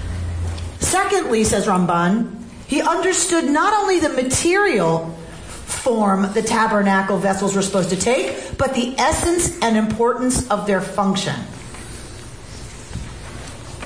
Secondly, 0.80 1.44
says 1.44 1.66
Ramban, 1.66 2.42
he 2.66 2.82
understood 2.82 3.46
not 3.46 3.72
only 3.72 3.98
the 3.98 4.10
material 4.10 5.08
form 5.64 6.30
the 6.34 6.42
tabernacle 6.42 7.16
vessels 7.16 7.56
were 7.56 7.62
supposed 7.62 7.90
to 7.90 7.96
take, 7.96 8.58
but 8.58 8.74
the 8.74 8.94
essence 8.98 9.58
and 9.60 9.76
importance 9.76 10.50
of 10.50 10.66
their 10.66 10.82
function. 10.82 11.34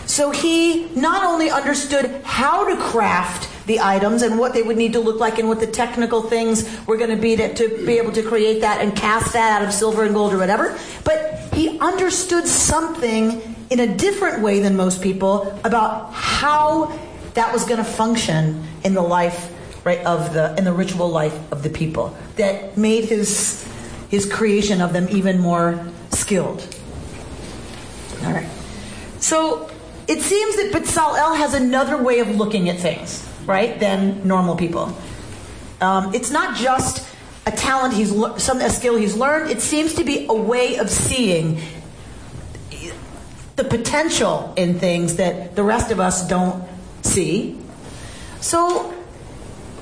So 0.09 0.31
he 0.31 0.89
not 0.95 1.23
only 1.23 1.51
understood 1.51 2.23
how 2.25 2.67
to 2.67 2.77
craft 2.81 3.49
the 3.67 3.81
items 3.81 4.23
and 4.23 4.39
what 4.39 4.55
they 4.55 4.63
would 4.63 4.79
need 4.79 4.95
to 4.95 5.01
look 5.01 5.21
like 5.21 5.39
and 5.39 5.49
what 5.49 5.61
the 5.61 5.67
technical 5.67 6.23
things 6.23 6.67
were 6.87 6.97
going 6.97 7.11
to 7.11 7.17
be 7.17 7.37
to, 7.37 7.85
be 7.85 7.99
able 7.99 8.13
to 8.13 8.23
create 8.23 8.63
that 8.63 8.81
and 8.81 8.97
cast 8.97 9.35
that 9.35 9.61
out 9.61 9.69
of 9.69 9.73
silver 9.73 10.05
and 10.05 10.15
gold 10.15 10.33
or 10.33 10.39
whatever, 10.39 10.77
but 11.05 11.39
he 11.53 11.79
understood 11.79 12.47
something 12.47 13.55
in 13.69 13.81
a 13.81 13.97
different 13.97 14.43
way 14.43 14.61
than 14.61 14.75
most 14.75 15.03
people 15.03 15.55
about 15.63 16.11
how 16.15 16.99
that 17.35 17.53
was 17.53 17.65
going 17.65 17.77
to 17.77 17.85
function 17.85 18.65
in 18.85 18.95
the 18.95 19.03
life 19.03 19.55
right 19.85 20.05
of 20.07 20.33
the 20.33 20.57
in 20.57 20.65
the 20.65 20.73
ritual 20.73 21.09
life 21.09 21.53
of 21.53 21.63
the 21.63 21.71
people 21.71 22.17
that 22.37 22.79
made 22.79 23.05
his 23.05 23.65
his 24.09 24.25
creation 24.25 24.81
of 24.81 24.95
them 24.95 25.07
even 25.11 25.39
more 25.39 25.87
skilled. 26.11 26.67
All 28.25 28.33
right. 28.33 28.49
So 29.21 29.71
it 30.09 30.23
seems 30.23 30.57
that 30.57 30.73
Bezalel 30.73 31.37
has 31.37 31.55
another 31.55 32.03
way 32.03 32.21
of 32.21 32.29
looking 32.35 32.69
at 32.71 32.79
things, 32.79 33.29
right, 33.45 33.79
than 33.79 34.27
normal 34.27 34.57
people. 34.57 34.97
Um, 35.81 36.15
it's 36.15 36.31
not 36.31 36.57
just 36.57 37.07
a 37.47 37.51
talent 37.51 37.95
he's 37.95 38.11
le- 38.11 38.39
some 38.41 38.61
a 38.61 38.71
skill 38.71 38.97
he's 38.97 39.15
learned. 39.15 39.51
It 39.51 39.61
seems 39.61 39.95
to 39.95 40.05
be 40.05 40.27
a 40.29 40.35
way 40.35 40.77
of 40.77 40.91
seeing 40.91 41.61
the 43.57 43.65
potential 43.65 44.53
in 44.57 44.79
things 44.79 45.17
that 45.17 45.57
the 45.57 45.63
rest 45.63 45.91
of 45.91 46.01
us 46.01 46.27
don't 46.27 46.65
see. 47.03 47.61
So 48.41 48.95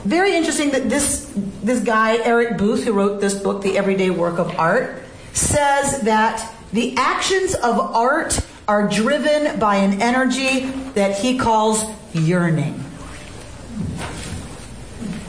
very 0.05 0.35
interesting 0.37 0.71
that 0.71 0.89
this 0.89 1.33
this 1.63 1.83
guy 1.83 2.17
Eric 2.19 2.59
Booth, 2.59 2.85
who 2.85 2.93
wrote 2.93 3.21
this 3.21 3.35
book, 3.35 3.63
The 3.63 3.79
Everyday 3.79 4.11
Work 4.11 4.39
of 4.39 4.59
Art, 4.59 5.03
says 5.33 6.01
that 6.03 6.53
the 6.73 6.97
actions 6.97 7.55
of 7.55 7.79
art 7.79 8.41
are 8.69 8.89
driven 8.89 9.59
by 9.59 9.77
an 9.77 10.03
energy 10.03 10.67
that 10.95 11.19
he 11.19 11.39
calls 11.39 11.85
yearning. 12.13 12.83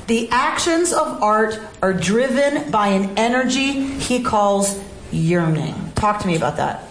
The 0.08 0.30
actions 0.32 0.94
of 0.94 1.22
art 1.22 1.60
are 1.82 1.94
driven 1.94 2.72
by 2.72 2.88
an 2.90 3.18
energy 3.18 3.74
he 3.74 4.24
calls 4.24 4.80
yearning. 5.12 5.92
Talk 5.96 6.22
to 6.22 6.28
me 6.28 6.36
about 6.36 6.58
that. 6.58 6.84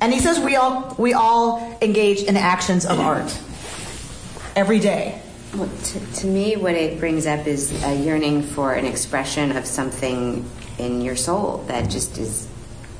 And 0.00 0.12
he 0.12 0.20
says 0.20 0.38
we 0.40 0.56
all 0.56 0.94
we 0.98 1.14
all 1.14 1.78
engage 1.80 2.22
in 2.22 2.36
actions 2.36 2.84
of 2.84 3.00
art 3.00 3.38
every 4.54 4.78
day. 4.78 5.22
Well, 5.54 5.68
to, 5.68 6.12
to 6.14 6.26
me, 6.26 6.56
what 6.56 6.74
it 6.74 6.98
brings 6.98 7.26
up 7.26 7.46
is 7.46 7.72
a 7.84 7.94
yearning 7.94 8.42
for 8.42 8.74
an 8.74 8.84
expression 8.84 9.56
of 9.56 9.66
something 9.66 10.44
in 10.78 11.00
your 11.00 11.14
soul 11.14 11.58
that 11.68 11.88
just 11.88 12.18
is 12.18 12.48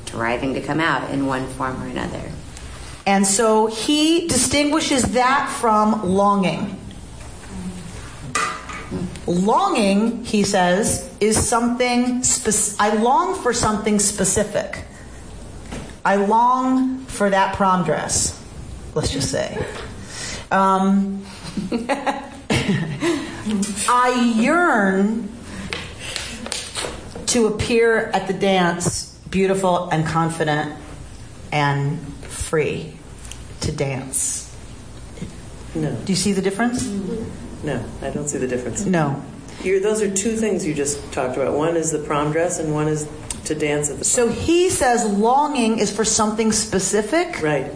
driving 0.05 0.53
to 0.53 0.61
come 0.61 0.79
out 0.79 1.09
in 1.11 1.25
one 1.25 1.47
form 1.49 1.81
or 1.81 1.87
another. 1.87 2.31
And 3.05 3.25
so 3.25 3.67
he 3.67 4.27
distinguishes 4.27 5.03
that 5.13 5.49
from 5.59 6.03
longing. 6.03 6.79
Longing, 9.27 10.23
he 10.23 10.43
says, 10.43 11.09
is 11.19 11.47
something, 11.47 12.23
spec- 12.23 12.79
I 12.79 12.95
long 12.95 13.41
for 13.41 13.53
something 13.53 13.99
specific. 13.99 14.85
I 16.03 16.15
long 16.15 17.05
for 17.05 17.29
that 17.29 17.55
prom 17.55 17.83
dress, 17.83 18.39
let's 18.93 19.11
just 19.11 19.31
say. 19.31 19.63
Um, 20.51 21.25
I 23.87 24.33
yearn 24.35 25.29
to 27.27 27.47
appear 27.47 28.11
at 28.13 28.27
the 28.27 28.33
dance 28.33 29.14
beautiful 29.35 29.89
and 29.89 30.05
confident 30.07 30.73
and 31.51 31.99
free 32.23 32.93
to 33.59 33.69
dance. 33.69 34.55
No. 35.75 35.93
Do 35.93 36.13
you 36.13 36.15
see 36.15 36.31
the 36.31 36.41
difference? 36.41 36.87
No, 37.61 37.83
I 38.01 38.11
don't 38.11 38.29
see 38.29 38.37
the 38.37 38.47
difference. 38.47 38.85
No. 38.85 39.21
You're, 39.61 39.81
those 39.81 40.01
are 40.01 40.09
two 40.09 40.37
things 40.37 40.65
you 40.65 40.73
just 40.73 41.11
talked 41.11 41.35
about. 41.35 41.53
One 41.53 41.75
is 41.75 41.91
the 41.91 41.99
prom 41.99 42.31
dress, 42.31 42.59
and 42.59 42.73
one 42.73 42.87
is 42.87 43.09
to 43.43 43.55
dance 43.55 43.89
at 43.89 43.99
the. 43.99 44.05
So 44.05 44.29
he 44.29 44.69
says 44.69 45.05
longing 45.05 45.79
is 45.79 45.93
for 45.93 46.05
something 46.05 46.53
specific. 46.53 47.41
Right. 47.41 47.69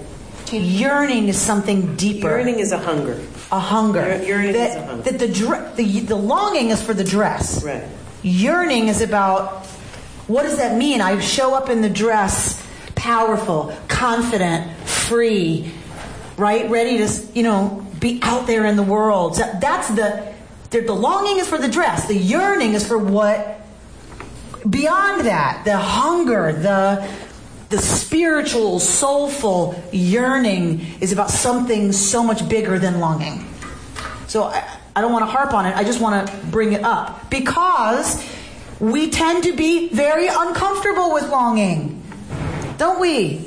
Yearning 0.53 1.27
is 1.27 1.37
something 1.37 1.97
deeper. 1.97 2.29
Yearning 2.29 2.59
is 2.59 2.71
a 2.71 2.77
hunger. 2.77 3.21
A 3.51 3.59
hunger. 3.59 4.23
Yearning 4.23 4.53
that, 4.53 4.69
is 4.69 4.75
a 4.77 4.85
hunger. 4.85 5.11
That 5.11 5.19
the, 5.19 5.83
the 5.83 5.99
the 5.99 6.15
longing 6.15 6.69
is 6.69 6.81
for 6.81 6.93
the 6.93 7.03
dress. 7.03 7.61
Right. 7.65 7.83
Yearning 8.23 8.87
is 8.87 9.01
about 9.01 9.67
what 10.29 10.43
does 10.43 10.57
that 10.57 10.77
mean? 10.77 11.01
I 11.01 11.19
show 11.19 11.55
up 11.55 11.69
in 11.69 11.81
the 11.81 11.89
dress, 11.89 12.65
powerful, 12.93 13.75
confident, 13.87 14.71
free, 14.87 15.71
right, 16.37 16.69
ready 16.69 16.99
to 16.99 17.27
you 17.33 17.43
know 17.43 17.85
be 17.99 18.19
out 18.21 18.45
there 18.45 18.65
in 18.65 18.75
the 18.75 18.83
world. 18.83 19.35
That's 19.59 19.89
the 19.89 20.33
the, 20.69 20.81
the 20.81 20.93
longing 20.93 21.39
is 21.39 21.47
for 21.47 21.57
the 21.57 21.67
dress. 21.67 22.07
The 22.07 22.15
yearning 22.15 22.73
is 22.73 22.87
for 22.87 22.97
what 22.97 23.59
beyond 24.69 25.25
that. 25.25 25.63
The 25.65 25.77
hunger, 25.77 26.53
the 26.53 27.09
the 27.69 27.79
spiritual, 27.79 28.79
soulful 28.79 29.81
yearning 29.91 30.85
is 31.01 31.11
about 31.11 31.31
something 31.31 31.91
so 31.91 32.23
much 32.23 32.47
bigger 32.47 32.77
than 32.77 32.99
longing. 32.99 33.47
So 34.27 34.43
I, 34.43 34.77
I 34.95 35.01
don't 35.01 35.11
want 35.11 35.23
to 35.23 35.31
harp 35.31 35.53
on 35.53 35.65
it. 35.65 35.75
I 35.75 35.83
just 35.83 35.99
want 35.99 36.27
to 36.27 36.37
bring 36.47 36.73
it 36.73 36.83
up 36.83 37.31
because 37.31 38.23
we 38.79 39.09
tend 39.09 39.43
to 39.43 39.55
be 39.55 39.89
very 39.89 40.27
uncomfortable 40.27 41.13
with 41.13 41.29
longing, 41.29 42.01
don't 42.77 42.99
we? 42.99 43.45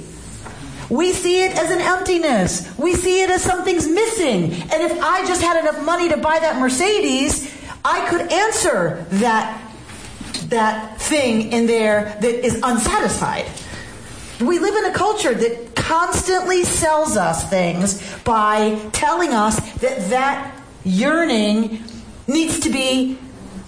We 0.91 1.13
see 1.13 1.43
it 1.45 1.57
as 1.57 1.71
an 1.71 1.81
emptiness. 1.81 2.77
We 2.77 2.95
see 2.95 3.23
it 3.23 3.31
as 3.31 3.43
something's 3.43 3.89
missing. 3.89 4.53
And 4.53 4.83
if 4.83 5.03
I 5.03 5.27
just 5.27 5.41
had 5.41 5.59
enough 5.59 5.83
money 5.85 6.11
to 6.11 6.19
buy 6.19 6.39
that 6.39 6.61
Mercedes, 6.61 7.51
I 7.85 8.07
could 8.09 8.31
answer 8.31 9.07
that 9.11 9.59
that 10.49 11.01
thing 11.01 11.51
in 11.53 11.67
there 11.67 12.17
that 12.21 12.45
is 12.45 12.61
unsatisfied. 12.63 13.47
We 14.41 14.59
live 14.59 14.75
in 14.75 14.91
a 14.91 14.95
culture 14.95 15.33
that 15.33 15.75
constantly 15.75 16.65
sells 16.65 17.17
us 17.17 17.49
things 17.49 18.03
by 18.25 18.79
telling 18.93 19.31
us 19.31 19.59
that 19.75 20.11
that 20.11 20.61
yearning 20.85 21.85
needs 22.27 22.61
to 22.61 22.71
be 22.71 23.19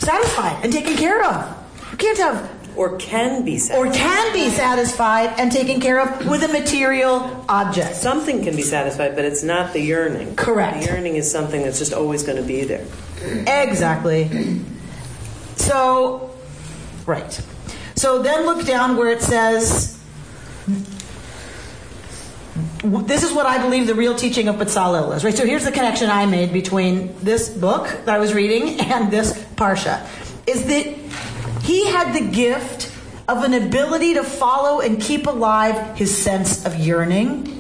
satisfied 0.05 0.63
and 0.63 0.73
taken 0.73 0.97
care 0.97 1.25
of. 1.25 1.57
You 1.93 1.97
can't 1.97 2.19
have 2.19 2.51
or 2.77 2.97
can 2.99 3.45
be 3.45 3.59
satisfied. 3.59 3.89
or 3.89 3.93
can 3.93 4.33
be 4.33 4.51
satisfied 4.51 5.39
and 5.39 5.53
taken 5.53 5.81
care 5.81 6.01
of 6.01 6.27
with 6.27 6.43
a 6.43 6.49
material 6.49 7.45
object. 7.49 7.95
Something 7.95 8.43
can 8.43 8.57
be 8.57 8.63
satisfied, 8.63 9.15
but 9.15 9.25
it's 9.25 9.43
not 9.43 9.73
the 9.73 9.81
yearning. 9.81 10.35
Correct. 10.37 10.81
The 10.81 10.93
yearning 10.93 11.17
is 11.17 11.31
something 11.31 11.63
that's 11.63 11.79
just 11.79 11.93
always 11.93 12.23
going 12.23 12.37
to 12.37 12.43
be 12.43 12.65
there. 12.65 12.85
Exactly. 13.47 14.61
So, 15.57 16.35
right. 17.07 17.41
So 17.97 18.23
then 18.23 18.45
look 18.45 18.67
down 18.67 18.97
where 18.97 19.11
it 19.11 19.23
says 19.23 19.99
this 22.85 23.23
is 23.23 23.33
what 23.33 23.47
I 23.47 23.63
believe 23.63 23.87
the 23.87 23.95
real 23.95 24.15
teaching 24.15 24.49
of 24.49 24.57
Bezalel 24.57 25.17
is, 25.17 25.25
right? 25.25 25.35
So 25.35 25.47
here's 25.47 25.65
the 25.65 25.73
connection 25.73 26.11
I 26.11 26.27
made 26.27 26.53
between 26.53 27.15
this 27.21 27.49
book 27.49 27.87
that 28.05 28.15
I 28.15 28.19
was 28.19 28.35
reading 28.35 28.79
and 28.93 29.11
this 29.11 29.33
Parsha, 29.55 30.07
is 30.47 30.67
that 30.67 30.87
he 31.65 31.87
had 31.87 32.15
the 32.15 32.31
gift 32.31 32.93
of 33.27 33.43
an 33.43 33.55
ability 33.55 34.15
to 34.15 34.23
follow 34.23 34.81
and 34.81 35.01
keep 35.01 35.27
alive 35.27 35.97
his 35.97 36.15
sense 36.17 36.67
of 36.67 36.77
yearning. 36.77 37.51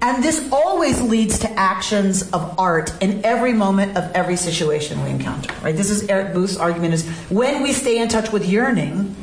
And 0.00 0.22
this 0.22 0.48
always 0.52 1.00
leads 1.00 1.40
to 1.40 1.50
actions 1.52 2.30
of 2.30 2.58
art 2.58 2.92
in 3.02 3.24
every 3.24 3.54
moment 3.54 3.96
of 3.96 4.12
every 4.12 4.36
situation 4.36 5.02
we 5.02 5.10
encounter, 5.10 5.52
right? 5.62 5.74
This 5.74 5.90
is 5.90 6.08
Eric 6.08 6.32
Booth's 6.32 6.58
argument 6.58 6.94
is 6.94 7.08
when 7.28 7.62
we 7.62 7.72
stay 7.72 7.98
in 7.98 8.08
touch 8.08 8.30
with 8.30 8.46
yearning, 8.46 9.16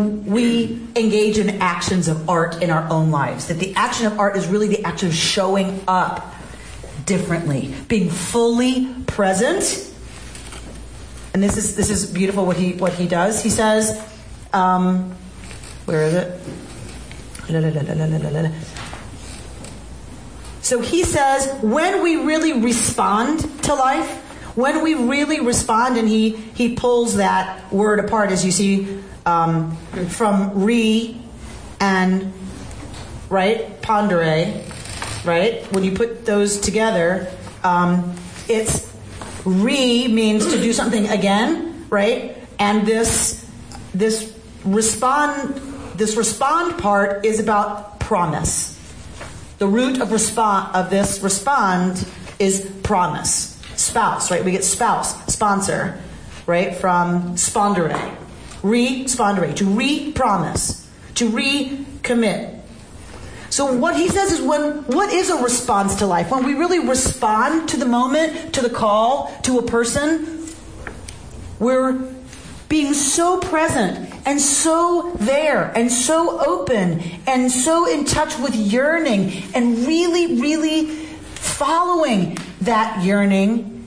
we 0.00 0.80
engage 0.96 1.38
in 1.38 1.48
actions 1.60 2.08
of 2.08 2.28
art 2.28 2.62
in 2.62 2.70
our 2.70 2.88
own 2.90 3.10
lives. 3.10 3.48
That 3.48 3.58
the 3.58 3.74
action 3.74 4.06
of 4.06 4.18
art 4.18 4.36
is 4.36 4.46
really 4.46 4.68
the 4.68 4.84
action 4.84 5.08
of 5.08 5.14
showing 5.14 5.82
up 5.88 6.34
differently, 7.06 7.74
being 7.88 8.10
fully 8.10 8.94
present. 9.06 9.86
And 11.34 11.42
this 11.42 11.56
is 11.56 11.76
this 11.76 11.90
is 11.90 12.10
beautiful 12.10 12.46
what 12.46 12.56
he 12.56 12.72
what 12.74 12.92
he 12.92 13.06
does. 13.06 13.42
He 13.42 13.50
says, 13.50 14.00
um, 14.52 15.12
where 15.86 16.02
is 16.02 16.14
it? 16.14 16.40
So 20.62 20.80
he 20.80 21.02
says, 21.02 21.48
when 21.62 22.02
we 22.02 22.16
really 22.16 22.52
respond 22.52 23.40
to 23.64 23.74
life, 23.74 24.08
when 24.56 24.82
we 24.82 24.94
really 24.94 25.40
respond, 25.40 25.96
and 25.96 26.08
he 26.08 26.30
he 26.30 26.74
pulls 26.76 27.16
that 27.16 27.72
word 27.72 27.98
apart 27.98 28.30
as 28.30 28.44
you 28.44 28.52
see 28.52 29.02
um, 29.26 29.76
from 30.08 30.64
re 30.64 31.20
and 31.80 32.32
right 33.28 33.80
pondere, 33.82 34.62
right? 35.24 35.70
When 35.72 35.84
you 35.84 35.92
put 35.92 36.26
those 36.26 36.60
together, 36.60 37.28
um, 37.62 38.14
it's 38.48 38.90
re 39.44 40.08
means 40.08 40.46
to 40.52 40.60
do 40.60 40.72
something 40.72 41.08
again, 41.08 41.86
right? 41.90 42.36
And 42.58 42.86
this 42.86 43.46
this 43.94 44.36
respond 44.64 45.60
this 45.96 46.16
respond 46.16 46.78
part 46.78 47.24
is 47.26 47.40
about 47.40 48.00
promise. 48.00 48.76
The 49.58 49.66
root 49.66 50.00
of 50.00 50.12
respond 50.12 50.74
of 50.74 50.88
this 50.88 51.20
respond 51.20 52.06
is 52.38 52.70
promise. 52.82 53.60
Spouse, 53.76 54.30
right? 54.30 54.44
We 54.44 54.50
get 54.50 54.64
spouse, 54.64 55.14
sponsor, 55.32 56.00
right? 56.46 56.74
From 56.74 57.34
spondere. 57.36 58.16
Re-spondere, 58.62 59.54
to 59.56 59.64
re-promise, 59.64 60.88
to 61.14 61.28
re-commit. 61.28 62.56
So 63.50 63.72
what 63.72 63.96
he 63.96 64.08
says 64.08 64.32
is 64.32 64.40
when 64.40 64.84
what 64.84 65.12
is 65.12 65.28
a 65.28 65.42
response 65.42 65.96
to 65.96 66.06
life? 66.06 66.30
When 66.30 66.44
we 66.44 66.54
really 66.54 66.78
respond 66.78 67.68
to 67.70 67.76
the 67.76 67.86
moment, 67.86 68.54
to 68.54 68.62
the 68.62 68.70
call, 68.70 69.34
to 69.42 69.58
a 69.58 69.62
person, 69.62 70.46
we're 71.58 71.98
being 72.68 72.94
so 72.94 73.38
present 73.38 74.08
and 74.24 74.40
so 74.40 75.12
there 75.16 75.72
and 75.74 75.90
so 75.90 76.40
open 76.40 77.02
and 77.26 77.50
so 77.50 77.90
in 77.90 78.04
touch 78.04 78.38
with 78.38 78.54
yearning 78.54 79.42
and 79.54 79.78
really, 79.78 80.40
really 80.40 80.86
following 81.34 82.38
that 82.60 83.02
yearning 83.02 83.84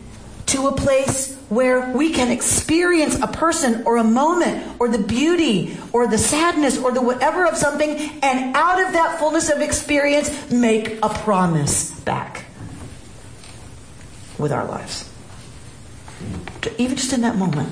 to 0.48 0.68
a 0.68 0.74
place 0.74 1.33
where 1.56 1.92
we 1.92 2.12
can 2.12 2.32
experience 2.32 3.20
a 3.22 3.28
person 3.28 3.84
or 3.86 3.98
a 3.98 4.04
moment 4.04 4.76
or 4.80 4.88
the 4.90 4.98
beauty 4.98 5.78
or 5.92 6.08
the 6.08 6.18
sadness 6.18 6.78
or 6.78 6.92
the 6.92 7.02
whatever 7.02 7.46
of 7.46 7.56
something 7.56 7.90
and 8.22 8.56
out 8.56 8.82
of 8.82 8.94
that 8.94 9.20
fullness 9.20 9.50
of 9.50 9.62
experience 9.62 10.52
make 10.52 10.98
a 11.04 11.10
promise 11.10 11.92
back 12.02 12.46
with 14.38 14.52
our 14.52 14.66
lives. 14.66 15.10
Even 16.78 16.96
just 16.96 17.14
in 17.14 17.22
that 17.22 17.36
moment. 17.36 17.70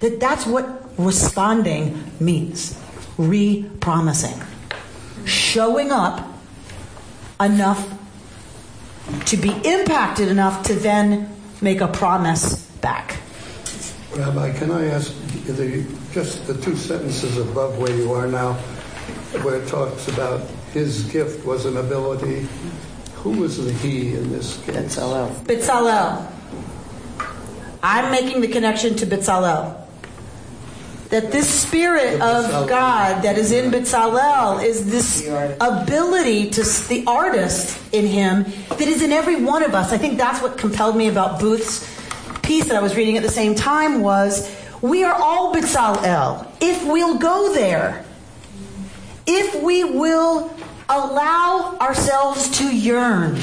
That 0.00 0.18
that's 0.18 0.46
what 0.46 0.90
responding 0.98 2.02
means. 2.18 2.78
Re-promising. 3.18 4.40
Showing 5.26 5.90
up 5.90 6.26
enough 7.38 7.98
to 9.26 9.36
be 9.36 9.50
impacted 9.50 10.28
enough 10.28 10.64
to 10.64 10.74
then 10.74 11.34
make 11.60 11.80
a 11.80 11.88
promise 11.88 12.69
back. 12.80 13.18
Rabbi, 14.16 14.52
can 14.58 14.70
I 14.70 14.86
ask 14.86 15.14
the, 15.46 15.86
just 16.12 16.46
the 16.46 16.54
two 16.54 16.76
sentences 16.76 17.36
above 17.38 17.78
where 17.78 17.94
you 17.96 18.12
are 18.12 18.26
now, 18.26 18.54
where 19.42 19.62
it 19.62 19.68
talks 19.68 20.08
about 20.08 20.40
his 20.72 21.04
gift 21.04 21.44
was 21.44 21.64
an 21.66 21.76
ability. 21.76 22.46
Who 23.16 23.30
was 23.32 23.62
the 23.62 23.72
he 23.72 24.14
in 24.14 24.30
this 24.30 24.56
case? 24.64 24.76
Bezalel. 24.76 25.30
Bezalel. 25.44 26.32
I'm 27.82 28.10
making 28.10 28.40
the 28.40 28.48
connection 28.48 28.96
to 28.96 29.06
Bezalel. 29.06 29.76
That 31.10 31.32
this 31.32 31.48
spirit 31.48 32.20
of 32.20 32.68
God 32.68 33.22
that 33.22 33.36
is 33.36 33.50
in 33.50 33.72
Bezalel 33.72 34.62
is 34.62 34.90
this 34.90 35.26
ability 35.60 36.50
to 36.50 36.62
the 36.88 37.04
artist 37.06 37.80
in 37.92 38.06
him 38.06 38.44
that 38.68 38.82
is 38.82 39.02
in 39.02 39.10
every 39.10 39.42
one 39.42 39.64
of 39.64 39.74
us. 39.74 39.92
I 39.92 39.98
think 39.98 40.18
that's 40.18 40.40
what 40.40 40.56
compelled 40.56 40.96
me 40.96 41.08
about 41.08 41.40
Booth's 41.40 41.99
piece 42.50 42.64
that 42.64 42.74
I 42.74 42.82
was 42.82 42.96
reading 42.96 43.16
at 43.16 43.22
the 43.22 43.28
same 43.28 43.54
time 43.54 44.00
was 44.00 44.52
we 44.82 45.04
are 45.04 45.14
all 45.14 45.54
Bezalel 45.54 46.48
if 46.60 46.84
we'll 46.84 47.16
go 47.16 47.54
there. 47.54 48.04
If 49.24 49.62
we 49.62 49.84
will 49.84 50.52
allow 50.88 51.78
ourselves 51.80 52.58
to 52.58 52.64
yearn 52.64 53.38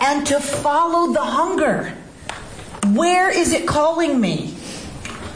and 0.00 0.24
to 0.28 0.38
follow 0.38 1.12
the 1.12 1.22
hunger. 1.22 1.92
Where 2.92 3.36
is 3.36 3.52
it 3.52 3.66
calling 3.66 4.20
me? 4.20 4.54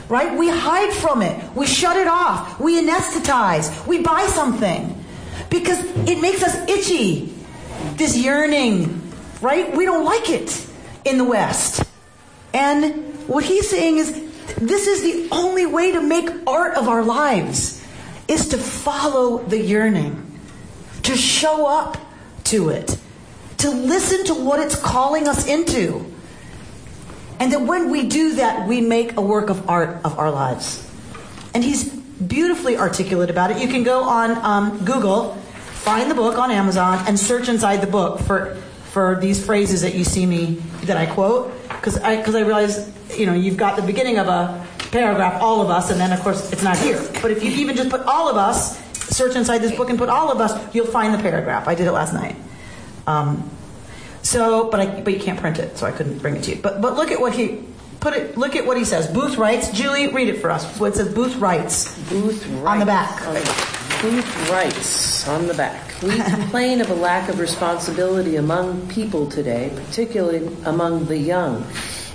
Right? 0.08 0.38
We 0.38 0.48
hide 0.48 0.92
from 0.92 1.22
it. 1.22 1.52
We 1.56 1.66
shut 1.66 1.96
it 1.96 2.06
off. 2.06 2.60
We 2.60 2.80
anesthetize. 2.80 3.84
We 3.88 4.02
buy 4.02 4.24
something 4.28 5.04
because 5.50 5.80
it 6.08 6.20
makes 6.20 6.44
us 6.44 6.54
itchy. 6.68 7.34
This 7.96 8.16
yearning, 8.16 9.02
right? 9.40 9.76
We 9.76 9.84
don't 9.84 10.04
like 10.04 10.30
it 10.30 10.64
in 11.04 11.18
the 11.18 11.24
West. 11.24 11.82
And 12.56 13.28
what 13.28 13.44
he's 13.44 13.68
saying 13.68 13.98
is 13.98 14.12
this 14.56 14.86
is 14.86 15.02
the 15.02 15.28
only 15.30 15.66
way 15.66 15.92
to 15.92 16.00
make 16.00 16.30
art 16.46 16.74
of 16.74 16.88
our 16.88 17.04
lives 17.04 17.84
is 18.28 18.48
to 18.48 18.56
follow 18.58 19.38
the 19.44 19.60
yearning, 19.60 20.40
to 21.02 21.14
show 21.16 21.66
up 21.66 21.98
to 22.44 22.70
it, 22.70 22.98
to 23.58 23.68
listen 23.68 24.24
to 24.26 24.34
what 24.34 24.58
it's 24.58 24.74
calling 24.74 25.28
us 25.28 25.46
into. 25.46 26.10
And 27.38 27.52
that 27.52 27.60
when 27.60 27.90
we 27.90 28.08
do 28.08 28.36
that, 28.36 28.66
we 28.66 28.80
make 28.80 29.18
a 29.18 29.20
work 29.20 29.50
of 29.50 29.68
art 29.68 30.00
of 30.02 30.18
our 30.18 30.30
lives. 30.30 30.90
And 31.52 31.62
he's 31.62 31.84
beautifully 31.84 32.78
articulate 32.78 33.28
about 33.28 33.50
it. 33.50 33.58
You 33.60 33.68
can 33.68 33.82
go 33.82 34.02
on 34.02 34.30
um, 34.38 34.82
Google, 34.82 35.34
find 35.34 36.10
the 36.10 36.14
book 36.14 36.38
on 36.38 36.50
Amazon, 36.50 37.04
and 37.06 37.20
search 37.20 37.50
inside 37.50 37.82
the 37.82 37.86
book 37.86 38.20
for, 38.20 38.54
for 38.92 39.20
these 39.20 39.44
phrases 39.44 39.82
that 39.82 39.94
you 39.94 40.04
see 40.04 40.24
me, 40.24 40.54
that 40.84 40.96
I 40.96 41.04
quote. 41.04 41.52
Because 41.86 42.02
I, 42.02 42.20
cause 42.20 42.34
I 42.34 42.40
realize, 42.40 42.90
you 43.16 43.26
know, 43.26 43.32
you've 43.32 43.56
got 43.56 43.76
the 43.76 43.82
beginning 43.82 44.18
of 44.18 44.26
a 44.26 44.66
paragraph, 44.90 45.40
all 45.40 45.60
of 45.60 45.70
us, 45.70 45.88
and 45.88 46.00
then 46.00 46.10
of 46.10 46.18
course 46.18 46.52
it's 46.52 46.64
not 46.64 46.76
here. 46.76 47.00
But 47.22 47.30
if 47.30 47.44
you 47.44 47.52
even 47.52 47.76
just 47.76 47.90
put 47.90 48.00
all 48.00 48.28
of 48.28 48.36
us, 48.36 48.76
search 48.94 49.36
inside 49.36 49.58
this 49.58 49.76
book 49.76 49.88
and 49.88 49.96
put 49.96 50.08
all 50.08 50.32
of 50.32 50.40
us, 50.40 50.74
you'll 50.74 50.88
find 50.88 51.14
the 51.14 51.18
paragraph. 51.18 51.68
I 51.68 51.76
did 51.76 51.86
it 51.86 51.92
last 51.92 52.12
night. 52.12 52.34
Um, 53.06 53.48
so, 54.22 54.68
but 54.68 54.80
I, 54.80 55.00
but 55.00 55.14
you 55.14 55.20
can't 55.20 55.38
print 55.38 55.60
it, 55.60 55.78
so 55.78 55.86
I 55.86 55.92
couldn't 55.92 56.18
bring 56.18 56.34
it 56.34 56.42
to 56.42 56.56
you. 56.56 56.60
But 56.60 56.82
but 56.82 56.96
look 56.96 57.12
at 57.12 57.20
what 57.20 57.34
he 57.34 57.62
put 58.00 58.14
it. 58.14 58.36
Look 58.36 58.56
at 58.56 58.66
what 58.66 58.76
he 58.76 58.84
says. 58.84 59.06
Booth 59.06 59.36
writes. 59.36 59.70
Julie, 59.70 60.12
read 60.12 60.26
it 60.26 60.40
for 60.40 60.50
us. 60.50 60.80
What 60.80 60.88
it 60.88 60.96
says. 60.96 61.14
Booth 61.14 61.36
writes. 61.36 61.96
Booth 62.08 62.44
writes 62.48 62.66
on 62.66 62.78
the 62.80 62.86
back. 62.86 63.75
Booth 64.02 64.50
writes 64.50 65.26
on 65.26 65.46
the 65.46 65.54
back. 65.54 66.02
We 66.02 66.18
complain 66.30 66.82
of 66.82 66.90
a 66.90 66.94
lack 66.94 67.30
of 67.30 67.40
responsibility 67.40 68.36
among 68.36 68.88
people 68.88 69.26
today, 69.26 69.72
particularly 69.74 70.54
among 70.66 71.06
the 71.06 71.16
young. 71.16 71.66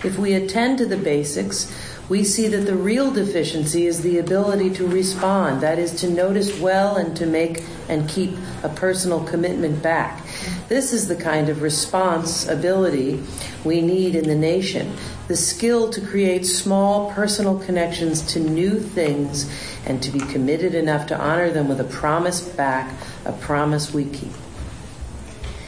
If 0.03 0.19
we 0.19 0.34
attend 0.34 0.77
to 0.77 0.86
the 0.86 0.97
basics, 0.97 1.75
we 2.07 2.23
see 2.23 2.47
that 2.49 2.65
the 2.67 2.75
real 2.75 3.09
deficiency 3.09 3.88
is 3.88 4.01
the 4.01 4.19
ability 4.19 4.69
to 4.71 4.88
respond, 4.88 5.61
that 5.61 5.79
is, 5.79 5.91
to 6.01 6.09
notice 6.09 6.59
well 6.59 6.97
and 6.97 7.17
to 7.17 7.25
make 7.25 7.63
and 7.89 8.07
keep 8.07 8.38
a 8.61 8.69
personal 8.69 9.23
commitment 9.23 9.82
back. 9.82 10.23
This 10.67 10.93
is 10.93 11.07
the 11.07 11.15
kind 11.15 11.49
of 11.49 11.63
response 11.63 12.47
ability 12.47 13.23
we 13.63 13.82
need 13.82 14.15
in 14.15 14.27
the 14.27 14.36
nation 14.36 14.95
the 15.32 15.38
skill 15.38 15.89
to 15.89 16.01
create 16.01 16.45
small 16.45 17.09
personal 17.13 17.57
connections 17.57 18.21
to 18.21 18.38
new 18.38 18.77
things 18.77 19.49
and 19.86 20.03
to 20.03 20.11
be 20.11 20.19
committed 20.19 20.75
enough 20.75 21.07
to 21.07 21.17
honor 21.17 21.49
them 21.49 21.69
with 21.69 21.79
a 21.79 21.86
promise 21.86 22.41
back, 22.41 22.93
a 23.23 23.32
promise 23.32 23.93
we 23.93 24.03
keep. 24.03 24.34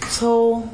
So, 0.10 0.70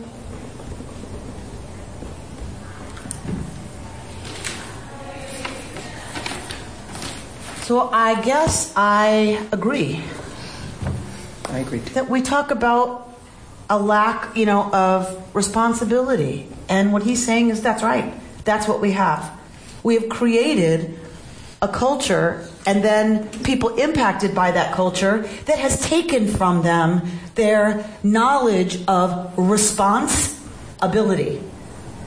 So 7.61 7.91
I 7.93 8.19
guess 8.23 8.73
I 8.75 9.45
agree. 9.51 10.03
I 11.45 11.59
agree 11.59 11.81
too. 11.81 11.93
That 11.93 12.09
we 12.09 12.23
talk 12.23 12.49
about 12.49 13.07
a 13.69 13.77
lack, 13.77 14.35
you 14.35 14.47
know, 14.47 14.73
of 14.73 15.35
responsibility. 15.35 16.47
And 16.67 16.91
what 16.91 17.03
he's 17.03 17.23
saying 17.23 17.49
is 17.49 17.61
that's 17.61 17.83
right. 17.83 18.11
That's 18.49 18.67
what 18.67 18.81
we 18.81 18.91
have. 18.93 19.31
We 19.83 19.93
have 19.93 20.09
created 20.09 20.97
a 21.61 21.67
culture 21.67 22.49
and 22.65 22.83
then 22.83 23.29
people 23.43 23.75
impacted 23.75 24.33
by 24.33 24.49
that 24.49 24.73
culture 24.73 25.19
that 25.45 25.59
has 25.59 25.79
taken 25.81 26.27
from 26.27 26.63
them 26.63 27.03
their 27.35 27.87
knowledge 28.01 28.83
of 28.87 29.37
responsibility 29.37 31.43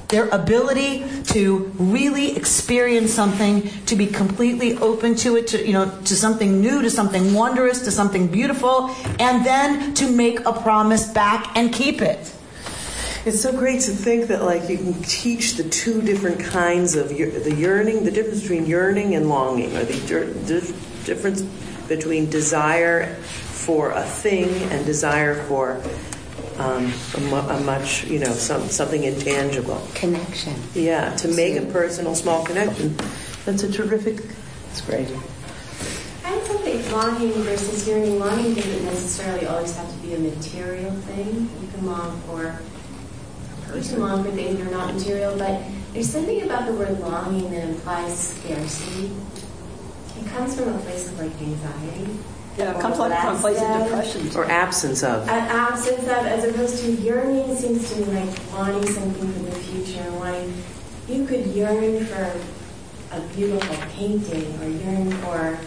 their 0.08 0.28
ability 0.28 1.04
to 1.22 1.72
really 1.78 2.36
experience 2.36 3.14
something, 3.14 3.70
to 3.86 3.96
be 3.96 4.06
completely 4.06 4.76
open 4.76 5.14
to 5.14 5.36
it, 5.36 5.46
to 5.46 5.66
you 5.66 5.72
know, 5.72 5.90
to 6.04 6.14
something 6.14 6.60
new, 6.60 6.82
to 6.82 6.90
something 6.90 7.32
wondrous, 7.32 7.80
to 7.84 7.90
something 7.90 8.26
beautiful, 8.26 8.94
and 9.18 9.46
then 9.46 9.94
to 9.94 10.10
make 10.10 10.40
a 10.40 10.52
promise 10.52 11.08
back 11.08 11.56
and 11.56 11.72
keep 11.72 12.02
it. 12.02 12.31
It's 13.24 13.40
so 13.40 13.52
great 13.52 13.82
to 13.82 13.92
think 13.92 14.26
that 14.28 14.42
like 14.42 14.68
you 14.68 14.76
can 14.76 14.94
teach 15.04 15.54
the 15.54 15.62
two 15.62 16.02
different 16.02 16.40
kinds 16.40 16.96
of 16.96 17.08
the 17.08 17.54
yearning, 17.54 18.02
the 18.02 18.10
difference 18.10 18.40
between 18.40 18.66
yearning 18.66 19.14
and 19.14 19.28
longing, 19.28 19.76
or 19.76 19.84
the 19.84 20.74
difference 21.04 21.42
between 21.86 22.28
desire 22.30 23.14
for 23.14 23.92
a 23.92 24.02
thing 24.02 24.48
and 24.72 24.84
desire 24.84 25.40
for 25.44 25.80
um, 26.58 26.92
a, 27.14 27.36
a, 27.36 27.60
much, 27.60 28.04
you 28.04 28.18
know, 28.18 28.32
some, 28.32 28.68
something 28.68 29.04
intangible. 29.04 29.86
Connection. 29.94 30.54
Yeah, 30.74 31.14
to 31.16 31.28
make 31.28 31.56
a 31.56 31.66
personal 31.66 32.16
small 32.16 32.44
connection. 32.44 32.96
That's 33.44 33.62
a 33.62 33.70
terrific, 33.70 34.16
That's 34.66 34.80
great. 34.80 35.08
I 36.24 36.34
also 36.34 36.58
think 36.58 36.90
longing 36.90 37.32
versus 37.44 37.86
yearning, 37.86 38.18
longing 38.18 38.54
doesn't 38.54 38.84
necessarily 38.84 39.46
always 39.46 39.76
have 39.76 39.90
to 39.90 39.98
be 39.98 40.14
a 40.14 40.18
material 40.18 40.90
thing. 40.92 41.48
You 41.60 41.68
can 41.72 41.86
long 41.86 42.20
for 42.22 42.58
you 43.76 43.82
can 43.82 44.00
long 44.00 44.24
for 44.24 44.30
things 44.30 44.58
that 44.58 44.66
are 44.66 44.70
not 44.70 44.94
material, 44.94 45.36
but 45.36 45.62
there's 45.92 46.08
something 46.08 46.42
about 46.42 46.66
the 46.66 46.72
word 46.72 46.98
longing 47.00 47.50
that 47.50 47.68
implies 47.68 48.28
scarcity. 48.28 49.10
It 50.18 50.26
comes 50.28 50.58
from 50.58 50.74
a 50.74 50.78
place 50.78 51.08
of 51.08 51.18
like 51.18 51.32
anxiety. 51.40 52.18
Yeah, 52.56 52.76
it 52.76 52.80
comes 52.80 52.98
like 52.98 53.18
from 53.20 53.36
a 53.36 53.38
place 53.38 53.60
of 53.60 53.82
depression. 53.84 54.36
Or 54.36 54.44
absence 54.44 55.02
of. 55.02 55.22
An 55.22 55.48
absence 55.48 56.02
of, 56.02 56.26
as 56.26 56.44
opposed 56.44 56.82
to 56.84 56.92
yearning 56.92 57.54
seems 57.56 57.90
to 57.90 58.00
me 58.00 58.04
like 58.04 58.52
wanting 58.52 58.86
something 58.86 59.32
for 59.32 59.38
the 59.40 59.52
future, 59.52 60.12
wanting, 60.12 60.52
you 61.08 61.26
could 61.26 61.46
yearn 61.46 62.04
for 62.04 62.30
a 63.12 63.20
beautiful 63.34 63.76
painting 63.92 64.58
or 64.60 64.68
yearn 64.68 65.10
for 65.12 65.58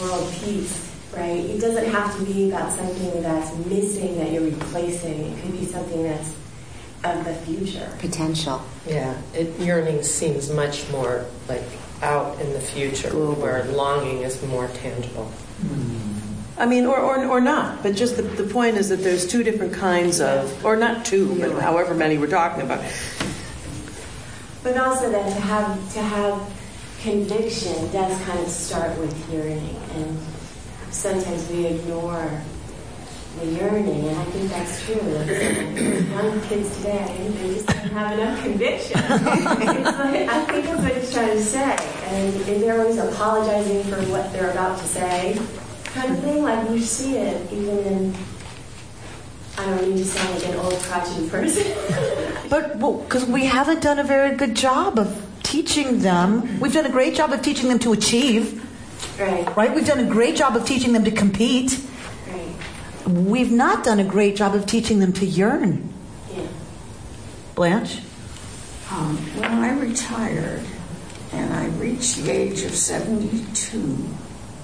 world 0.00 0.32
peace, 0.40 0.92
right? 1.16 1.38
It 1.38 1.60
doesn't 1.60 1.86
have 1.90 2.16
to 2.16 2.24
be 2.24 2.50
about 2.50 2.72
something 2.72 3.22
that's 3.22 3.54
missing 3.66 4.16
that 4.18 4.32
you're 4.32 4.42
replacing. 4.42 5.20
It 5.20 5.42
could 5.42 5.52
be 5.52 5.64
something 5.64 6.02
that's 6.02 6.34
of 7.04 7.24
the 7.24 7.34
future. 7.34 7.90
Potential. 7.98 8.62
Yeah, 8.86 9.16
it, 9.34 9.58
yearning 9.58 10.02
seems 10.02 10.50
much 10.50 10.90
more 10.90 11.26
like 11.48 11.62
out 12.02 12.40
in 12.40 12.52
the 12.52 12.60
future, 12.60 13.10
where 13.10 13.64
longing 13.64 14.22
is 14.22 14.42
more 14.46 14.68
tangible. 14.68 15.26
Hmm. 15.26 16.60
I 16.60 16.66
mean, 16.66 16.86
or, 16.86 16.98
or, 16.98 17.24
or 17.24 17.40
not, 17.40 17.84
but 17.84 17.94
just 17.94 18.16
the, 18.16 18.22
the 18.22 18.42
point 18.42 18.76
is 18.78 18.88
that 18.88 18.96
there's 18.96 19.26
two 19.28 19.44
different 19.44 19.74
kinds 19.74 20.20
of, 20.20 20.64
or 20.64 20.76
not 20.76 21.04
two, 21.04 21.38
but 21.38 21.62
however 21.62 21.94
many 21.94 22.18
we're 22.18 22.26
talking 22.26 22.62
about. 22.62 22.80
But 24.64 24.76
also 24.76 25.10
that 25.10 25.32
to 25.32 25.40
have 25.40 25.92
to 25.94 26.02
have 26.02 26.52
conviction 27.00 27.74
does 27.92 28.20
kind 28.24 28.40
of 28.40 28.48
start 28.48 28.98
with 28.98 29.32
yearning, 29.32 29.76
and 29.94 30.18
sometimes 30.90 31.48
we 31.48 31.66
ignore 31.66 32.42
the 33.38 33.46
yearning, 33.46 34.08
and 34.08 34.18
I 34.18 34.24
think 34.24 34.50
that's 34.50 34.84
true. 34.84 34.94
Young 34.96 36.40
kids 36.42 36.76
today, 36.78 36.98
I 36.98 37.06
think 37.06 37.34
they 37.36 37.54
just 37.54 37.66
don't 37.66 37.90
have 37.92 38.18
enough 38.18 38.42
conviction. 38.42 39.00
like, 39.00 40.28
I 40.28 40.44
think 40.46 40.64
that's 40.66 40.82
what 40.82 40.96
he's 40.96 41.12
trying 41.12 41.36
to 41.36 41.42
say, 41.42 41.76
and 42.06 42.62
they're 42.62 42.80
always 42.80 42.98
apologizing 42.98 43.84
for 43.84 44.00
what 44.10 44.32
they're 44.32 44.50
about 44.50 44.78
to 44.78 44.86
say 44.86 45.38
kind 45.98 46.12
of 46.12 46.20
thing. 46.20 46.42
Like 46.42 46.70
you 46.70 46.80
see 46.80 47.16
it 47.16 47.52
even 47.52 47.78
in. 47.78 48.14
I 49.56 49.64
don't 49.66 49.88
need 49.88 49.98
to 49.98 50.04
sound 50.04 50.34
like 50.34 50.48
an 50.48 50.56
old 50.56 50.74
crotchety 50.74 51.28
person. 51.28 51.64
but 52.48 52.74
because 52.74 53.24
well, 53.24 53.32
we 53.32 53.44
haven't 53.44 53.82
done 53.82 53.98
a 53.98 54.04
very 54.04 54.36
good 54.36 54.54
job 54.54 54.98
of 54.98 55.26
teaching 55.42 55.98
them, 55.98 56.60
we've 56.60 56.72
done 56.72 56.86
a 56.86 56.90
great 56.90 57.16
job 57.16 57.32
of 57.32 57.42
teaching 57.42 57.68
them 57.68 57.80
to 57.80 57.92
achieve. 57.92 58.64
Right. 59.18 59.56
Right. 59.56 59.74
We've 59.74 59.86
done 59.86 59.98
a 59.98 60.08
great 60.08 60.36
job 60.36 60.54
of 60.54 60.64
teaching 60.64 60.92
them 60.92 61.04
to 61.04 61.10
compete. 61.10 61.80
We've 63.08 63.50
not 63.50 63.84
done 63.84 63.98
a 64.00 64.04
great 64.04 64.36
job 64.36 64.54
of 64.54 64.66
teaching 64.66 64.98
them 64.98 65.14
to 65.14 65.24
yearn. 65.24 65.94
Yeah. 66.30 66.46
Blanche. 67.54 68.00
Um, 68.90 69.16
when 69.16 69.50
I 69.50 69.78
retired 69.78 70.62
and 71.32 71.54
I 71.54 71.68
reached 71.78 72.16
the 72.16 72.30
age 72.30 72.62
of 72.64 72.74
seventy-two. 72.74 73.96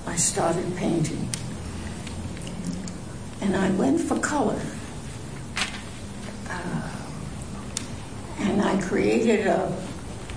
I 0.06 0.16
started 0.16 0.76
painting. 0.76 1.30
And 3.40 3.56
I 3.56 3.70
went 3.70 4.02
for 4.02 4.18
color. 4.18 4.60
Uh, 6.50 6.90
and 8.40 8.60
I 8.60 8.78
created 8.82 9.46
a 9.46 9.74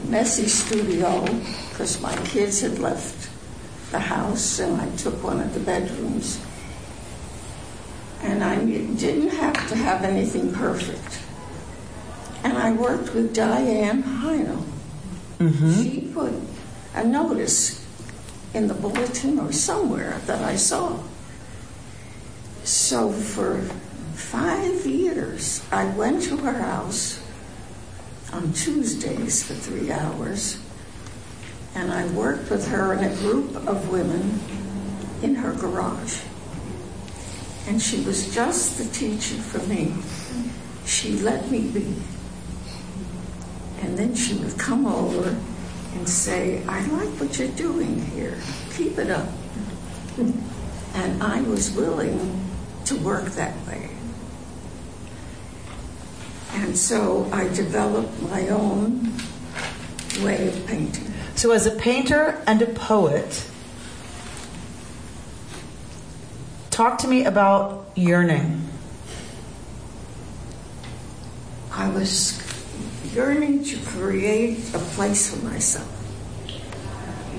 messy 0.07 0.47
studio 0.47 1.25
because 1.69 1.99
my 2.01 2.15
kids 2.23 2.61
had 2.61 2.79
left 2.79 3.29
the 3.91 3.99
house 3.99 4.59
and 4.59 4.79
I 4.79 4.89
took 4.95 5.21
one 5.21 5.41
of 5.41 5.53
the 5.53 5.59
bedrooms. 5.59 6.39
And 8.21 8.43
I 8.43 8.63
didn't 8.63 9.29
have 9.29 9.69
to 9.69 9.75
have 9.75 10.03
anything 10.03 10.53
perfect. 10.53 11.21
And 12.43 12.57
I 12.57 12.71
worked 12.71 13.13
with 13.13 13.33
Diane 13.33 14.03
Heinel. 14.03 14.63
Mm-hmm. 15.39 15.83
She 15.83 16.01
put 16.13 16.33
a 16.95 17.03
notice 17.03 17.85
in 18.53 18.67
the 18.67 18.73
bulletin 18.73 19.39
or 19.39 19.51
somewhere 19.51 20.19
that 20.25 20.43
I 20.43 20.55
saw. 20.55 20.99
So 22.63 23.11
for 23.11 23.61
five 24.13 24.85
years, 24.85 25.63
I 25.71 25.85
went 25.85 26.23
to 26.23 26.37
her 26.37 26.53
house 26.53 27.23
on 28.33 28.51
Tuesdays 28.53 29.43
for 29.43 29.53
three 29.53 29.91
hours, 29.91 30.59
and 31.75 31.91
I 31.91 32.07
worked 32.07 32.49
with 32.49 32.67
her 32.69 32.93
and 32.93 33.05
a 33.05 33.15
group 33.17 33.55
of 33.67 33.89
women 33.89 34.39
in 35.21 35.35
her 35.35 35.53
garage. 35.53 36.19
And 37.67 37.81
she 37.81 38.01
was 38.01 38.33
just 38.33 38.77
the 38.77 38.85
teacher 38.85 39.35
for 39.35 39.59
me. 39.67 39.93
She 40.85 41.19
let 41.19 41.51
me 41.51 41.69
be. 41.69 41.95
And 43.81 43.97
then 43.97 44.15
she 44.15 44.35
would 44.35 44.57
come 44.57 44.87
over 44.87 45.35
and 45.93 46.07
say, 46.07 46.63
I 46.65 46.85
like 46.87 47.09
what 47.19 47.37
you're 47.37 47.47
doing 47.49 48.01
here. 48.07 48.37
Keep 48.75 48.97
it 48.97 49.11
up. 49.11 49.27
And 50.17 51.21
I 51.21 51.41
was 51.41 51.71
willing 51.71 52.45
to 52.85 52.95
work 52.99 53.25
that 53.31 53.55
way. 53.67 53.89
And 56.53 56.77
so 56.77 57.29
I 57.31 57.47
developed 57.49 58.21
my 58.23 58.47
own 58.47 59.11
way 60.21 60.47
of 60.47 60.65
painting. 60.65 61.13
So, 61.35 61.51
as 61.51 61.67
a 61.67 61.71
painter 61.71 62.41
and 62.47 62.61
a 62.63 62.65
poet, 62.65 63.47
talk 66.77 66.99
to 66.99 67.07
me 67.07 67.25
about 67.25 67.89
yearning. 67.95 68.61
I 71.71 71.89
was 71.89 72.39
yearning 73.15 73.63
to 73.63 73.79
create 73.79 74.59
a 74.75 74.77
place 74.93 75.33
for 75.33 75.43
myself 75.43 75.87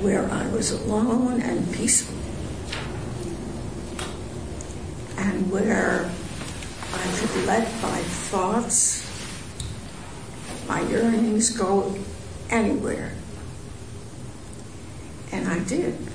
where 0.02 0.28
I 0.28 0.48
was 0.48 0.72
alone 0.72 1.40
and 1.40 1.72
peaceful, 1.72 2.18
and 5.16 5.48
where 5.52 6.10
I 6.92 7.16
could 7.16 7.46
let 7.46 7.62
my 7.80 8.00
thoughts, 8.32 9.06
my 10.66 10.80
yearnings 10.80 11.56
go 11.56 11.96
anywhere. 12.50 13.12
And 15.30 15.46
I 15.46 15.60
did. 15.60 16.07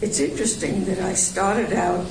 It's 0.00 0.20
interesting 0.20 0.84
that 0.84 0.98
I 0.98 1.14
started 1.14 1.72
out 1.72 2.06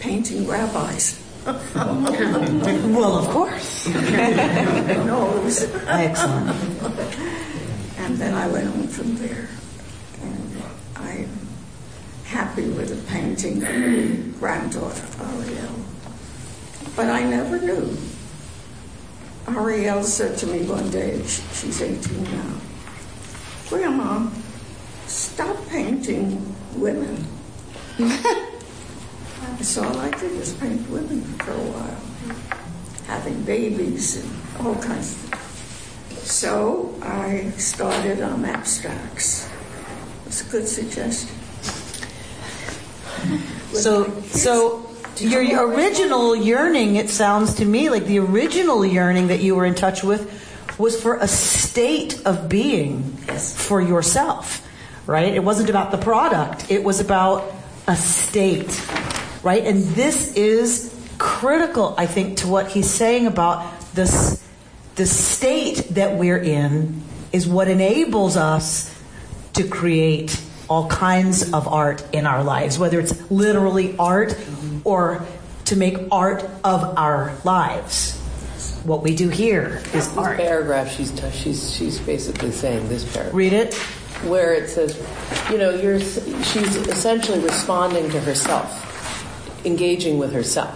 painting 0.00 0.46
rabbis. 0.46 1.20
well, 1.44 3.18
of 3.18 3.28
course. 3.28 3.86
Nose. 3.86 5.64
Excellent. 5.86 6.56
And 7.98 8.16
then 8.16 8.34
I 8.34 8.48
went 8.48 8.68
on 8.68 8.88
from 8.88 9.16
there. 9.16 9.48
And 10.22 10.62
I'm 10.96 11.28
happy 12.24 12.68
with 12.68 12.88
the 12.88 13.12
painting 13.12 13.62
of 13.62 13.74
my 13.74 14.38
granddaughter, 14.38 15.06
Ariel. 15.20 15.74
But 16.96 17.10
I 17.10 17.24
never 17.24 17.58
knew. 17.60 17.96
Ariel 19.48 20.02
said 20.02 20.38
to 20.38 20.46
me 20.46 20.64
one 20.64 20.90
day, 20.90 21.22
she's 21.26 21.80
18 21.80 22.24
now, 22.24 22.54
Grandma, 23.68 24.30
stop 25.06 25.56
painting 25.68 26.54
women. 26.80 27.24
so 29.60 29.82
all 29.84 29.98
I 29.98 30.10
did 30.10 30.38
was 30.38 30.54
paint 30.54 30.88
women 30.88 31.22
for 31.22 31.52
a 31.52 31.56
while, 31.56 32.00
having 33.06 33.42
babies 33.42 34.22
and 34.22 34.66
all 34.66 34.74
kinds 34.76 35.12
of 35.12 35.18
things. 35.20 36.22
So 36.30 36.94
I 37.02 37.50
started 37.56 38.20
on 38.20 38.44
abstracts. 38.44 39.48
It's 40.26 40.46
a 40.46 40.50
good 40.50 40.68
suggestion. 40.68 41.36
So, 43.72 44.22
so 44.22 44.88
your 45.18 45.42
your 45.42 45.68
original 45.68 46.34
yearning, 46.34 46.96
it 46.96 47.10
sounds 47.10 47.54
to 47.56 47.64
me 47.64 47.90
like 47.90 48.06
the 48.06 48.18
original 48.18 48.84
yearning 48.84 49.28
that 49.28 49.40
you 49.40 49.54
were 49.54 49.66
in 49.66 49.74
touch 49.74 50.02
with 50.02 50.32
was 50.78 51.00
for 51.00 51.16
a 51.16 51.28
state 51.28 52.24
of 52.24 52.48
being 52.48 53.02
for 53.02 53.80
yourself, 53.80 54.66
right? 55.08 55.34
It 55.34 55.42
wasn't 55.42 55.70
about 55.70 55.90
the 55.90 55.98
product, 55.98 56.70
it 56.70 56.84
was 56.84 57.00
about 57.00 57.50
a 57.88 57.96
state, 57.96 58.70
right? 59.42 59.64
And 59.64 59.82
this 59.82 60.34
is 60.36 60.94
critical, 61.18 61.94
I 61.98 62.06
think, 62.06 62.38
to 62.38 62.48
what 62.48 62.68
he's 62.68 62.88
saying 62.90 63.26
about 63.26 63.64
this, 63.94 64.46
the 64.94 65.06
state 65.06 65.78
that 65.94 66.16
we're 66.16 66.38
in 66.38 67.02
is 67.32 67.48
what 67.48 67.68
enables 67.68 68.36
us 68.36 68.94
to 69.54 69.66
create 69.66 70.40
all 70.68 70.86
kinds 70.88 71.52
of 71.54 71.66
art 71.66 72.04
in 72.12 72.26
our 72.26 72.44
lives, 72.44 72.78
whether 72.78 73.00
it's 73.00 73.30
literally 73.30 73.96
art 73.98 74.36
or 74.84 75.24
to 75.64 75.76
make 75.76 75.96
art 76.12 76.42
of 76.62 76.98
our 76.98 77.32
lives. 77.44 78.14
What 78.84 79.02
we 79.02 79.16
do 79.16 79.28
here 79.30 79.80
is 79.86 79.92
This 79.92 80.16
art. 80.16 80.36
paragraph, 80.36 80.90
she's 80.94 81.10
t- 81.10 81.30
she's 81.32 81.74
she's 81.74 81.98
basically 82.00 82.52
saying 82.52 82.88
this 82.88 83.04
paragraph. 83.10 83.34
Read 83.34 83.52
it. 83.54 83.74
Where 84.24 84.52
it 84.52 84.68
says, 84.68 84.98
you 85.50 85.58
know, 85.58 85.70
you're 85.70 86.00
she's 86.00 86.76
essentially 86.76 87.38
responding 87.40 88.10
to 88.10 88.20
herself, 88.20 88.68
engaging 89.64 90.18
with 90.18 90.32
herself. 90.32 90.74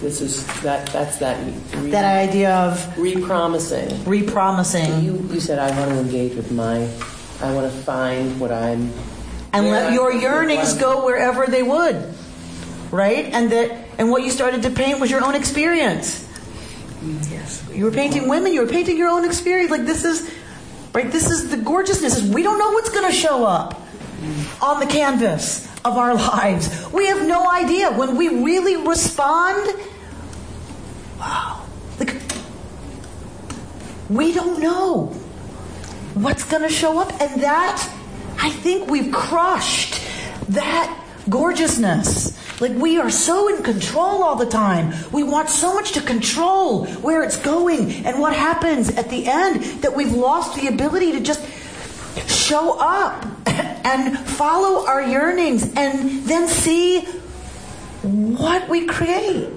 This 0.00 0.20
is 0.20 0.44
that 0.62 0.86
that's 0.88 1.18
that 1.18 1.38
re- 1.76 1.90
That 1.90 2.04
idea 2.28 2.52
of 2.54 2.78
repromising. 2.96 3.90
Repromising. 4.04 5.02
You 5.04 5.28
you 5.30 5.40
said 5.40 5.58
I 5.58 5.70
want 5.78 5.90
to 5.92 5.98
engage 6.00 6.34
with 6.34 6.50
my, 6.50 6.88
I 7.40 7.52
want 7.54 7.70
to 7.70 7.78
find 7.82 8.40
what 8.40 8.50
I'm. 8.50 8.92
and 9.52 9.66
let 9.70 9.90
I- 9.90 9.94
your 9.94 10.12
yearnings 10.12 10.74
go 10.74 11.04
wherever 11.04 11.46
they 11.46 11.62
would 11.62 12.12
right 12.90 13.26
and 13.32 13.50
that 13.50 13.70
and 13.98 14.10
what 14.10 14.22
you 14.22 14.30
started 14.30 14.62
to 14.62 14.70
paint 14.70 15.00
was 15.00 15.10
your 15.10 15.24
own 15.24 15.34
experience 15.34 16.26
yes 17.30 17.62
you 17.72 17.84
were 17.84 17.90
painting 17.90 18.28
women 18.28 18.52
you 18.52 18.60
were 18.60 18.70
painting 18.70 18.96
your 18.96 19.08
own 19.08 19.24
experience 19.24 19.70
like 19.70 19.84
this 19.84 20.04
is 20.04 20.30
right? 20.94 21.10
This 21.10 21.28
is 21.28 21.50
the 21.50 21.56
gorgeousness. 21.56 22.22
We 22.22 22.42
don't 22.42 22.58
know 22.58 22.70
what's 22.70 22.90
going 22.90 23.10
to 23.10 23.16
show 23.16 23.44
up 23.44 23.82
on 24.62 24.80
the 24.80 24.86
canvas 24.86 25.66
of 25.84 25.98
our 25.98 26.14
lives. 26.32 26.90
We 26.92 27.06
have 27.08 27.26
no 27.26 27.50
idea. 27.50 27.90
When 27.90 28.16
we 28.16 28.28
really 28.42 28.76
respond 28.76 29.74
wow. 31.18 31.66
Like 31.98 32.16
we 34.08 34.32
don't 34.32 34.60
know 34.60 35.06
what's 36.14 36.44
going 36.44 36.62
to 36.62 36.68
show 36.68 36.98
up. 36.98 37.10
And 37.20 37.42
that 37.42 37.90
i 38.38 38.50
think 38.50 38.88
we've 38.88 39.12
crushed. 39.12 40.00
That 40.48 41.03
gorgeousness 41.28 42.60
like 42.60 42.72
we 42.72 42.98
are 42.98 43.10
so 43.10 43.48
in 43.54 43.62
control 43.62 44.22
all 44.22 44.36
the 44.36 44.46
time 44.46 44.92
we 45.12 45.22
want 45.22 45.48
so 45.48 45.74
much 45.74 45.92
to 45.92 46.00
control 46.00 46.86
where 46.96 47.22
it's 47.22 47.36
going 47.36 47.90
and 48.06 48.20
what 48.20 48.34
happens 48.34 48.90
at 48.90 49.08
the 49.10 49.26
end 49.26 49.62
that 49.82 49.94
we've 49.94 50.12
lost 50.12 50.54
the 50.60 50.68
ability 50.68 51.12
to 51.12 51.20
just 51.20 51.44
show 52.28 52.78
up 52.78 53.24
and 53.46 54.18
follow 54.18 54.86
our 54.86 55.02
yearnings 55.02 55.62
and 55.76 56.24
then 56.24 56.46
see 56.46 57.00
what 58.02 58.68
we 58.68 58.86
create 58.86 59.48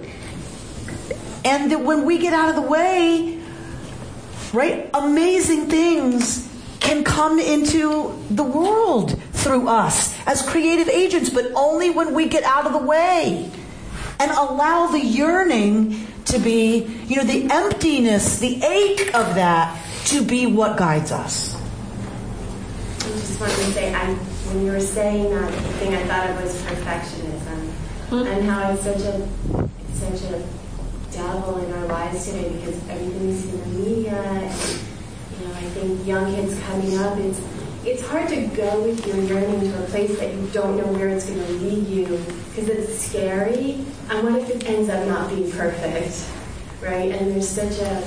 and 1.44 1.72
that 1.72 1.82
when 1.82 2.06
we 2.06 2.18
get 2.18 2.34
out 2.34 2.50
of 2.50 2.56
the 2.56 2.62
way 2.62 3.38
right? 4.54 4.90
Amazing 4.94 5.68
things 5.68 6.48
can 6.80 7.04
come 7.04 7.40
into 7.40 8.18
the 8.30 8.44
world 8.44 9.20
through 9.34 9.68
us 9.68 10.14
as 10.28 10.42
creative 10.42 10.90
agents, 10.90 11.30
but 11.30 11.52
only 11.54 11.90
when 11.90 12.14
we 12.14 12.28
get 12.28 12.44
out 12.44 12.66
of 12.66 12.74
the 12.74 12.86
way 12.86 13.52
and 14.20 14.32
allow 14.32 14.88
the 14.88 15.00
yearning 15.00 16.08
to 16.26 16.40
be, 16.40 16.86
you 17.08 17.16
know, 17.16 17.24
the 17.24 17.48
emptiness, 17.52 18.40
the 18.40 18.64
ache 18.64 19.14
of 19.14 19.36
that 19.36 19.82
to 20.06 20.24
be 20.24 20.46
what 20.46 20.78
guides 20.78 21.12
us. 21.12 21.56
I 21.56 23.10
just 23.10 23.40
wanted 23.40 23.56
to 23.56 23.72
say, 23.74 23.94
I, 23.94 24.14
when 24.14 24.66
you 24.66 24.72
were 24.72 24.80
saying 24.80 25.30
that, 25.34 25.52
the 25.52 25.70
thing 25.80 25.96
I 25.96 26.04
thought 26.06 26.30
of 26.30 26.44
was 26.44 26.62
perfectionism, 26.64 27.70
hmm? 28.10 28.28
and 28.28 28.50
how 28.50 28.72
it's 28.74 28.84
such 28.84 29.02
a 29.02 29.28
it's 29.90 30.00
such 30.00 30.32
a 30.32 30.44
devil 31.12 31.58
in 31.58 31.72
our 31.74 31.86
lives 31.86 32.26
today 32.26 32.50
because 32.50 32.76
everything's 32.90 33.46
in 33.46 33.60
the 33.60 33.80
media, 33.80 34.22
and 34.22 34.47
you 35.32 35.48
know, 35.48 35.54
I 35.54 35.62
think 35.62 36.06
young 36.06 36.34
kids 36.34 36.60
coming 36.62 36.98
up, 36.98 37.18
it's 37.18 37.42
it's 37.86 38.06
hard 38.06 38.28
to 38.30 38.48
go 38.48 38.84
with 38.84 39.06
your 39.08 39.18
yearning 39.18 39.62
to 39.72 39.84
a 39.84 39.88
place 39.88 40.20
that 40.20 40.34
you 40.34 40.48
don't 40.52 40.76
know 40.76 40.88
where 40.88 41.08
it's 41.08 41.26
going 41.26 41.40
to 41.40 41.54
lead 41.54 41.88
you 41.88 42.06
because 42.50 42.68
it's 42.68 43.02
scary. 43.02 43.86
And 44.10 44.24
what 44.24 44.42
if 44.42 44.50
it 44.50 44.66
ends 44.68 44.90
up 44.90 45.08
not 45.08 45.30
being 45.30 45.50
perfect, 45.52 46.30
right? 46.82 47.12
And 47.12 47.32
there's 47.32 47.48
such 47.48 47.80
a 47.80 48.06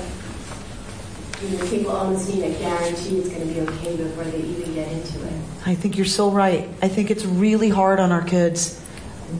you 1.41 1.57
know, 1.57 1.69
people 1.69 1.91
almost 1.91 2.29
need 2.29 2.43
a 2.43 2.59
guarantee 2.59 3.17
it's 3.17 3.29
going 3.29 3.47
to 3.47 3.53
be 3.53 3.61
okay 3.61 3.95
before 3.97 4.23
they 4.25 4.37
even 4.37 4.73
get 4.75 4.91
into 4.91 5.25
it. 5.25 5.33
I 5.65 5.73
think 5.73 5.97
you're 5.97 6.05
so 6.05 6.29
right. 6.29 6.69
I 6.81 6.87
think 6.87 7.09
it's 7.09 7.25
really 7.25 7.69
hard 7.69 7.99
on 7.99 8.11
our 8.11 8.23
kids 8.23 8.79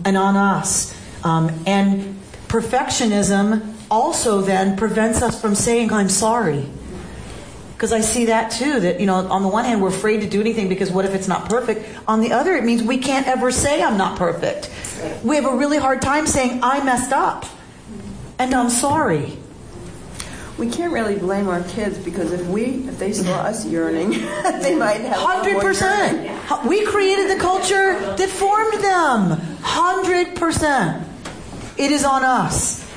and 0.06 0.18
on 0.18 0.36
us. 0.36 0.98
Um, 1.24 1.52
and 1.68 2.20
perfectionism 2.48 3.76
also 3.92 4.42
then 4.42 4.78
prevents 4.78 5.22
us 5.22 5.40
from 5.40 5.54
saying, 5.54 5.92
I'm 5.94 6.10
sorry. 6.10 6.66
Because 7.82 7.94
I 7.94 8.02
see 8.02 8.26
that 8.26 8.52
too, 8.52 8.80
that, 8.82 9.00
you 9.00 9.08
know, 9.08 9.16
on 9.16 9.42
the 9.42 9.48
one 9.48 9.66
hand, 9.66 9.82
we're 9.82 9.88
afraid 9.88 10.22
to 10.22 10.30
do 10.30 10.40
anything 10.40 10.70
because 10.70 10.92
what 10.92 11.04
if 11.04 11.16
it's 11.16 11.28
not 11.28 11.50
perfect? 11.50 11.84
On 12.08 12.22
the 12.22 12.32
other, 12.32 12.54
it 12.56 12.64
means 12.64 12.84
we 12.84 13.00
can't 13.00 13.26
ever 13.26 13.50
say, 13.50 13.82
I'm 13.82 13.98
not 13.98 14.20
perfect. 14.20 14.70
We 15.24 15.36
have 15.36 15.46
a 15.46 15.56
really 15.56 15.80
hard 15.80 16.00
time 16.00 16.28
saying, 16.28 16.60
I 16.62 16.84
messed 16.84 17.12
up 17.12 17.44
and 18.38 18.54
I'm 18.54 18.70
sorry. 18.70 19.36
We 20.60 20.70
can't 20.70 20.94
really 20.94 21.18
blame 21.18 21.48
our 21.48 21.64
kids 21.64 21.98
because 21.98 22.32
if 22.32 22.46
we, 22.46 22.66
if 22.88 23.00
they 23.00 23.14
saw 23.14 23.42
us 23.42 23.66
yearning, 23.66 24.12
they 24.62 24.76
might 24.76 25.02
have. 25.02 25.18
Hundred 25.18 25.60
percent. 25.60 26.68
We 26.68 26.86
created 26.86 27.32
the 27.32 27.42
culture 27.42 28.00
that 28.16 28.30
formed 28.30 28.74
them. 28.84 29.40
Hundred 29.64 30.36
percent. 30.36 31.08
It 31.80 31.90
is 31.90 32.06
on 32.06 32.24
us. 32.24 32.88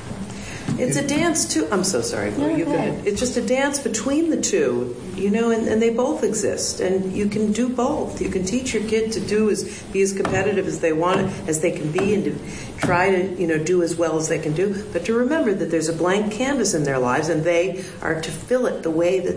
It's 0.85 0.97
a 0.99 1.07
dance 1.07 1.47
too. 1.47 1.67
I'm 1.73 1.83
so 1.83 2.03
sorry. 2.03 2.31
Lou, 2.33 2.55
you 2.55 2.67
go 2.67 2.75
ahead. 2.75 3.07
It's 3.07 3.19
just 3.19 3.39
a 3.39 3.43
dance 3.43 3.79
between 3.79 4.29
the 4.29 4.41
two, 4.41 4.95
you 5.17 5.31
know, 5.31 5.51
and, 5.51 5.67
and 5.67 5.81
they 5.81 5.89
both 5.89 6.23
exist, 6.23 6.81
and 6.81 7.17
you 7.17 7.27
can 7.27 7.53
do 7.53 7.71
both. 7.71 8.21
You 8.21 8.29
can 8.29 8.45
teach 8.45 8.75
your 8.75 8.87
kid 8.87 9.11
to 9.13 9.21
do 9.21 9.49
as 9.49 9.83
be 9.85 10.03
as 10.03 10.13
competitive 10.13 10.67
as 10.67 10.81
they 10.81 10.93
want, 10.93 11.33
as 11.49 11.61
they 11.61 11.71
can 11.71 11.91
be, 11.91 12.15
and 12.15 12.25
to 12.25 12.39
try 12.79 13.11
to 13.11 13.41
you 13.41 13.47
know 13.47 13.59
do 13.59 13.83
as 13.83 13.97
well 13.97 14.19
as 14.19 14.29
they 14.29 14.39
can 14.39 14.53
do. 14.53 14.85
But 14.93 15.07
to 15.07 15.15
remember 15.15 15.55
that 15.55 15.71
there's 15.71 15.89
a 15.89 15.95
blank 15.95 16.33
canvas 16.33 16.75
in 16.75 16.85
their 16.85 16.99
lives, 16.99 17.31
and 17.31 17.45
they 17.45 17.83
are 18.03 18.21
to 18.21 18.31
fill 18.31 18.67
it 18.67 18.83
the 18.83 18.91
way 18.91 19.21
that 19.21 19.37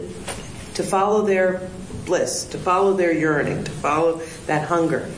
to 0.76 0.84
follow 0.84 1.26
their 1.26 1.70
bliss, 2.06 2.44
to 2.46 2.58
follow 2.58 2.94
their 2.94 3.14
yearning, 3.14 3.64
to 3.64 3.72
follow 3.72 4.22
that 4.48 4.68
hunger. 4.68 5.10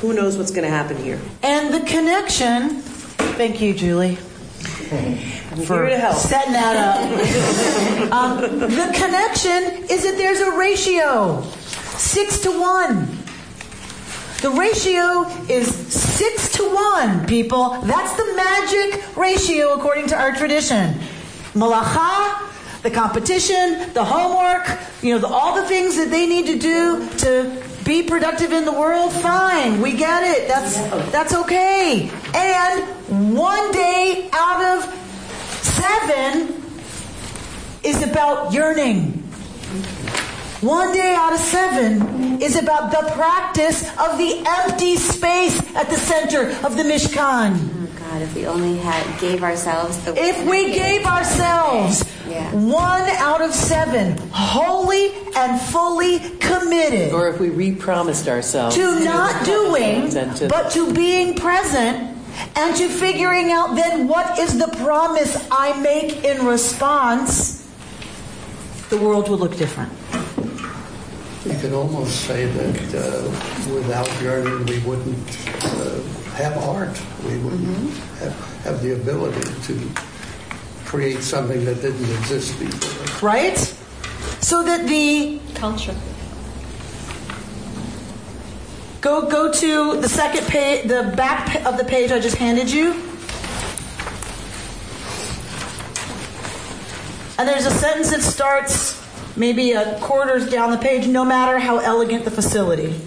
Who 0.00 0.12
knows 0.12 0.36
what's 0.36 0.50
going 0.50 0.64
to 0.64 0.70
happen 0.70 0.96
here? 0.96 1.20
And 1.42 1.72
the 1.72 1.86
connection. 1.86 2.80
Thank 3.38 3.60
you, 3.60 3.72
Julie. 3.72 4.18
For 5.64 5.86
here 5.86 5.96
to 5.96 5.98
help. 5.98 6.16
setting 6.16 6.52
that 6.52 6.76
up. 6.76 8.12
um, 8.12 8.58
the 8.58 8.92
connection 8.94 9.84
is 9.90 10.02
that 10.02 10.16
there's 10.16 10.40
a 10.40 10.56
ratio 10.56 11.42
six 11.96 12.40
to 12.40 12.50
one. 12.50 13.08
The 14.42 14.50
ratio 14.50 15.24
is 15.48 15.74
six 15.74 16.52
to 16.56 16.62
one, 16.62 17.26
people. 17.26 17.70
That's 17.82 18.12
the 18.16 18.34
magic 18.36 19.16
ratio 19.16 19.72
according 19.74 20.08
to 20.08 20.16
our 20.16 20.32
tradition. 20.32 20.94
Malacha, 21.54 22.46
the 22.82 22.90
competition, 22.90 23.92
the 23.94 24.04
homework, 24.04 24.78
you 25.02 25.14
know, 25.14 25.20
the, 25.20 25.26
all 25.26 25.54
the 25.54 25.66
things 25.66 25.96
that 25.96 26.10
they 26.10 26.26
need 26.26 26.46
to 26.46 26.58
do 26.58 27.08
to 27.18 27.62
be 27.84 28.02
productive 28.02 28.52
in 28.52 28.64
the 28.64 28.72
world, 28.72 29.12
fine. 29.12 29.80
We 29.80 29.96
get 29.96 30.22
it. 30.22 30.48
That's 30.48 30.76
that's 31.10 31.34
okay. 31.34 32.10
And 32.34 32.84
one 33.34 33.72
day 33.72 34.28
out 34.32 34.78
of 34.78 35.05
seven 35.66 36.62
is 37.82 38.02
about 38.02 38.52
yearning. 38.52 39.22
One 40.62 40.92
day 40.92 41.14
out 41.14 41.32
of 41.34 41.38
seven 41.38 42.40
is 42.40 42.56
about 42.56 42.90
the 42.90 43.10
practice 43.12 43.82
of 43.98 44.18
the 44.18 44.42
empty 44.46 44.96
space 44.96 45.58
at 45.76 45.88
the 45.90 45.96
center 45.96 46.48
of 46.66 46.76
the 46.76 46.82
Mishkan. 46.82 47.52
Oh 47.58 47.88
God, 47.98 48.22
if 48.22 48.34
we 48.34 48.46
only 48.46 48.78
had 48.78 49.20
gave 49.20 49.42
ourselves 49.42 49.98
the 50.04 50.14
If 50.16 50.44
we 50.46 50.72
gave 50.72 51.04
ourselves 51.04 52.04
Yeah. 52.28 52.50
one 52.54 53.02
out 53.20 53.40
of 53.42 53.52
seven, 53.54 54.16
wholly 54.32 55.12
and 55.36 55.60
fully 55.60 56.18
committed 56.40 57.12
Or 57.12 57.28
if 57.28 57.38
we 57.38 57.50
re-promised 57.50 58.26
ourselves 58.26 58.74
to 58.76 59.04
not 59.04 59.44
doing, 59.44 60.10
but 60.48 60.70
to 60.72 60.92
being 60.92 61.34
present, 61.34 62.15
and 62.54 62.76
to 62.76 62.88
figuring 62.88 63.52
out 63.52 63.74
then 63.74 64.08
what 64.08 64.38
is 64.38 64.58
the 64.58 64.68
promise 64.78 65.46
I 65.50 65.78
make 65.80 66.24
in 66.24 66.46
response, 66.46 67.66
the 68.90 68.96
world 68.96 69.28
will 69.28 69.38
look 69.38 69.56
different. 69.56 69.92
You 71.44 71.56
could 71.60 71.72
almost 71.72 72.26
say 72.26 72.46
that 72.46 72.94
uh, 72.94 73.74
without 73.74 74.10
yearning, 74.20 74.66
we 74.66 74.78
wouldn't 74.80 75.48
uh, 75.62 76.00
have 76.34 76.56
art. 76.58 77.00
We 77.24 77.38
wouldn't 77.38 77.96
have, 78.18 78.34
have 78.64 78.82
the 78.82 78.94
ability 78.94 79.48
to 79.68 79.90
create 80.84 81.22
something 81.22 81.64
that 81.64 81.82
didn't 81.82 82.10
exist 82.18 82.58
before. 82.58 83.28
Right? 83.28 83.58
So 84.40 84.62
that 84.64 84.88
the 84.88 85.40
culture. 85.54 85.94
Go 89.06 89.22
go 89.22 89.52
to 89.52 90.00
the 90.00 90.08
second 90.08 90.48
page, 90.48 90.88
the 90.88 91.14
back 91.16 91.64
of 91.64 91.78
the 91.78 91.84
page 91.84 92.10
I 92.10 92.18
just 92.18 92.34
handed 92.38 92.68
you. 92.68 92.90
And 97.38 97.48
there's 97.48 97.66
a 97.66 97.70
sentence 97.70 98.10
that 98.10 98.22
starts 98.22 99.00
maybe 99.36 99.74
a 99.74 99.96
quarters 100.00 100.50
down 100.50 100.72
the 100.72 100.76
page, 100.76 101.06
no 101.06 101.24
matter 101.24 101.60
how 101.60 101.78
elegant 101.78 102.24
the 102.24 102.32
facility. 102.32 103.00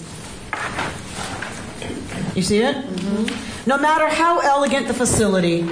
You 2.33 2.43
see 2.43 2.59
it? 2.59 2.77
Mm-hmm. 2.77 3.69
No 3.69 3.77
matter 3.77 4.07
how 4.07 4.39
elegant 4.39 4.87
the 4.87 4.93
facility, 4.93 5.67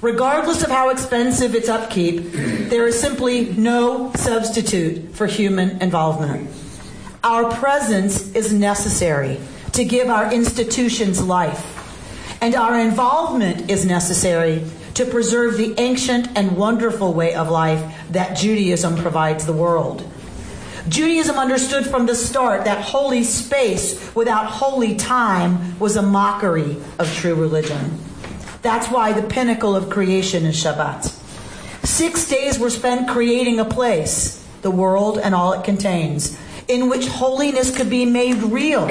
regardless 0.00 0.62
of 0.62 0.70
how 0.70 0.88
expensive 0.88 1.54
its 1.54 1.68
upkeep, 1.68 2.32
there 2.70 2.86
is 2.86 2.98
simply 2.98 3.52
no 3.56 4.10
substitute 4.14 5.14
for 5.14 5.26
human 5.26 5.82
involvement. 5.82 6.48
Our 7.22 7.50
presence 7.50 8.32
is 8.34 8.54
necessary 8.54 9.38
to 9.76 9.84
give 9.84 10.08
our 10.08 10.32
institutions 10.32 11.22
life, 11.22 12.38
and 12.40 12.54
our 12.54 12.80
involvement 12.80 13.70
is 13.70 13.84
necessary 13.84 14.64
to 14.94 15.04
preserve 15.04 15.58
the 15.58 15.74
ancient 15.76 16.26
and 16.34 16.56
wonderful 16.56 17.12
way 17.12 17.34
of 17.34 17.50
life 17.50 17.82
that 18.10 18.38
Judaism 18.38 18.96
provides 18.96 19.44
the 19.44 19.52
world. 19.52 20.02
Judaism 20.88 21.36
understood 21.36 21.84
from 21.84 22.06
the 22.06 22.14
start 22.14 22.64
that 22.64 22.82
holy 22.82 23.22
space 23.22 24.14
without 24.14 24.46
holy 24.46 24.94
time 24.96 25.78
was 25.78 25.96
a 25.96 26.02
mockery 26.02 26.78
of 26.98 27.12
true 27.14 27.34
religion. 27.34 27.98
That's 28.62 28.88
why 28.88 29.12
the 29.12 29.28
pinnacle 29.28 29.76
of 29.76 29.90
creation 29.90 30.46
is 30.46 30.56
Shabbat. 30.56 31.04
Six 31.84 32.26
days 32.28 32.58
were 32.58 32.70
spent 32.70 33.10
creating 33.10 33.60
a 33.60 33.64
place, 33.66 34.42
the 34.62 34.70
world 34.70 35.18
and 35.18 35.34
all 35.34 35.52
it 35.52 35.64
contains, 35.64 36.38
in 36.68 36.88
which 36.88 37.06
holiness 37.06 37.76
could 37.76 37.90
be 37.90 38.04
made 38.04 38.36
real. 38.36 38.86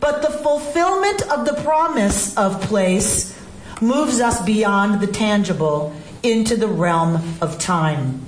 But 0.00 0.22
the 0.22 0.30
fulfillment 0.42 1.22
of 1.30 1.44
the 1.44 1.54
promise 1.62 2.36
of 2.36 2.60
place 2.62 3.36
moves 3.80 4.20
us 4.20 4.44
beyond 4.44 5.00
the 5.00 5.06
tangible 5.06 5.94
into 6.22 6.56
the 6.56 6.68
realm 6.68 7.36
of 7.40 7.58
time. 7.58 8.24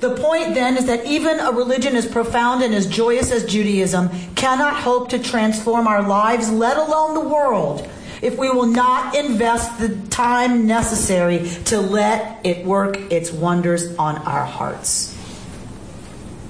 The 0.00 0.14
point 0.14 0.54
then 0.54 0.76
is 0.76 0.86
that 0.86 1.06
even 1.06 1.40
a 1.40 1.50
religion 1.50 1.96
as 1.96 2.06
profound 2.06 2.62
and 2.62 2.72
as 2.72 2.86
joyous 2.86 3.32
as 3.32 3.44
Judaism 3.44 4.10
cannot 4.36 4.76
hope 4.76 5.08
to 5.08 5.18
transform 5.18 5.88
our 5.88 6.02
lives, 6.06 6.52
let 6.52 6.76
alone 6.76 7.14
the 7.14 7.28
world, 7.28 7.88
if 8.22 8.38
we 8.38 8.48
will 8.48 8.66
not 8.66 9.16
invest 9.16 9.80
the 9.80 9.96
time 10.08 10.68
necessary 10.68 11.48
to 11.64 11.80
let 11.80 12.38
it 12.44 12.64
work 12.64 12.96
its 13.10 13.32
wonders 13.32 13.96
on 13.96 14.18
our 14.18 14.44
hearts. 14.44 15.17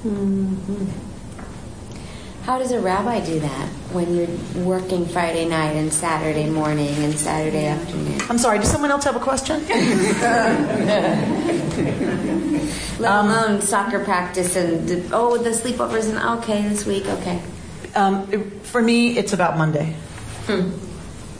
Mm-hmm. 0.08 1.08
How 2.44 2.58
does 2.58 2.72
a 2.72 2.80
rabbi 2.80 3.20
do 3.20 3.40
that 3.40 3.68
when 3.92 4.14
you're 4.14 4.64
working 4.64 5.04
Friday 5.04 5.46
night 5.46 5.76
and 5.76 5.92
Saturday 5.92 6.48
morning 6.48 6.94
and 7.04 7.12
Saturday 7.12 7.66
afternoon? 7.66 8.18
I'm 8.30 8.38
sorry, 8.38 8.58
does 8.58 8.70
someone 8.70 8.90
else 8.90 9.04
have 9.04 9.16
a 9.16 9.20
question? 9.20 9.60
Let 12.98 13.12
um, 13.12 13.26
alone 13.26 13.60
soccer 13.60 14.02
practice 14.02 14.56
and 14.56 15.12
oh 15.12 15.36
the 15.36 15.50
sleepovers 15.50 16.08
and 16.08 16.18
okay 16.40 16.62
this 16.62 16.86
week 16.86 17.04
okay. 17.06 17.42
Um, 17.94 18.50
for 18.62 18.80
me, 18.80 19.18
it's 19.18 19.34
about 19.34 19.58
Monday. 19.58 19.94
Hmm. 20.46 20.70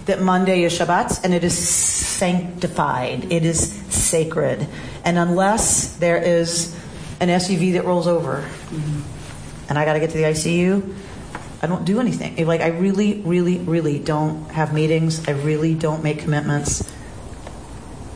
That 0.05 0.21
Monday 0.21 0.63
is 0.65 0.79
Shabbat 0.79 1.25
and 1.25 1.33
it 1.33 1.43
is 1.43 1.57
sanctified. 1.57 3.33
It 3.33 3.47
is 3.47 3.73
sacred. 3.89 4.67
And 5.05 5.17
unless 5.17 5.97
there 5.97 6.23
is 6.23 6.78
an 7.21 7.29
SUV 7.29 7.73
that 7.75 7.85
rolls 7.85 8.07
over 8.07 8.43
mm-hmm. 8.43 9.69
and 9.69 9.79
I 9.79 9.85
got 9.85 9.95
to 9.95 10.01
get 10.01 10.11
to 10.11 10.19
the 10.19 10.25
ICU, 10.25 10.95
I 11.61 11.67
don't 11.67 11.85
do 11.85 11.99
anything. 11.99 12.47
Like, 12.47 12.61
I 12.61 12.69
really, 12.69 13.21
really, 13.23 13.59
really 13.59 13.99
don't 13.99 14.49
have 14.51 14.73
meetings. 14.73 15.27
I 15.27 15.33
really 15.33 15.75
don't 15.75 16.05
make 16.05 16.21
commitments. 16.21 16.89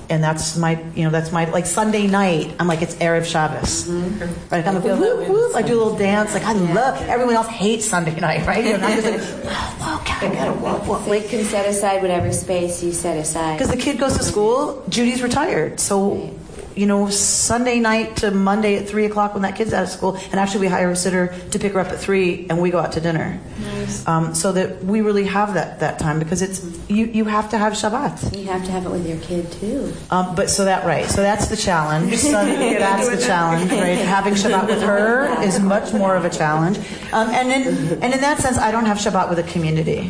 And 0.09 0.22
that's 0.22 0.59
my, 0.59 0.84
you 0.94 1.05
know, 1.05 1.11
that's 1.11 1.32
my, 1.32 1.46
like 1.46 1.64
Sunday 1.64 2.07
night, 2.07 2.55
I'm 2.61 2.66
like, 2.66 2.82
it's 2.82 2.94
Erev 2.96 3.24
Shabbos. 3.24 3.88
Mm-hmm. 3.88 4.55
Right? 4.55 4.66
I'm 4.66 4.74
like, 4.74 4.84
whoop, 4.84 5.28
whoop, 5.28 5.57
I 5.57 5.62
do 5.62 5.74
a 5.74 5.80
little 5.82 5.96
dance. 5.96 6.34
Like, 6.34 6.44
I 6.44 6.53
love, 6.53 7.00
everyone 7.09 7.34
else 7.34 7.48
hates 7.48 7.88
Sunday 7.88 8.14
night, 8.20 8.46
right? 8.46 8.64
And 8.64 8.84
I'm 8.84 9.00
just 9.00 9.11
like, 9.11 9.20
whoa, 9.20 9.86
whoa, 9.86 10.28
I 10.28 10.34
gotta, 10.34 10.53
whoa, 10.53 10.78
whoa. 10.80 11.05
So 11.05 11.12
you 11.14 11.28
can 11.28 11.44
set 11.44 11.66
aside 11.66 12.03
whatever 12.03 12.30
space 12.32 12.82
you 12.82 12.92
set 12.92 13.16
aside. 13.16 13.59
Because 13.59 13.70
the 13.70 13.80
kid 13.80 13.98
goes 13.98 14.16
to 14.18 14.22
school, 14.22 14.84
Judy's 14.88 15.22
retired. 15.22 15.80
So, 15.80 16.30
you 16.76 16.86
know, 16.86 17.08
Sunday 17.10 17.80
night 17.80 18.16
to 18.16 18.30
Monday 18.30 18.76
at 18.76 18.88
3 18.88 19.04
o'clock 19.06 19.34
when 19.34 19.42
that 19.42 19.56
kid's 19.56 19.72
out 19.72 19.84
of 19.84 19.88
school, 19.88 20.16
and 20.16 20.34
actually 20.34 20.60
we 20.60 20.66
hire 20.68 20.90
a 20.90 20.96
sitter 20.96 21.34
to 21.50 21.58
pick 21.58 21.72
her 21.72 21.80
up 21.80 21.88
at 21.88 21.98
3 21.98 22.46
and 22.48 22.60
we 22.60 22.70
go 22.70 22.78
out 22.78 22.92
to 22.92 23.00
dinner. 23.00 23.40
Nice. 23.60 24.06
Um, 24.06 24.34
so 24.34 24.52
that 24.52 24.84
we 24.84 25.00
really 25.00 25.24
have 25.24 25.54
that, 25.54 25.80
that 25.80 25.98
time 25.98 26.18
because 26.18 26.42
it's, 26.42 26.62
you, 26.88 27.06
you 27.06 27.24
have 27.24 27.50
to 27.50 27.58
have 27.58 27.74
Shabbat. 27.74 28.36
You 28.36 28.44
have 28.46 28.64
to 28.64 28.70
have 28.70 28.86
it 28.86 28.90
with 28.90 29.06
your 29.06 29.18
kid 29.18 29.50
too. 29.52 29.92
Um, 30.10 30.34
but 30.34 30.50
so 30.50 30.64
that, 30.64 30.84
right, 30.86 31.06
so 31.06 31.22
that's 31.22 31.48
the 31.48 31.56
challenge. 31.56 32.12
So 32.22 32.30
that's 32.30 33.08
the 33.08 33.20
challenge, 33.20 33.70
right? 33.70 33.98
Having 33.98 34.34
Shabbat 34.34 34.66
with 34.66 34.82
her 34.82 35.42
is 35.42 35.60
much 35.60 35.92
more 35.92 36.16
of 36.16 36.24
a 36.24 36.30
challenge. 36.30 36.78
Um, 37.12 37.28
and, 37.30 37.50
in, 37.50 38.02
and 38.02 38.14
in 38.14 38.20
that 38.20 38.38
sense, 38.38 38.58
I 38.58 38.70
don't 38.70 38.86
have 38.86 38.96
Shabbat 38.96 39.28
with 39.28 39.38
a 39.38 39.42
community, 39.42 40.08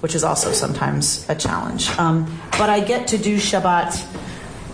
which 0.00 0.14
is 0.14 0.24
also 0.24 0.52
sometimes 0.52 1.28
a 1.28 1.34
challenge. 1.34 1.90
Um, 1.98 2.40
but 2.52 2.70
I 2.70 2.80
get 2.80 3.08
to 3.08 3.18
do 3.18 3.36
Shabbat 3.36 4.04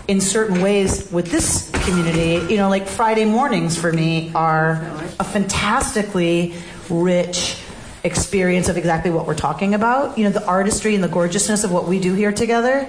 in 0.08 0.20
certain 0.20 0.60
ways 0.60 1.10
with 1.10 1.30
this 1.30 1.70
community. 1.84 2.52
You 2.52 2.58
know, 2.58 2.68
like 2.68 2.86
Friday 2.86 3.24
mornings 3.24 3.78
for 3.78 3.92
me 3.92 4.32
are 4.34 4.84
a 5.18 5.24
fantastically 5.24 6.54
rich 6.90 7.58
experience 8.02 8.68
of 8.68 8.76
exactly 8.76 9.10
what 9.10 9.26
we're 9.26 9.34
talking 9.34 9.74
about. 9.74 10.18
You 10.18 10.24
know, 10.24 10.30
the 10.30 10.46
artistry 10.46 10.94
and 10.94 11.02
the 11.02 11.08
gorgeousness 11.08 11.64
of 11.64 11.72
what 11.72 11.88
we 11.88 11.98
do 12.00 12.14
here 12.14 12.32
together, 12.32 12.88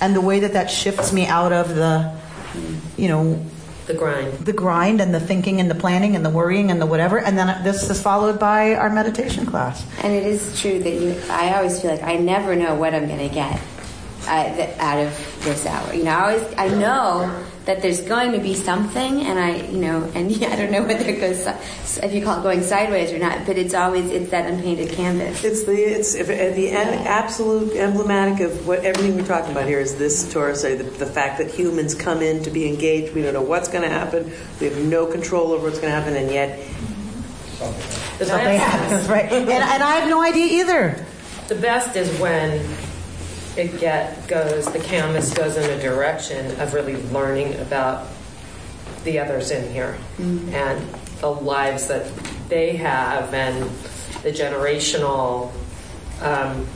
and 0.00 0.14
the 0.14 0.20
way 0.20 0.40
that 0.40 0.54
that 0.54 0.70
shifts 0.70 1.12
me 1.12 1.26
out 1.26 1.52
of 1.52 1.74
the, 1.74 2.16
you 2.96 3.08
know, 3.08 3.44
the 3.86 3.94
grind, 3.94 4.32
the 4.38 4.52
grind, 4.52 5.00
and 5.00 5.14
the 5.14 5.20
thinking 5.20 5.60
and 5.60 5.70
the 5.70 5.74
planning 5.74 6.16
and 6.16 6.24
the 6.24 6.30
worrying 6.30 6.70
and 6.70 6.80
the 6.80 6.86
whatever. 6.86 7.18
And 7.18 7.38
then 7.38 7.62
this 7.62 7.88
is 7.88 8.00
followed 8.00 8.38
by 8.38 8.74
our 8.74 8.90
meditation 8.90 9.46
class. 9.46 9.84
And 10.02 10.12
it 10.12 10.26
is 10.26 10.60
true 10.60 10.80
that 10.80 10.94
you. 10.94 11.20
I 11.28 11.54
always 11.56 11.80
feel 11.80 11.92
like 11.92 12.02
I 12.02 12.16
never 12.16 12.56
know 12.56 12.74
what 12.74 12.94
I'm 12.94 13.06
going 13.06 13.28
to 13.28 13.32
get 13.32 13.60
uh, 14.26 14.54
th- 14.54 14.78
out 14.78 14.98
of 14.98 15.44
this 15.44 15.66
hour. 15.66 15.94
You 15.94 16.04
know, 16.04 16.10
I 16.10 16.32
always 16.32 16.54
I 16.56 16.68
know 16.68 17.44
that 17.66 17.82
there's 17.82 18.00
going 18.00 18.32
to 18.32 18.38
be 18.38 18.54
something, 18.54 19.22
and 19.22 19.38
I, 19.38 19.56
you 19.56 19.78
know, 19.78 20.10
and 20.14 20.30
yeah, 20.36 20.48
I 20.48 20.56
don't 20.56 20.70
know 20.70 20.82
whether 20.82 21.08
it 21.08 21.20
goes 21.20 21.46
if 22.02 22.12
you 22.12 22.22
call 22.22 22.40
it 22.40 22.42
going 22.42 22.62
sideways 22.62 23.12
or 23.12 23.18
not, 23.18 23.46
but 23.46 23.58
it's 23.58 23.74
always 23.74 24.10
it's 24.10 24.30
that 24.30 24.50
unpainted 24.50 24.90
canvas. 24.90 25.44
It's 25.44 25.64
the 25.64 25.72
it's 25.72 26.14
if, 26.14 26.30
at 26.30 26.54
the 26.54 26.70
end, 26.70 27.06
absolute 27.06 27.76
emblematic 27.76 28.40
of 28.40 28.66
what 28.66 28.84
everything 28.84 29.16
we're 29.16 29.26
talking 29.26 29.52
about 29.52 29.66
here 29.66 29.80
is 29.80 29.96
this 29.96 30.32
Torah 30.32 30.54
study. 30.54 30.76
The, 30.76 30.84
the 30.84 31.06
fact 31.06 31.38
that 31.38 31.50
humans 31.50 31.94
come 31.94 32.22
in 32.22 32.42
to 32.44 32.50
be 32.50 32.68
engaged. 32.68 33.14
We 33.14 33.22
don't 33.22 33.34
know 33.34 33.42
what's 33.42 33.68
going 33.68 33.82
to 33.82 33.90
happen. 33.90 34.32
We 34.60 34.66
have 34.68 34.78
no 34.78 35.06
control 35.06 35.52
over 35.52 35.64
what's 35.64 35.78
going 35.78 35.92
to 35.92 35.98
happen, 35.98 36.16
and 36.16 36.30
yet 36.30 36.58
Something 37.60 38.58
happens, 38.58 39.08
right? 39.08 39.30
And, 39.30 39.48
and 39.48 39.82
I 39.82 39.96
have 39.96 40.08
no 40.08 40.22
idea 40.22 40.62
either. 40.62 41.04
The 41.48 41.54
best 41.56 41.96
is 41.96 42.08
when 42.18 42.64
it 43.56 43.78
get 43.80 44.26
goes 44.28 44.70
the 44.72 44.78
canvas 44.78 45.34
goes 45.34 45.56
in 45.56 45.70
a 45.70 45.82
direction 45.82 46.58
of 46.60 46.72
really 46.72 46.96
learning 47.08 47.58
about 47.60 48.06
the 49.04 49.18
others 49.18 49.50
in 49.50 49.72
here. 49.72 49.98
And 50.52 50.86
the 51.20 51.30
lives 51.30 51.86
that 51.88 52.10
they 52.48 52.76
have 52.76 53.32
and 53.34 53.64
the 54.22 54.30
generational 54.30 55.52
um, 56.20 56.66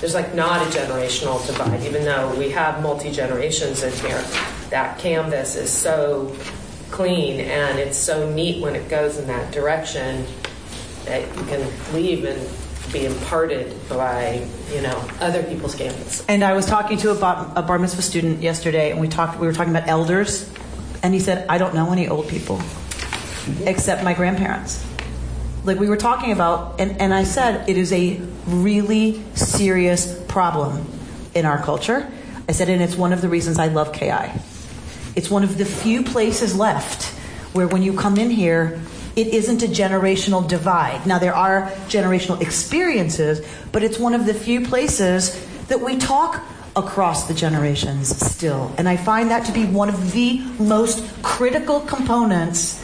there's 0.00 0.14
like 0.14 0.34
not 0.34 0.66
a 0.66 0.78
generational 0.78 1.44
divide. 1.46 1.82
Even 1.82 2.04
though 2.04 2.34
we 2.36 2.50
have 2.50 2.82
multi 2.82 3.10
generations 3.10 3.82
in 3.82 3.92
here 4.04 4.22
that 4.70 4.98
canvas 4.98 5.56
is 5.56 5.70
so 5.70 6.34
clean 6.90 7.40
and 7.40 7.78
it's 7.78 7.98
so 7.98 8.30
neat 8.32 8.62
when 8.62 8.74
it 8.74 8.88
goes 8.88 9.18
in 9.18 9.26
that 9.26 9.52
direction 9.52 10.26
that 11.04 11.22
you 11.36 11.44
can 11.44 11.94
leave 11.94 12.24
and 12.24 12.40
be 12.92 13.06
imparted 13.06 13.74
by 13.88 14.46
you 14.72 14.80
know 14.80 15.08
other 15.20 15.42
people's 15.42 15.74
canvas. 15.74 16.24
And 16.28 16.42
I 16.42 16.54
was 16.54 16.66
talking 16.66 16.98
to 16.98 17.10
a 17.10 17.14
bar, 17.14 17.52
a 17.56 17.62
bar 17.62 17.78
mitzvah 17.78 18.02
student 18.02 18.42
yesterday, 18.42 18.90
and 18.90 19.00
we 19.00 19.08
talked. 19.08 19.38
We 19.38 19.46
were 19.46 19.52
talking 19.52 19.74
about 19.74 19.88
elders, 19.88 20.50
and 21.02 21.14
he 21.14 21.20
said, 21.20 21.46
"I 21.48 21.58
don't 21.58 21.74
know 21.74 21.92
any 21.92 22.08
old 22.08 22.28
people, 22.28 22.60
except 23.64 24.04
my 24.04 24.14
grandparents." 24.14 24.84
Like 25.62 25.78
we 25.78 25.88
were 25.88 25.98
talking 25.98 26.32
about, 26.32 26.80
and, 26.80 26.98
and 27.00 27.12
I 27.12 27.24
said, 27.24 27.68
it 27.68 27.76
is 27.76 27.92
a 27.92 28.18
really 28.46 29.22
serious 29.34 30.18
problem 30.26 30.86
in 31.34 31.44
our 31.44 31.62
culture. 31.62 32.10
I 32.48 32.52
said, 32.52 32.70
and 32.70 32.82
it's 32.82 32.96
one 32.96 33.12
of 33.12 33.20
the 33.20 33.28
reasons 33.28 33.58
I 33.58 33.66
love 33.66 33.92
KI. 33.92 34.32
It's 35.14 35.30
one 35.30 35.44
of 35.44 35.58
the 35.58 35.66
few 35.66 36.02
places 36.02 36.56
left 36.56 37.04
where 37.52 37.68
when 37.68 37.82
you 37.82 37.92
come 37.92 38.16
in 38.16 38.30
here, 38.30 38.80
it 39.16 39.28
isn't 39.28 39.62
a 39.62 39.66
generational 39.66 40.46
divide. 40.46 41.06
Now, 41.06 41.18
there 41.18 41.34
are 41.34 41.70
generational 41.88 42.40
experiences, 42.40 43.44
but 43.72 43.82
it's 43.82 43.98
one 43.98 44.14
of 44.14 44.26
the 44.26 44.34
few 44.34 44.60
places 44.66 45.44
that 45.66 45.80
we 45.80 45.96
talk 45.98 46.42
across 46.76 47.26
the 47.26 47.34
generations 47.34 48.16
still. 48.24 48.72
And 48.78 48.88
I 48.88 48.96
find 48.96 49.30
that 49.30 49.44
to 49.46 49.52
be 49.52 49.64
one 49.66 49.88
of 49.88 50.12
the 50.12 50.38
most 50.58 51.04
critical 51.22 51.80
components 51.80 52.82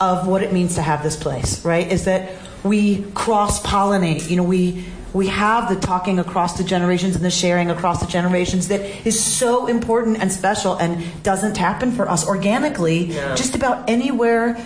of 0.00 0.26
what 0.26 0.42
it 0.42 0.52
means 0.52 0.74
to 0.76 0.82
have 0.82 1.02
this 1.02 1.16
place, 1.16 1.62
right? 1.64 1.90
Is 1.92 2.06
that 2.06 2.30
we 2.64 3.02
cross 3.12 3.62
pollinate. 3.62 4.30
You 4.30 4.36
know, 4.36 4.42
we 4.44 4.84
we 5.12 5.26
have 5.26 5.68
the 5.68 5.74
talking 5.80 6.20
across 6.20 6.56
the 6.56 6.62
generations 6.62 7.16
and 7.16 7.24
the 7.24 7.30
sharing 7.32 7.68
across 7.68 8.00
the 8.00 8.06
generations 8.06 8.68
that 8.68 8.80
is 9.04 9.18
so 9.22 9.66
important 9.66 10.18
and 10.22 10.30
special 10.30 10.76
and 10.76 11.02
doesn't 11.24 11.56
happen 11.56 11.90
for 11.90 12.08
us 12.08 12.26
organically 12.26 13.06
Yeah. 13.06 13.34
just 13.34 13.56
about 13.56 13.90
anywhere 13.90 14.56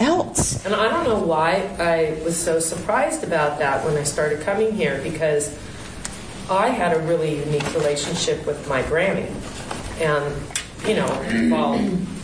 else. 0.00 0.64
And 0.64 0.74
I 0.74 0.88
don't 0.88 1.04
know 1.04 1.20
why 1.20 1.74
I 1.78 2.20
was 2.24 2.36
so 2.36 2.60
surprised 2.60 3.24
about 3.24 3.58
that 3.58 3.84
when 3.84 3.96
I 3.96 4.02
started 4.02 4.40
coming 4.40 4.72
here 4.72 5.00
because 5.02 5.56
I 6.50 6.68
had 6.68 6.96
a 6.96 7.00
really 7.00 7.38
unique 7.38 7.74
relationship 7.74 8.46
with 8.46 8.68
my 8.68 8.82
Grammy. 8.82 9.30
And, 10.00 10.34
you 10.86 10.96
know, 10.96 11.08
while 11.54 11.74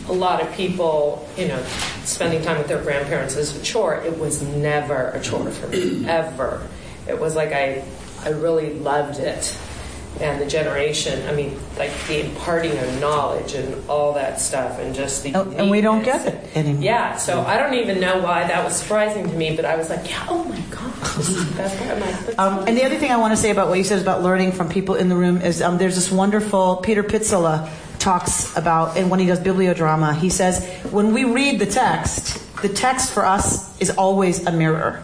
a 0.09 0.13
lot 0.13 0.41
of 0.41 0.51
people, 0.53 1.27
you 1.37 1.47
know, 1.47 1.61
spending 2.03 2.41
time 2.41 2.57
with 2.57 2.67
their 2.67 2.81
grandparents 2.81 3.35
is 3.35 3.55
a 3.55 3.63
chore, 3.63 3.95
it 3.95 4.17
was 4.17 4.41
never 4.41 5.09
a 5.09 5.21
chore 5.21 5.49
for 5.51 5.67
me, 5.67 6.07
ever. 6.07 6.67
It 7.07 7.19
was 7.19 7.35
like 7.35 7.51
I, 7.51 7.83
I 8.23 8.29
really 8.29 8.73
loved 8.73 9.19
it. 9.19 9.57
And 10.19 10.39
the 10.39 10.45
generation, 10.45 11.27
I 11.27 11.33
mean, 11.33 11.57
like 11.77 11.91
the 12.07 12.23
imparting 12.29 12.77
of 12.77 12.99
knowledge 12.99 13.55
and 13.55 13.89
all 13.89 14.13
that 14.13 14.39
stuff, 14.39 14.77
and 14.77 14.93
just 14.93 15.23
the. 15.23 15.33
And, 15.33 15.53
and 15.53 15.71
we 15.71 15.81
don't 15.81 16.03
get 16.03 16.27
it 16.27 16.55
anymore. 16.55 16.83
Yeah, 16.83 17.15
so 17.17 17.41
I 17.41 17.57
don't 17.57 17.73
even 17.73 17.99
know 17.99 18.21
why 18.21 18.45
that 18.45 18.63
was 18.63 18.75
surprising 18.75 19.27
to 19.27 19.35
me, 19.35 19.55
but 19.55 19.65
I 19.65 19.75
was 19.77 19.89
like, 19.89 20.07
yeah, 20.07 20.27
oh 20.29 20.43
my 20.43 20.59
god, 20.69 20.93
this 21.17 21.29
is 21.29 21.49
the 21.49 21.55
best 21.55 21.77
part. 21.79 21.89
I'm 21.91 21.99
like, 22.01 22.19
that's 22.19 22.37
Um, 22.37 22.67
and 22.67 22.77
the 22.77 22.83
other 22.83 22.97
thing 22.97 23.09
I 23.09 23.17
want 23.17 23.31
to 23.31 23.37
say 23.37 23.49
about 23.49 23.69
what 23.69 23.79
you 23.79 23.83
said 23.83 23.99
about 23.99 24.21
learning 24.21 24.51
from 24.51 24.69
people 24.69 24.93
in 24.93 25.09
the 25.09 25.15
room 25.15 25.41
is 25.41 25.59
um, 25.61 25.79
there's 25.79 25.95
this 25.95 26.11
wonderful 26.11 26.77
Peter 26.77 27.03
Pitzele 27.03 27.67
talks 27.97 28.55
about, 28.55 28.97
and 28.97 29.09
when 29.09 29.19
he 29.19 29.25
does 29.25 29.39
bibliodrama, 29.39 30.15
he 30.15 30.29
says 30.29 30.63
when 30.91 31.13
we 31.13 31.23
read 31.23 31.57
the 31.57 31.65
text, 31.65 32.37
the 32.61 32.69
text 32.69 33.11
for 33.11 33.25
us 33.25 33.79
is 33.79 33.89
always 33.91 34.45
a 34.45 34.51
mirror, 34.51 35.03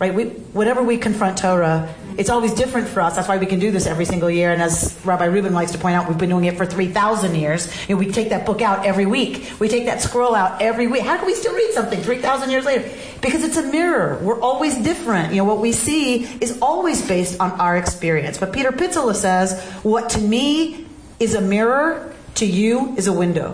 right? 0.00 0.14
We, 0.14 0.24
whatever 0.24 0.82
we 0.82 0.96
confront 0.96 1.36
Torah, 1.38 1.94
it's 2.16 2.30
always 2.30 2.54
different 2.54 2.88
for 2.88 3.02
us. 3.02 3.16
That's 3.16 3.28
why 3.28 3.36
we 3.36 3.44
can 3.46 3.58
do 3.58 3.70
this 3.70 3.86
every 3.86 4.06
single 4.06 4.30
year. 4.30 4.50
And 4.50 4.60
as 4.60 4.98
Rabbi 5.04 5.26
Rubin 5.26 5.52
likes 5.52 5.72
to 5.72 5.78
point 5.78 5.94
out, 5.94 6.08
we've 6.08 6.18
been 6.18 6.30
doing 6.30 6.46
it 6.46 6.56
for 6.56 6.64
3,000 6.64 7.34
years. 7.34 7.70
We 7.86 8.10
take 8.10 8.30
that 8.30 8.46
book 8.46 8.62
out 8.62 8.86
every 8.86 9.04
week. 9.04 9.52
We 9.60 9.68
take 9.68 9.84
that 9.84 10.00
scroll 10.00 10.34
out 10.34 10.62
every 10.62 10.86
week. 10.86 11.02
How 11.02 11.18
can 11.18 11.26
we 11.26 11.34
still 11.34 11.54
read 11.54 11.72
something 11.72 12.00
3,000 12.00 12.50
years 12.50 12.64
later? 12.64 12.90
Because 13.20 13.44
it's 13.44 13.58
a 13.58 13.62
mirror. 13.62 14.18
We're 14.22 14.40
always 14.40 14.74
different. 14.76 15.32
You 15.32 15.38
know, 15.38 15.44
what 15.44 15.58
we 15.58 15.72
see 15.72 16.24
is 16.40 16.58
always 16.62 17.06
based 17.06 17.38
on 17.38 17.52
our 17.60 17.76
experience. 17.76 18.38
But 18.38 18.54
Peter 18.54 18.72
Pitzele 18.72 19.14
says, 19.14 19.62
what 19.82 20.10
to 20.10 20.20
me 20.20 20.86
is 21.20 21.34
a 21.34 21.42
mirror, 21.42 22.14
to 22.36 22.46
you 22.46 22.96
is 22.96 23.06
a 23.06 23.12
window. 23.12 23.52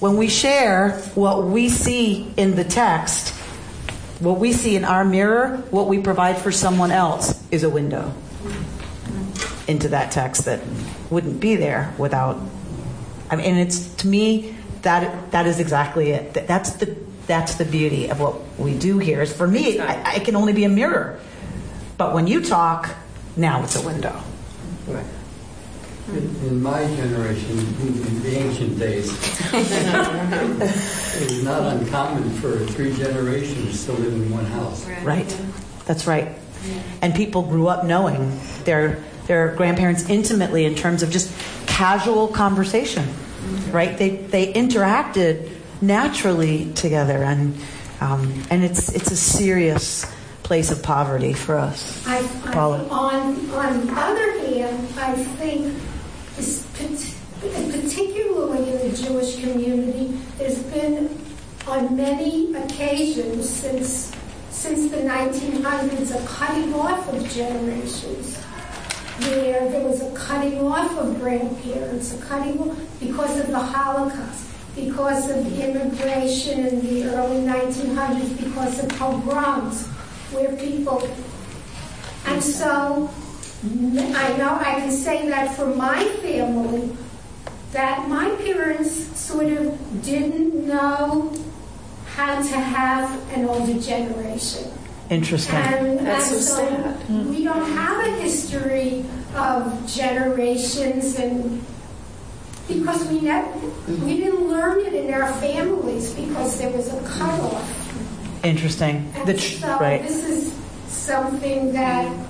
When 0.00 0.16
we 0.16 0.28
share 0.28 0.92
what 1.14 1.44
we 1.44 1.68
see 1.68 2.32
in 2.36 2.56
the 2.56 2.64
text, 2.64 3.34
what 4.20 4.38
we 4.38 4.52
see 4.52 4.76
in 4.76 4.84
our 4.84 5.04
mirror, 5.04 5.58
what 5.70 5.88
we 5.88 5.98
provide 6.00 6.38
for 6.38 6.50
someone 6.52 6.90
else 6.90 7.42
is 7.50 7.62
a 7.64 7.70
window 7.70 8.12
into 9.68 9.88
that 9.88 10.10
text 10.12 10.44
that 10.44 10.60
wouldn't 11.10 11.40
be 11.40 11.56
there 11.56 11.92
without. 11.98 12.38
I 13.30 13.36
mean, 13.36 13.46
and 13.46 13.58
it's 13.58 13.94
to 13.96 14.06
me 14.06 14.56
that 14.82 15.32
that 15.32 15.46
is 15.46 15.58
exactly 15.60 16.10
it. 16.10 16.34
That- 16.34 16.46
That's 16.46 16.70
the 16.74 16.96
that's 17.26 17.56
the 17.56 17.64
beauty 17.64 18.08
of 18.08 18.20
what 18.20 18.36
we 18.56 18.78
do 18.78 18.98
here. 18.98 19.20
Is 19.22 19.32
for 19.32 19.48
me, 19.48 19.80
I, 19.80 20.14
I 20.14 20.18
can 20.20 20.36
only 20.36 20.52
be 20.52 20.62
a 20.64 20.68
mirror, 20.68 21.18
but 21.98 22.14
when 22.14 22.28
you 22.28 22.40
talk, 22.40 22.88
now 23.36 23.64
it's 23.64 23.74
a 23.74 23.84
window. 23.84 24.22
In, 24.86 25.04
in 26.08 26.62
my 26.62 26.86
generation, 26.94 27.58
in 27.58 28.22
the 28.22 28.36
ancient 28.36 28.78
days, 28.78 29.10
it 29.52 31.30
was 31.30 31.42
not 31.42 31.62
uncommon 31.74 32.30
for 32.34 32.58
three 32.66 32.96
generations 32.96 33.84
to 33.86 33.92
live 33.92 34.12
in 34.12 34.30
one 34.30 34.44
house. 34.46 34.86
Right. 35.02 35.28
That's 35.86 36.06
right. 36.06 36.28
And 37.02 37.14
people 37.14 37.42
grew 37.42 37.68
up 37.68 37.84
knowing 37.84 38.38
their 38.64 39.02
their 39.26 39.54
grandparents 39.56 40.08
intimately 40.08 40.64
in 40.64 40.74
terms 40.74 41.02
of 41.02 41.10
just 41.10 41.32
casual 41.66 42.28
conversation. 42.28 43.06
Right? 43.70 43.96
They 43.96 44.10
they 44.10 44.52
interacted 44.52 45.50
naturally 45.80 46.72
together, 46.72 47.22
and 47.22 47.56
um, 48.00 48.42
and 48.50 48.64
it's 48.64 48.88
it's 48.94 49.10
a 49.10 49.16
serious 49.16 50.06
place 50.42 50.70
of 50.70 50.82
poverty 50.82 51.32
for 51.32 51.56
us. 51.58 52.06
I, 52.06 52.18
I, 52.44 52.56
on, 52.56 53.50
on 53.50 53.86
the 53.86 53.92
other 53.92 54.30
hand, 54.38 54.88
I 54.96 55.14
think, 55.14 55.74
this, 55.74 55.74
pat- 55.74 55.95
particularly 56.36 58.70
in 58.70 58.90
the 58.90 58.96
Jewish 58.96 59.40
community, 59.40 60.18
there's 60.36 60.62
been 60.64 61.18
on 61.66 61.96
many 61.96 62.54
occasions 62.54 63.48
since 63.48 64.12
since 64.50 64.90
the 64.90 64.98
1900s 64.98 66.14
a 66.14 66.26
cutting 66.26 66.74
off 66.74 67.08
of 67.12 67.28
generations, 67.30 68.36
where 68.36 69.68
there 69.68 69.86
was 69.86 70.00
a 70.00 70.10
cutting 70.12 70.60
off 70.60 70.96
of 70.98 71.18
grandparents, 71.20 72.14
a 72.14 72.18
cutting 72.24 72.58
off 72.60 72.78
because 72.98 73.38
of 73.38 73.48
the 73.48 73.58
Holocaust, 73.58 74.46
because 74.74 75.30
of 75.30 75.58
immigration 75.58 76.66
in 76.66 76.86
the 76.86 77.04
early 77.14 77.46
1900s, 77.46 78.36
because 78.38 78.82
of 78.82 78.88
pogroms, 78.90 79.86
where 80.32 80.54
people 80.56 81.08
and 82.26 82.42
so 82.42 83.08
I 83.64 84.36
know 84.36 84.56
I 84.60 84.74
can 84.80 84.90
say 84.90 85.28
that 85.28 85.54
for 85.56 85.66
my 85.66 86.04
family, 86.22 86.96
that 87.72 88.08
my 88.08 88.30
parents 88.36 89.18
sort 89.18 89.46
of 89.52 90.04
didn't 90.04 90.66
know 90.66 91.32
how 92.14 92.36
to 92.36 92.56
have 92.58 93.10
an 93.36 93.46
older 93.46 93.80
generation. 93.80 94.70
Interesting. 95.10 95.54
And, 95.56 95.98
That's 96.00 96.32
and 96.32 96.40
so 96.42 96.56
so 96.56 96.68
sad. 96.68 96.96
Hmm. 97.02 97.30
we 97.30 97.44
don't 97.44 97.70
have 97.72 98.06
a 98.06 98.10
history 98.22 99.04
of 99.34 99.86
generations 99.86 101.16
and 101.18 101.64
because 102.66 103.06
we 103.06 103.20
never, 103.20 103.48
we 104.04 104.16
didn't 104.16 104.48
learn 104.48 104.84
it 104.84 104.92
in 104.94 105.14
our 105.14 105.32
families 105.34 106.12
because 106.14 106.58
there 106.58 106.70
was 106.70 106.92
a 106.92 107.00
cutoff. 107.04 108.44
Interesting. 108.44 109.12
The 109.12 109.20
And 109.20 109.38
tr- 109.38 109.60
so 109.60 109.78
right. 109.78 110.02
this 110.02 110.24
is 110.24 110.52
something 110.88 111.72
that 111.74 112.25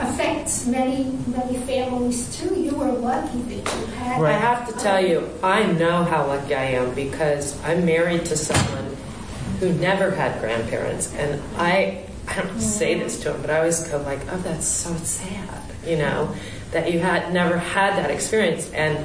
affects 0.00 0.66
many, 0.66 1.04
many 1.26 1.58
families 1.58 2.36
too. 2.36 2.54
You 2.54 2.74
were 2.74 2.92
lucky 2.92 3.40
that 3.42 3.78
you 3.78 3.86
had. 3.86 4.22
I 4.22 4.32
have 4.32 4.66
to 4.68 4.72
tell 4.78 5.04
you, 5.04 5.28
I 5.42 5.64
know 5.64 6.04
how 6.04 6.26
lucky 6.26 6.54
I 6.54 6.64
am 6.64 6.94
because 6.94 7.62
I'm 7.64 7.84
married 7.84 8.24
to 8.26 8.36
someone 8.36 8.96
who 9.60 9.72
never 9.74 10.10
had 10.10 10.40
grandparents, 10.40 11.12
and 11.14 11.42
I 11.56 12.04
I 12.28 12.42
don't 12.42 12.60
say 12.60 12.98
this 12.98 13.20
to 13.22 13.34
him, 13.34 13.40
but 13.40 13.50
I 13.50 13.58
always 13.58 13.86
go 13.88 13.98
like, 13.98 14.20
"Oh, 14.30 14.36
that's 14.38 14.66
so 14.66 14.94
sad," 14.96 15.62
you 15.86 15.96
know, 15.96 16.34
that 16.72 16.92
you 16.92 17.00
had 17.00 17.32
never 17.32 17.56
had 17.56 17.96
that 17.96 18.10
experience. 18.10 18.70
And 18.72 18.98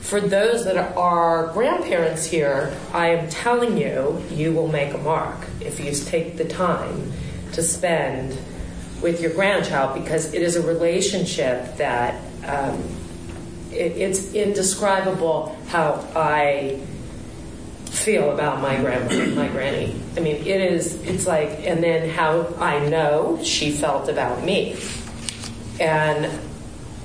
for 0.00 0.20
those 0.20 0.64
that 0.64 0.76
are 0.96 1.46
grandparents 1.54 2.26
here, 2.26 2.72
I 2.92 3.08
am 3.08 3.28
telling 3.30 3.78
you, 3.78 4.22
you 4.30 4.52
will 4.52 4.68
make 4.68 4.92
a 4.92 4.98
mark 4.98 5.46
if 5.60 5.80
you 5.80 5.92
take 5.92 6.36
the 6.36 6.44
time 6.44 7.12
to 7.52 7.62
spend 7.62 8.36
with 9.04 9.20
your 9.20 9.32
grandchild 9.32 9.94
because 10.02 10.32
it 10.32 10.40
is 10.40 10.56
a 10.56 10.62
relationship 10.62 11.76
that 11.76 12.18
um, 12.46 12.82
it, 13.70 13.92
it's 13.98 14.32
indescribable 14.32 15.54
how 15.68 16.02
I 16.16 16.80
feel 17.90 18.32
about 18.32 18.62
my 18.62 18.76
grandma, 18.76 19.26
my 19.34 19.48
granny. 19.48 19.94
I 20.16 20.20
mean, 20.20 20.36
it 20.36 20.60
is. 20.72 20.94
It's 21.02 21.26
like, 21.26 21.50
and 21.66 21.84
then 21.84 22.08
how 22.08 22.46
I 22.58 22.78
know 22.88 23.38
she 23.44 23.72
felt 23.72 24.08
about 24.08 24.42
me, 24.42 24.78
and 25.78 26.26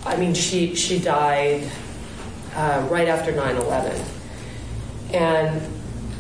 I 0.06 0.16
mean, 0.16 0.34
she 0.34 0.76
she 0.76 1.00
died 1.00 1.70
uh, 2.56 2.88
right 2.90 3.10
after 3.10 3.34
9/11, 3.34 4.02
and 5.14 5.62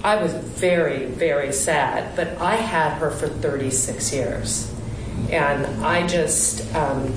I 0.03 0.21
was 0.21 0.33
very 0.33 1.05
very 1.05 1.53
sad. 1.53 2.17
But 2.17 2.37
I 2.41 2.55
had 2.55 2.97
her 2.97 3.11
for 3.11 3.29
36 3.29 4.13
years, 4.13 4.73
and 5.29 5.65
I 5.85 6.07
just. 6.07 6.73
Um, 6.75 7.13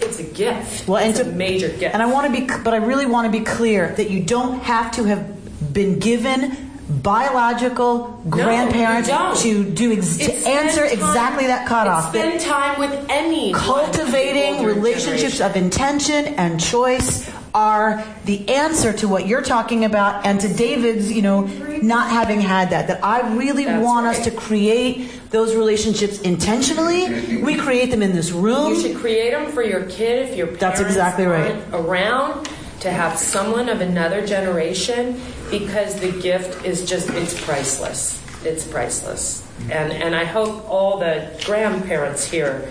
it's 0.00 0.18
a 0.18 0.22
gift. 0.22 0.86
Well, 0.88 0.98
and 0.98 1.10
it's 1.10 1.18
to, 1.20 1.28
a 1.28 1.32
major 1.32 1.68
gift. 1.68 1.92
And 1.94 2.02
I 2.02 2.06
want 2.06 2.32
to 2.32 2.40
be, 2.40 2.46
but 2.62 2.72
I 2.72 2.78
really 2.78 3.06
want 3.06 3.30
to 3.30 3.38
be 3.38 3.44
clear 3.44 3.94
that 3.96 4.10
you 4.10 4.22
don't 4.22 4.60
have 4.60 4.92
to 4.92 5.04
have 5.04 5.72
been 5.72 5.98
given 5.98 6.68
biological 6.88 8.22
grandparent 8.30 9.06
don't. 9.06 9.36
to 9.38 9.64
do 9.64 9.92
ex- 9.92 10.16
to 10.18 10.32
answer 10.48 10.84
time- 10.84 10.92
exactly 10.92 11.46
that 11.48 11.66
cutoff. 11.66 12.10
Spend 12.10 12.40
time 12.40 12.78
with 12.78 13.06
any 13.10 13.52
cultivating 13.52 14.64
relationships 14.64 15.40
of 15.40 15.56
intention 15.56 16.26
and 16.36 16.58
choice 16.60 17.28
are 17.54 18.04
the 18.24 18.48
answer 18.48 18.92
to 18.92 19.08
what 19.08 19.26
you're 19.26 19.42
talking 19.42 19.84
about 19.84 20.26
and 20.26 20.40
to 20.40 20.52
David's, 20.52 21.10
you 21.12 21.22
know, 21.22 21.42
not 21.82 22.10
having 22.10 22.40
had 22.40 22.70
that. 22.70 22.88
That 22.88 23.04
I 23.04 23.34
really 23.36 23.66
want 23.66 24.06
us 24.06 24.24
to 24.24 24.30
create 24.30 25.10
those 25.30 25.54
relationships 25.54 26.20
intentionally. 26.20 27.42
We 27.42 27.56
create 27.56 27.90
them 27.90 28.02
in 28.02 28.12
this 28.12 28.32
room. 28.32 28.74
You 28.74 28.80
should 28.80 28.96
create 28.96 29.32
them 29.32 29.50
for 29.52 29.62
your 29.62 29.84
kid 29.84 30.28
if 30.28 30.36
your 30.36 30.46
parents 30.46 30.60
That's 30.60 30.80
exactly 30.80 31.26
right. 31.26 31.52
aren't 31.52 31.74
around 31.74 32.48
to 32.80 32.90
have 32.90 33.18
someone 33.18 33.68
of 33.68 33.80
another 33.80 34.24
generation 34.26 35.20
because 35.50 35.98
the 36.00 36.12
gift 36.20 36.64
is 36.64 36.88
just 36.88 37.10
it's 37.10 37.38
priceless. 37.44 38.22
It's 38.44 38.66
priceless. 38.66 39.46
And 39.70 39.92
and 39.92 40.14
I 40.14 40.24
hope 40.24 40.68
all 40.70 40.98
the 40.98 41.40
grandparents 41.44 42.24
here 42.24 42.70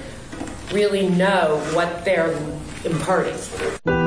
really 0.72 1.08
know 1.10 1.62
what 1.74 2.06
they're 2.06 2.34
imparting. 2.86 4.07